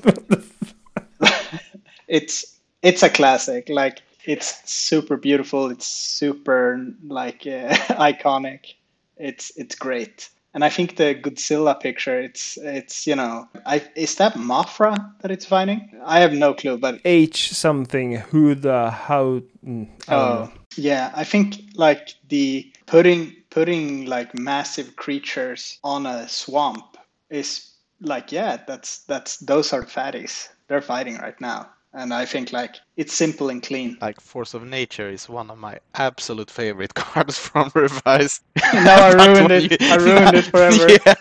it's 2.07 2.59
it's 2.81 3.03
a 3.03 3.09
classic. 3.09 3.69
Like 3.69 4.01
it's 4.25 4.69
super 4.69 5.17
beautiful. 5.17 5.69
It's 5.69 5.85
super 5.85 6.85
like 7.07 7.45
uh, 7.45 7.69
iconic. 7.97 8.75
It's 9.17 9.51
it's 9.57 9.75
great. 9.75 10.29
And 10.53 10.63
I 10.63 10.69
think 10.69 10.95
the 10.95 11.13
Godzilla 11.13 11.79
picture, 11.79 12.19
it's 12.19 12.57
it's 12.57 13.05
you 13.05 13.15
know, 13.15 13.47
I 13.65 13.83
is 13.95 14.15
that 14.15 14.33
Mothra 14.33 14.95
that 15.21 15.31
it's 15.31 15.45
finding? 15.45 15.91
I 16.03 16.19
have 16.19 16.33
no 16.33 16.53
clue, 16.53 16.77
but 16.77 16.99
H 17.05 17.53
something. 17.53 18.13
Who 18.13 18.55
the 18.55 18.89
how? 18.89 19.41
mm, 19.65 19.87
I 20.07 20.15
know. 20.15 20.51
Oh, 20.51 20.51
yeah. 20.75 21.11
I 21.15 21.23
think 21.23 21.55
like 21.75 22.15
the 22.29 22.71
putting 22.87 23.35
putting 23.49 24.05
like 24.05 24.37
massive 24.37 24.95
creatures 24.95 25.79
on 25.83 26.05
a 26.05 26.27
swamp 26.27 26.97
is 27.29 27.71
like 28.01 28.31
yeah, 28.31 28.57
that's 28.67 28.99
that's 29.05 29.37
those 29.37 29.73
are 29.73 29.83
fatties. 29.83 30.49
They're 30.67 30.81
fighting 30.81 31.17
right 31.17 31.39
now, 31.41 31.69
and 31.93 32.13
I 32.13 32.25
think 32.25 32.51
like 32.53 32.75
it's 32.95 33.13
simple 33.13 33.49
and 33.49 33.61
clean. 33.61 33.97
Like 34.01 34.21
Force 34.21 34.53
of 34.53 34.63
Nature 34.65 35.09
is 35.09 35.27
one 35.29 35.49
of 35.49 35.57
my 35.57 35.79
absolute 35.95 36.49
favorite 36.51 36.93
cards 37.03 37.37
from 37.37 37.71
Revised. 37.75 38.41
Now 38.73 39.07
I 39.07 39.13
ruined 39.27 39.51
it. 39.51 39.71
you- 39.71 39.77
I 39.89 39.95
ruined 39.95 40.35
it 40.35 40.45
forever. 40.45 40.87
Yeah. 41.05 41.15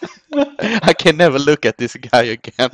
I 0.83 0.93
can 0.93 1.17
never 1.17 1.39
look 1.39 1.65
at 1.67 1.79
this 1.79 1.97
guy 1.97 2.23
again 2.25 2.71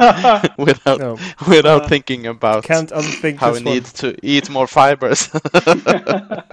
without 0.59 0.99
No, 0.99 1.19
without 1.49 1.83
Uh, 1.83 1.89
thinking 1.89 2.27
about 2.27 2.65
can't 2.65 2.91
unthink 2.93 3.41
how 3.41 3.53
this 3.53 3.59
he 3.59 3.65
needs 3.65 3.93
to 3.95 4.15
eat 4.23 4.49
more 4.51 4.67
fibers. 4.67 5.29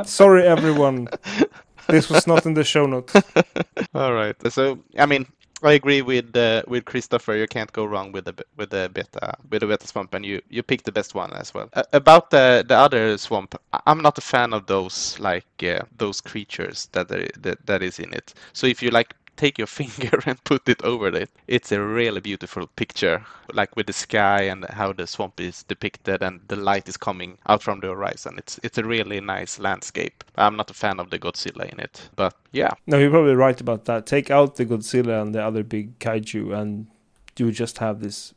Sorry, 0.04 0.44
everyone. 0.46 1.08
This 1.88 2.10
was 2.10 2.28
not 2.28 2.46
in 2.46 2.54
the 2.54 2.64
show 2.64 2.86
notes. 2.86 3.16
All 3.94 4.14
right. 4.14 4.36
So 4.52 4.80
I 4.98 5.06
mean, 5.06 5.26
I 5.64 5.74
agree 5.74 6.02
with 6.02 6.36
uh, 6.36 6.64
with 6.68 6.86
Christopher. 6.86 7.36
You 7.36 7.48
can't 7.48 7.72
go 7.72 7.86
wrong 7.86 8.12
with 8.12 8.26
the 8.26 8.34
with 8.58 8.72
the 8.72 8.90
beta 8.92 9.36
with 9.50 9.62
the 9.62 9.68
beta 9.68 9.88
swamp, 9.88 10.14
and 10.14 10.26
you 10.26 10.42
you 10.50 10.64
picked 10.64 10.86
the 10.86 10.92
best 10.92 11.14
one 11.14 11.32
as 11.34 11.54
well. 11.54 11.70
Uh, 11.74 11.84
about 11.94 12.32
the 12.32 12.66
the 12.68 12.76
other 12.76 13.18
swamp, 13.18 13.56
I'm 13.86 14.02
not 14.02 14.18
a 14.18 14.22
fan 14.22 14.54
of 14.54 14.66
those 14.66 15.20
like 15.20 15.64
uh, 15.64 15.82
those 15.98 16.20
creatures 16.22 16.90
that, 16.94 17.12
are, 17.12 17.28
that 17.40 17.66
that 17.68 17.84
is 17.84 18.00
in 18.00 18.14
it. 18.14 18.34
So 18.54 18.66
if 18.68 18.82
you 18.82 18.90
like 18.90 19.16
take 19.38 19.58
your 19.58 19.68
finger 19.82 20.20
and 20.26 20.44
put 20.44 20.68
it 20.68 20.84
over 20.84 21.08
it, 21.08 21.30
it's 21.48 21.72
a 21.72 21.82
really 21.82 22.22
beautiful 22.22 22.68
picture, 22.68 23.26
like 23.54 23.76
with 23.76 23.88
the 23.88 23.94
sky 23.94 24.44
and 24.44 24.66
how 24.66 24.94
the 24.94 25.08
swamp 25.08 25.40
is 25.40 25.64
depicted 25.64 26.22
and 26.22 26.42
the 26.48 26.56
light 26.56 26.88
is 26.88 26.98
coming 26.98 27.38
out 27.48 27.64
from 27.64 27.80
the 27.80 27.88
horizon. 27.88 28.36
It's 28.38 28.60
it's 28.64 28.78
a 28.78 28.84
really 28.84 29.20
nice 29.22 29.60
landscape. 29.60 30.24
I'm 30.36 30.56
not 30.56 30.72
a 30.72 30.74
fan 30.74 31.00
of 31.00 31.10
the 31.10 31.20
Godzilla 31.20 31.72
in 31.72 31.80
it, 31.80 32.10
but 32.16 32.34
yeah, 32.52 32.72
No, 32.88 32.98
you're 32.98 33.10
probably 33.10 33.36
right 33.36 33.60
about 33.60 33.86
that. 33.86 34.06
Take 34.06 34.30
out 34.30 34.56
the 34.56 34.66
Godzilla 34.66 35.22
and 35.22 35.34
the 35.34 35.44
other 35.44 35.64
big 35.64 36.00
kaiju, 36.00 36.54
and 36.54 36.88
you 37.38 37.52
just 37.52 37.78
have 37.80 38.02
this. 38.02 38.34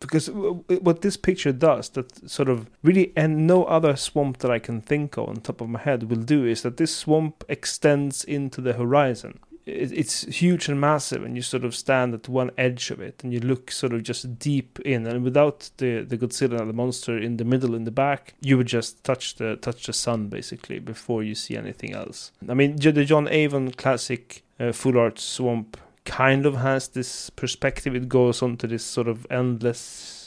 Because 0.00 0.30
what 0.30 1.02
this 1.02 1.16
picture 1.16 1.50
does, 1.52 1.88
that 1.90 2.30
sort 2.30 2.48
of 2.48 2.70
really, 2.84 3.12
and 3.16 3.48
no 3.48 3.64
other 3.64 3.96
swamp 3.96 4.38
that 4.38 4.50
I 4.50 4.60
can 4.60 4.80
think 4.80 5.16
of 5.18 5.28
on 5.28 5.36
top 5.36 5.60
of 5.60 5.68
my 5.68 5.80
head 5.80 6.08
will 6.08 6.22
do, 6.22 6.46
is 6.46 6.62
that 6.62 6.76
this 6.76 6.94
swamp 6.94 7.44
extends 7.48 8.22
into 8.22 8.60
the 8.60 8.74
horizon. 8.74 9.40
It, 9.68 9.92
it's 9.92 10.22
huge 10.22 10.68
and 10.68 10.80
massive, 10.80 11.22
and 11.22 11.36
you 11.36 11.42
sort 11.42 11.64
of 11.64 11.74
stand 11.74 12.14
at 12.14 12.28
one 12.28 12.50
edge 12.56 12.90
of 12.90 13.00
it, 13.00 13.22
and 13.22 13.32
you 13.32 13.40
look 13.40 13.70
sort 13.70 13.92
of 13.92 14.02
just 14.02 14.38
deep 14.38 14.78
in. 14.84 15.06
And 15.06 15.22
without 15.22 15.70
the 15.76 16.02
the 16.02 16.16
Godzilla, 16.16 16.66
the 16.66 16.72
monster 16.72 17.18
in 17.18 17.36
the 17.36 17.44
middle, 17.44 17.74
in 17.74 17.84
the 17.84 17.90
back, 17.90 18.34
you 18.40 18.56
would 18.56 18.66
just 18.66 19.04
touch 19.04 19.36
the 19.36 19.56
touch 19.56 19.86
the 19.86 19.92
sun 19.92 20.28
basically 20.28 20.78
before 20.78 21.22
you 21.22 21.34
see 21.34 21.56
anything 21.56 21.92
else. 21.92 22.32
I 22.48 22.54
mean, 22.54 22.76
the 22.76 23.04
John 23.04 23.28
Avon 23.28 23.72
classic 23.72 24.42
uh, 24.58 24.72
full 24.72 24.98
art 24.98 25.18
swamp 25.18 25.76
kind 26.04 26.46
of 26.46 26.56
has 26.56 26.88
this 26.88 27.30
perspective. 27.30 27.94
It 27.94 28.08
goes 28.08 28.42
on 28.42 28.56
to 28.56 28.66
this 28.66 28.84
sort 28.84 29.08
of 29.08 29.26
endless 29.30 30.17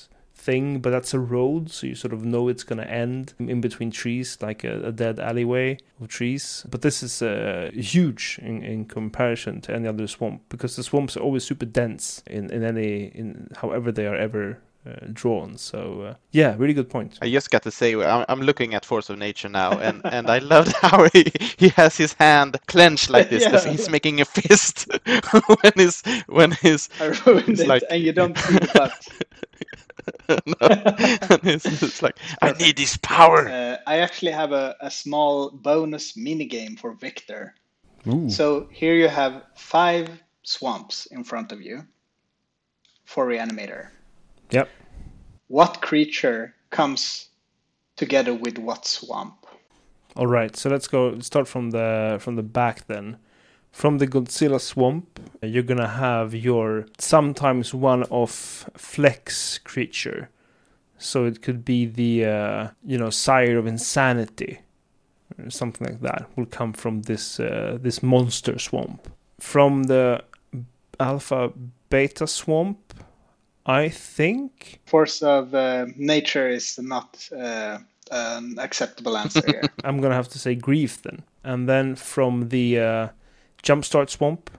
thing, 0.42 0.80
but 0.80 0.90
that's 0.90 1.14
a 1.14 1.20
road, 1.20 1.70
so 1.70 1.86
you 1.88 1.96
sort 1.96 2.14
of 2.14 2.26
know 2.26 2.50
it's 2.50 2.64
going 2.64 2.80
to 2.82 2.90
end 2.90 3.34
in 3.40 3.62
between 3.62 3.92
trees, 3.92 4.38
like 4.42 4.64
a, 4.64 4.88
a 4.88 4.92
dead 4.92 5.20
alleyway 5.20 5.78
of 6.02 6.08
trees. 6.08 6.66
But 6.70 6.82
this 6.82 7.04
is 7.04 7.22
uh, 7.22 7.70
huge 7.74 8.40
in, 8.42 8.64
in 8.64 8.86
comparison 8.86 9.62
to 9.62 9.74
any 9.76 9.88
other 9.88 10.08
swamp 10.08 10.42
because 10.50 10.76
the 10.76 10.84
swamps 10.84 11.16
are 11.16 11.22
always 11.22 11.44
super 11.46 11.66
dense 11.68 12.24
in, 12.28 12.50
in 12.52 12.64
any 12.64 13.06
in 13.14 13.50
however 13.62 13.92
they 13.92 14.08
are 14.08 14.16
ever 14.16 14.58
uh, 14.88 15.06
drawn. 15.14 15.58
So 15.58 16.02
uh, 16.02 16.14
yeah, 16.32 16.56
really 16.58 16.74
good 16.74 16.90
point. 16.90 17.20
I 17.22 17.30
just 17.30 17.52
got 17.52 17.62
to 17.64 17.72
say, 17.72 17.94
I'm, 17.94 18.26
I'm 18.28 18.42
looking 18.42 18.74
at 18.74 18.84
Force 18.84 19.12
of 19.12 19.20
Nature 19.20 19.50
now, 19.50 19.78
and, 19.78 20.02
and 20.16 20.28
I 20.28 20.40
loved 20.40 20.74
how 20.82 21.08
he, 21.14 21.32
he 21.58 21.70
has 21.70 21.98
his 21.98 22.14
hand 22.14 22.58
clenched 22.68 23.10
like 23.12 23.30
this, 23.30 23.46
as 23.46 23.66
Yeah. 23.66 23.72
he's 23.74 23.90
making 23.90 24.22
a 24.22 24.26
fist 24.26 24.88
when 25.62 25.72
his 25.76 26.02
when 26.28 26.52
his 26.52 26.90
I 27.00 27.06
ruined 27.26 27.50
It's 27.50 27.62
it, 27.62 27.68
like- 27.68 27.84
and 27.92 28.02
you 28.02 28.12
don't 28.12 28.36
see 28.38 28.54
the 28.58 28.72
butt. 28.74 29.08
and 29.60 29.91
it's, 30.30 31.66
it's 31.84 32.02
like 32.02 32.18
I 32.42 32.52
need 32.54 32.78
this 32.78 32.98
power. 32.98 33.50
Uh, 33.50 33.78
I 33.88 33.98
actually 33.98 34.32
have 34.32 34.52
a, 34.52 34.76
a 34.82 34.92
small 34.92 35.52
bonus 35.52 36.16
mini 36.18 36.46
game 36.46 36.76
for 36.76 36.94
Victor. 36.94 37.56
Ooh. 38.08 38.30
So 38.30 38.68
here 38.72 38.96
you 38.96 39.08
have 39.08 39.44
five 39.56 40.10
swamps 40.44 41.06
in 41.08 41.24
front 41.24 41.52
of 41.52 41.62
you 41.62 41.86
for 43.06 43.28
Reanimator. 43.28 43.90
Yep. 44.52 44.70
What 45.48 45.82
creature 45.82 46.56
comes 46.70 47.30
together 47.96 48.34
with 48.34 48.58
what 48.58 48.86
swamp? 48.86 49.46
All 50.16 50.28
right, 50.28 50.56
so 50.56 50.70
let's 50.70 50.88
go 50.88 51.20
start 51.20 51.48
from 51.48 51.72
the 51.72 52.18
from 52.20 52.36
the 52.36 52.44
back 52.44 52.88
then. 52.88 53.18
From 53.72 53.98
the 53.98 54.08
Godzilla 54.08 54.60
swamp, 54.60 55.20
you're 55.42 55.64
gonna 55.64 55.88
have 55.88 56.36
your 56.36 56.86
sometimes 57.00 57.74
one 57.74 58.04
of 58.12 58.32
flex 58.76 59.58
creature. 59.60 60.30
So 60.98 61.26
it 61.26 61.42
could 61.42 61.66
be 61.66 61.86
the 61.86 62.26
uh, 62.26 62.68
you 62.86 62.98
know 62.98 63.10
sire 63.10 63.58
of 63.58 63.66
insanity, 63.66 64.60
or 65.40 65.50
something 65.50 65.88
like 65.88 66.02
that. 66.02 66.30
Will 66.36 66.46
come 66.46 66.74
from 66.74 67.04
this 67.04 67.40
uh, 67.40 67.78
this 67.82 68.04
monster 68.04 68.60
swamp. 68.60 69.10
From 69.40 69.84
the 69.84 70.24
alpha 71.00 71.52
beta 71.90 72.28
swamp, 72.28 72.94
I 73.66 73.90
think 73.90 74.80
Force 74.86 75.22
of 75.22 75.56
uh, 75.56 75.88
nature 75.96 76.48
is 76.48 76.78
not 76.80 77.28
uh, 77.36 77.80
an 78.12 78.58
acceptable 78.60 79.18
answer 79.18 79.42
here. 79.46 79.64
I'm 79.84 80.02
gonna 80.02 80.16
have 80.16 80.30
to 80.30 80.40
say 80.40 80.56
grief 80.56 81.02
then. 81.04 81.24
And 81.44 81.68
then 81.68 81.96
from 81.96 82.50
the 82.50 82.80
uh, 82.80 83.08
jumpstart 83.64 84.10
swamp, 84.10 84.50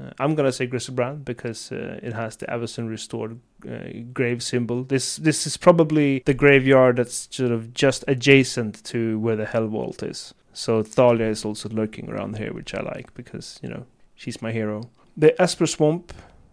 uh, 0.00 0.10
I'm 0.18 0.34
gonna 0.34 0.52
say 0.52 0.66
Griselbrand 0.66 1.24
because 1.24 1.72
uh, 1.72 1.98
it 2.02 2.12
has 2.12 2.36
the 2.36 2.46
Avacyn 2.46 2.88
restored 2.88 3.38
uh, 3.68 4.02
grave 4.12 4.42
symbol. 4.42 4.84
This 4.84 5.16
this 5.16 5.46
is 5.46 5.56
probably 5.56 6.22
the 6.26 6.34
graveyard 6.34 6.96
that's 6.96 7.28
sort 7.30 7.52
of 7.52 7.72
just 7.72 8.04
adjacent 8.06 8.84
to 8.84 9.18
where 9.18 9.36
the 9.36 9.46
Helvault 9.46 10.02
is. 10.02 10.34
So 10.52 10.82
Thalia 10.82 11.28
is 11.28 11.44
also 11.44 11.68
lurking 11.68 12.10
around 12.10 12.38
here, 12.38 12.52
which 12.52 12.74
I 12.74 12.82
like 12.82 13.14
because 13.14 13.58
you 13.62 13.68
know 13.68 13.86
she's 14.14 14.42
my 14.42 14.52
hero. 14.52 14.90
The 15.16 15.40
Esper 15.40 15.66
swamp, 15.66 16.12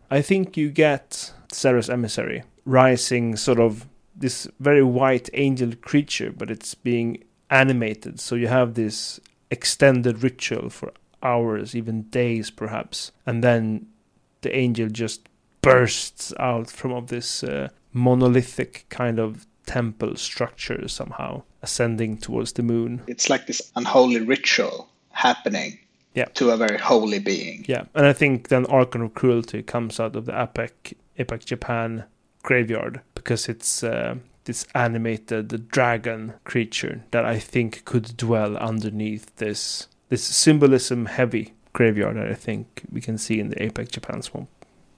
I 0.09 0.21
think 0.21 0.55
you 0.55 0.69
get 0.69 1.33
Serra's 1.51 1.89
emissary 1.89 2.43
rising, 2.65 3.35
sort 3.35 3.59
of 3.59 3.87
this 4.15 4.47
very 4.59 4.83
white 4.83 5.29
angel 5.33 5.73
creature, 5.81 6.31
but 6.31 6.49
it's 6.49 6.75
being 6.75 7.23
animated. 7.49 8.19
So 8.21 8.35
you 8.35 8.47
have 8.47 8.75
this 8.75 9.19
extended 9.51 10.23
ritual 10.23 10.69
for 10.69 10.93
hours, 11.23 11.75
even 11.75 12.03
days 12.03 12.49
perhaps, 12.51 13.11
and 13.25 13.43
then 13.43 13.87
the 14.41 14.55
angel 14.55 14.89
just 14.89 15.29
bursts 15.61 16.33
out 16.39 16.69
from 16.69 16.91
of 16.91 17.07
this 17.07 17.43
uh, 17.43 17.69
monolithic 17.93 18.85
kind 18.89 19.19
of 19.19 19.47
temple 19.65 20.15
structure 20.17 20.87
somehow, 20.87 21.41
ascending 21.61 22.17
towards 22.17 22.53
the 22.53 22.63
moon. 22.63 23.01
it's 23.07 23.29
like 23.29 23.47
this 23.47 23.71
unholy 23.75 24.19
ritual 24.19 24.89
happening 25.11 25.79
Yeah. 26.15 26.25
to 26.33 26.51
a 26.51 26.57
very 26.57 26.77
holy 26.77 27.19
being. 27.19 27.63
Yeah, 27.67 27.85
and 27.95 28.05
I 28.05 28.13
think 28.13 28.49
then 28.49 28.65
Archon 28.65 29.01
of 29.01 29.13
Cruelty 29.13 29.63
comes 29.63 29.99
out 29.99 30.15
of 30.15 30.25
the 30.25 30.33
APAC, 30.33 30.93
APAC 31.17 31.45
Japan 31.45 32.03
graveyard 32.43 32.99
because 33.15 33.47
it's 33.47 33.83
uh, 33.83 34.15
this 34.43 34.67
animated 34.75 35.69
dragon 35.69 36.33
creature 36.43 37.03
that 37.11 37.23
I 37.23 37.39
think 37.39 37.85
could 37.85 38.17
dwell 38.17 38.57
underneath 38.57 39.33
this 39.37 39.87
this 40.09 40.23
symbolism 40.23 41.05
heavy 41.05 41.53
graveyard 41.73 42.17
that 42.17 42.27
I 42.27 42.35
think 42.35 42.83
we 42.91 43.01
can 43.01 43.17
see 43.17 43.39
in 43.39 43.49
the 43.49 43.55
APAC 43.55 43.89
Japan 43.91 44.21
swamp. 44.21 44.49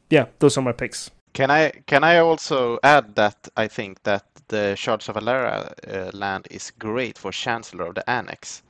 Yeah, 0.09 0.25
those 0.39 0.57
are 0.57 0.61
my 0.61 0.73
picks. 0.73 1.09
Can 1.33 1.51
I 1.51 1.71
can 1.85 2.03
I 2.03 2.19
also 2.19 2.79
add 2.83 3.15
that 3.15 3.47
I 3.57 3.67
think 3.67 4.03
that 4.03 4.23
the 4.47 4.75
Shards 4.75 5.09
of 5.09 5.15
Alara 5.15 5.73
uh, 5.87 6.11
land 6.13 6.47
is 6.51 6.71
great 6.79 7.17
for 7.17 7.31
Chancellor 7.31 7.87
of 7.87 7.95
the 7.95 8.09
Annex. 8.09 8.61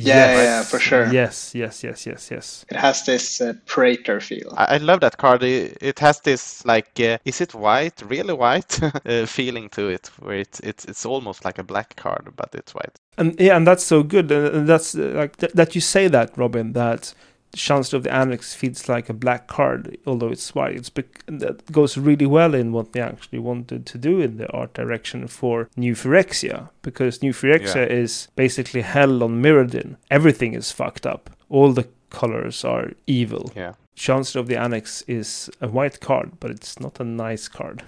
Yeah, 0.00 0.32
yeah, 0.32 0.42
yeah, 0.42 0.62
for 0.62 0.78
sure. 0.78 1.06
Yes, 1.12 1.54
yes, 1.54 1.82
yes, 1.82 2.06
yes, 2.06 2.30
yes. 2.30 2.64
It 2.70 2.76
has 2.76 3.04
this 3.04 3.40
uh, 3.40 3.54
praetor 3.66 4.20
feel. 4.20 4.54
I, 4.56 4.74
I 4.74 4.76
love 4.78 5.00
that 5.00 5.16
card. 5.16 5.42
It, 5.42 5.76
it 5.80 5.98
has 5.98 6.20
this 6.20 6.64
like, 6.64 7.00
uh, 7.00 7.18
is 7.24 7.40
it 7.40 7.54
white, 7.54 8.00
really 8.02 8.34
white 8.34 8.80
uh, 9.06 9.26
feeling 9.26 9.68
to 9.70 9.88
it, 9.88 10.10
where 10.20 10.36
it's 10.36 10.60
it's 10.60 10.84
it's 10.84 11.04
almost 11.04 11.44
like 11.44 11.58
a 11.58 11.64
black 11.64 11.96
card, 11.96 12.32
but 12.36 12.54
it's 12.54 12.74
white. 12.74 12.98
And 13.16 13.38
yeah, 13.40 13.56
and 13.56 13.66
that's 13.66 13.84
so 13.84 14.02
good. 14.02 14.30
And 14.30 14.46
and 14.54 14.68
that's 14.68 14.94
uh, 14.94 15.12
like 15.16 15.36
th- 15.36 15.52
that 15.52 15.74
you 15.74 15.80
say 15.80 16.08
that, 16.08 16.36
Robin. 16.38 16.72
That 16.74 17.12
Chancellor 17.54 17.98
of 17.98 18.02
the 18.04 18.14
Annex 18.14 18.54
feels 18.54 18.88
like 18.88 19.08
a 19.08 19.14
black 19.14 19.46
card, 19.46 19.96
although 20.06 20.28
it's 20.28 20.54
white. 20.54 20.76
It's 20.76 20.90
bec- 20.90 21.24
that 21.26 21.70
goes 21.72 21.96
really 21.96 22.26
well 22.26 22.54
in 22.54 22.72
what 22.72 22.92
they 22.92 23.00
actually 23.00 23.38
wanted 23.38 23.86
to 23.86 23.98
do 23.98 24.20
in 24.20 24.36
the 24.36 24.50
art 24.52 24.74
direction 24.74 25.26
for 25.28 25.68
New 25.76 25.94
Phyrexia, 25.94 26.68
because 26.82 27.22
New 27.22 27.32
Phyrexia 27.32 27.88
is 27.88 28.28
basically 28.36 28.82
hell 28.82 29.22
on 29.22 29.42
Mirrodin. 29.42 29.96
Everything 30.10 30.54
is 30.54 30.72
fucked 30.72 31.06
up. 31.06 31.30
All 31.48 31.72
the 31.72 31.88
colors 32.10 32.64
are 32.64 32.92
evil. 33.06 33.50
Yeah. 33.56 33.74
Chancellor 33.94 34.42
of 34.42 34.46
the 34.46 34.56
Annex 34.56 35.02
is 35.08 35.50
a 35.60 35.68
white 35.68 36.00
card, 36.00 36.32
but 36.40 36.50
it's 36.50 36.78
not 36.78 37.00
a 37.00 37.04
nice 37.04 37.48
card. 37.48 37.82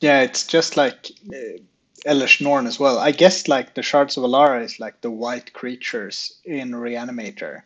Yeah, 0.00 0.22
it's 0.22 0.44
just 0.46 0.76
like 0.76 1.12
uh, 1.32 1.60
Elesh 2.06 2.40
Norn 2.40 2.66
as 2.66 2.80
well. 2.80 2.98
I 2.98 3.12
guess 3.12 3.46
like 3.46 3.74
the 3.74 3.82
Shards 3.82 4.16
of 4.16 4.24
Alara 4.24 4.64
is 4.64 4.80
like 4.80 5.00
the 5.00 5.10
white 5.10 5.52
creatures 5.52 6.40
in 6.44 6.72
Reanimator. 6.72 7.62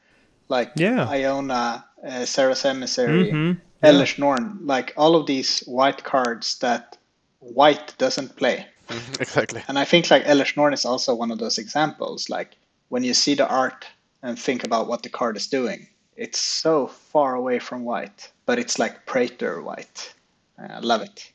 Like 0.49 0.73
Yeah. 0.77 1.09
Iona, 1.09 1.85
uh, 2.07 2.25
Serra's 2.25 2.65
Emissary, 2.65 3.33
Mhm. 3.33 3.61
Elesh 3.83 4.19
Norn. 4.19 4.59
Like 4.63 4.93
all 4.97 5.15
of 5.17 5.27
these 5.27 5.61
white 5.67 6.05
cards 6.05 6.59
that 6.59 6.97
white 7.41 7.97
doesn't 7.99 8.37
play. 8.37 8.67
Mhm, 8.89 9.21
exactly. 9.21 9.63
And 9.69 9.79
I 9.79 9.85
think 9.85 10.11
like 10.11 10.25
Elesh 10.25 10.57
Norn 10.57 10.73
is 10.73 10.85
also 10.85 11.15
one 11.15 11.31
of 11.31 11.39
those 11.39 11.59
examples. 11.59 12.29
Like 12.31 12.57
when 12.89 13.05
you 13.05 13.15
see 13.15 13.35
the 13.35 13.49
art 13.49 13.87
and 14.23 14.39
think 14.39 14.65
about 14.65 14.87
what 14.89 15.03
the 15.03 15.09
card 15.09 15.37
is 15.37 15.47
doing, 15.47 15.89
it's 16.17 16.39
so 16.39 16.87
far 16.87 17.35
away 17.35 17.59
from 17.59 17.85
white, 17.85 18.31
but 18.47 18.59
it's 18.59 18.79
like 18.79 19.05
Praetor 19.07 19.63
white. 19.63 20.15
I 20.59 20.79
love 20.81 21.03
it. 21.03 21.33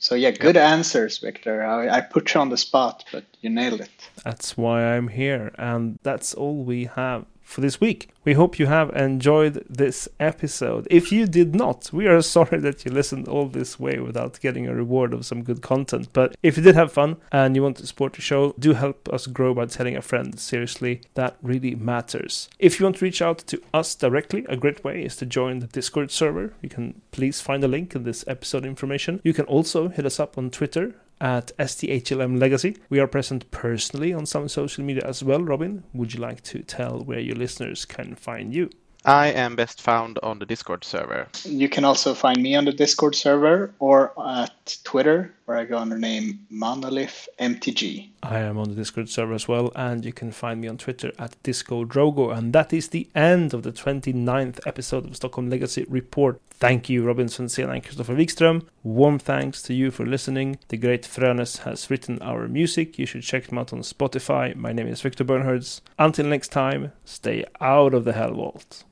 So 0.00 0.14
yeah, 0.14 0.30
good 0.30 0.56
answers, 0.56 1.18
Victor. 1.18 1.64
I, 1.64 1.88
I 1.88 2.00
put 2.00 2.32
you 2.34 2.40
on 2.40 2.50
the 2.50 2.56
spot, 2.56 3.04
but 3.10 3.24
you 3.40 3.50
nailed 3.50 3.80
it. 3.80 3.90
That's 4.24 4.56
why 4.56 4.84
I'm 4.84 5.08
here, 5.08 5.50
and 5.58 5.98
that's 6.04 6.34
all 6.34 6.62
we 6.62 6.84
have 6.84 7.24
for 7.48 7.62
this 7.62 7.80
week. 7.80 8.10
We 8.24 8.34
hope 8.34 8.58
you 8.58 8.66
have 8.66 8.94
enjoyed 8.94 9.64
this 9.70 10.06
episode. 10.20 10.86
If 10.90 11.10
you 11.10 11.26
did 11.26 11.54
not, 11.54 11.90
we 11.92 12.06
are 12.06 12.20
sorry 12.36 12.58
that 12.60 12.84
you 12.84 12.92
listened 12.92 13.26
all 13.26 13.48
this 13.48 13.80
way 13.80 13.98
without 13.98 14.38
getting 14.40 14.66
a 14.66 14.74
reward 14.74 15.14
of 15.14 15.24
some 15.24 15.42
good 15.42 15.62
content. 15.62 16.08
But 16.12 16.36
if 16.42 16.58
you 16.58 16.62
did 16.62 16.74
have 16.74 16.92
fun 16.92 17.16
and 17.32 17.56
you 17.56 17.62
want 17.62 17.78
to 17.78 17.86
support 17.86 18.12
the 18.12 18.20
show, 18.20 18.54
do 18.58 18.74
help 18.74 19.08
us 19.08 19.26
grow 19.26 19.54
by 19.54 19.64
telling 19.64 19.96
a 19.96 20.02
friend. 20.02 20.38
Seriously, 20.38 21.00
that 21.14 21.38
really 21.42 21.74
matters. 21.74 22.50
If 22.58 22.78
you 22.78 22.84
want 22.84 22.96
to 22.96 23.04
reach 23.04 23.22
out 23.22 23.38
to 23.46 23.62
us 23.72 23.94
directly, 23.94 24.44
a 24.48 24.56
great 24.56 24.84
way 24.84 25.02
is 25.02 25.16
to 25.16 25.26
join 25.26 25.60
the 25.60 25.66
Discord 25.66 26.10
server. 26.10 26.52
You 26.60 26.68
can 26.68 27.00
please 27.12 27.40
find 27.40 27.64
a 27.64 27.68
link 27.68 27.94
in 27.94 28.04
this 28.04 28.24
episode 28.28 28.66
information. 28.66 29.22
You 29.24 29.32
can 29.32 29.46
also 29.46 29.88
hit 29.88 30.04
us 30.04 30.20
up 30.20 30.36
on 30.36 30.50
Twitter 30.50 30.94
at 31.20 31.56
STHLM 31.58 32.38
Legacy. 32.38 32.76
We 32.90 33.00
are 33.00 33.06
present 33.06 33.50
personally 33.50 34.12
on 34.12 34.26
some 34.26 34.48
social 34.48 34.84
media 34.84 35.04
as 35.04 35.22
well. 35.22 35.42
Robin, 35.42 35.84
would 35.92 36.14
you 36.14 36.20
like 36.20 36.42
to 36.44 36.62
tell 36.62 37.00
where 37.00 37.20
your 37.20 37.36
listeners 37.36 37.84
can 37.84 38.14
find 38.14 38.54
you? 38.54 38.70
I 39.04 39.28
am 39.28 39.56
best 39.56 39.80
found 39.80 40.18
on 40.22 40.38
the 40.38 40.46
Discord 40.46 40.84
server. 40.84 41.28
You 41.44 41.68
can 41.68 41.84
also 41.84 42.14
find 42.14 42.42
me 42.42 42.56
on 42.56 42.64
the 42.64 42.72
Discord 42.72 43.14
server 43.14 43.72
or 43.78 44.12
at 44.22 44.76
Twitter, 44.84 45.34
where 45.48 45.56
I 45.56 45.64
go 45.64 45.78
under 45.78 45.96
name 45.96 46.46
Monolith 46.50 47.26
MTG. 47.40 48.10
I 48.22 48.40
am 48.40 48.58
on 48.58 48.68
the 48.68 48.74
Discord 48.74 49.08
server 49.08 49.32
as 49.32 49.48
well, 49.48 49.72
and 49.74 50.04
you 50.04 50.12
can 50.12 50.30
find 50.30 50.60
me 50.60 50.68
on 50.68 50.76
Twitter 50.76 51.10
at 51.18 51.42
Disco 51.42 51.86
Drogo. 51.86 52.36
And 52.36 52.52
that 52.52 52.74
is 52.74 52.88
the 52.88 53.08
end 53.14 53.54
of 53.54 53.62
the 53.62 53.72
29th 53.72 54.60
episode 54.66 55.06
of 55.06 55.16
Stockholm 55.16 55.48
Legacy 55.48 55.86
Report. 55.88 56.38
Thank 56.50 56.90
you, 56.90 57.02
Robin 57.02 57.28
Svensson 57.28 57.72
and 57.72 57.82
Christopher 57.82 58.14
Wikström. 58.14 58.66
Warm 58.82 59.18
thanks 59.18 59.62
to 59.62 59.72
you 59.72 59.90
for 59.90 60.04
listening. 60.04 60.58
The 60.68 60.76
great 60.76 61.04
Frönes 61.04 61.62
has 61.62 61.88
written 61.88 62.20
our 62.20 62.46
music. 62.46 62.98
You 62.98 63.06
should 63.06 63.22
check 63.22 63.46
them 63.46 63.56
out 63.56 63.72
on 63.72 63.78
Spotify. 63.80 64.54
My 64.54 64.72
name 64.74 64.88
is 64.88 65.00
Victor 65.00 65.24
Bernhards. 65.24 65.80
Until 65.98 66.26
next 66.26 66.48
time, 66.48 66.92
stay 67.06 67.46
out 67.58 67.94
of 67.94 68.04
the 68.04 68.12
Helvault. 68.12 68.84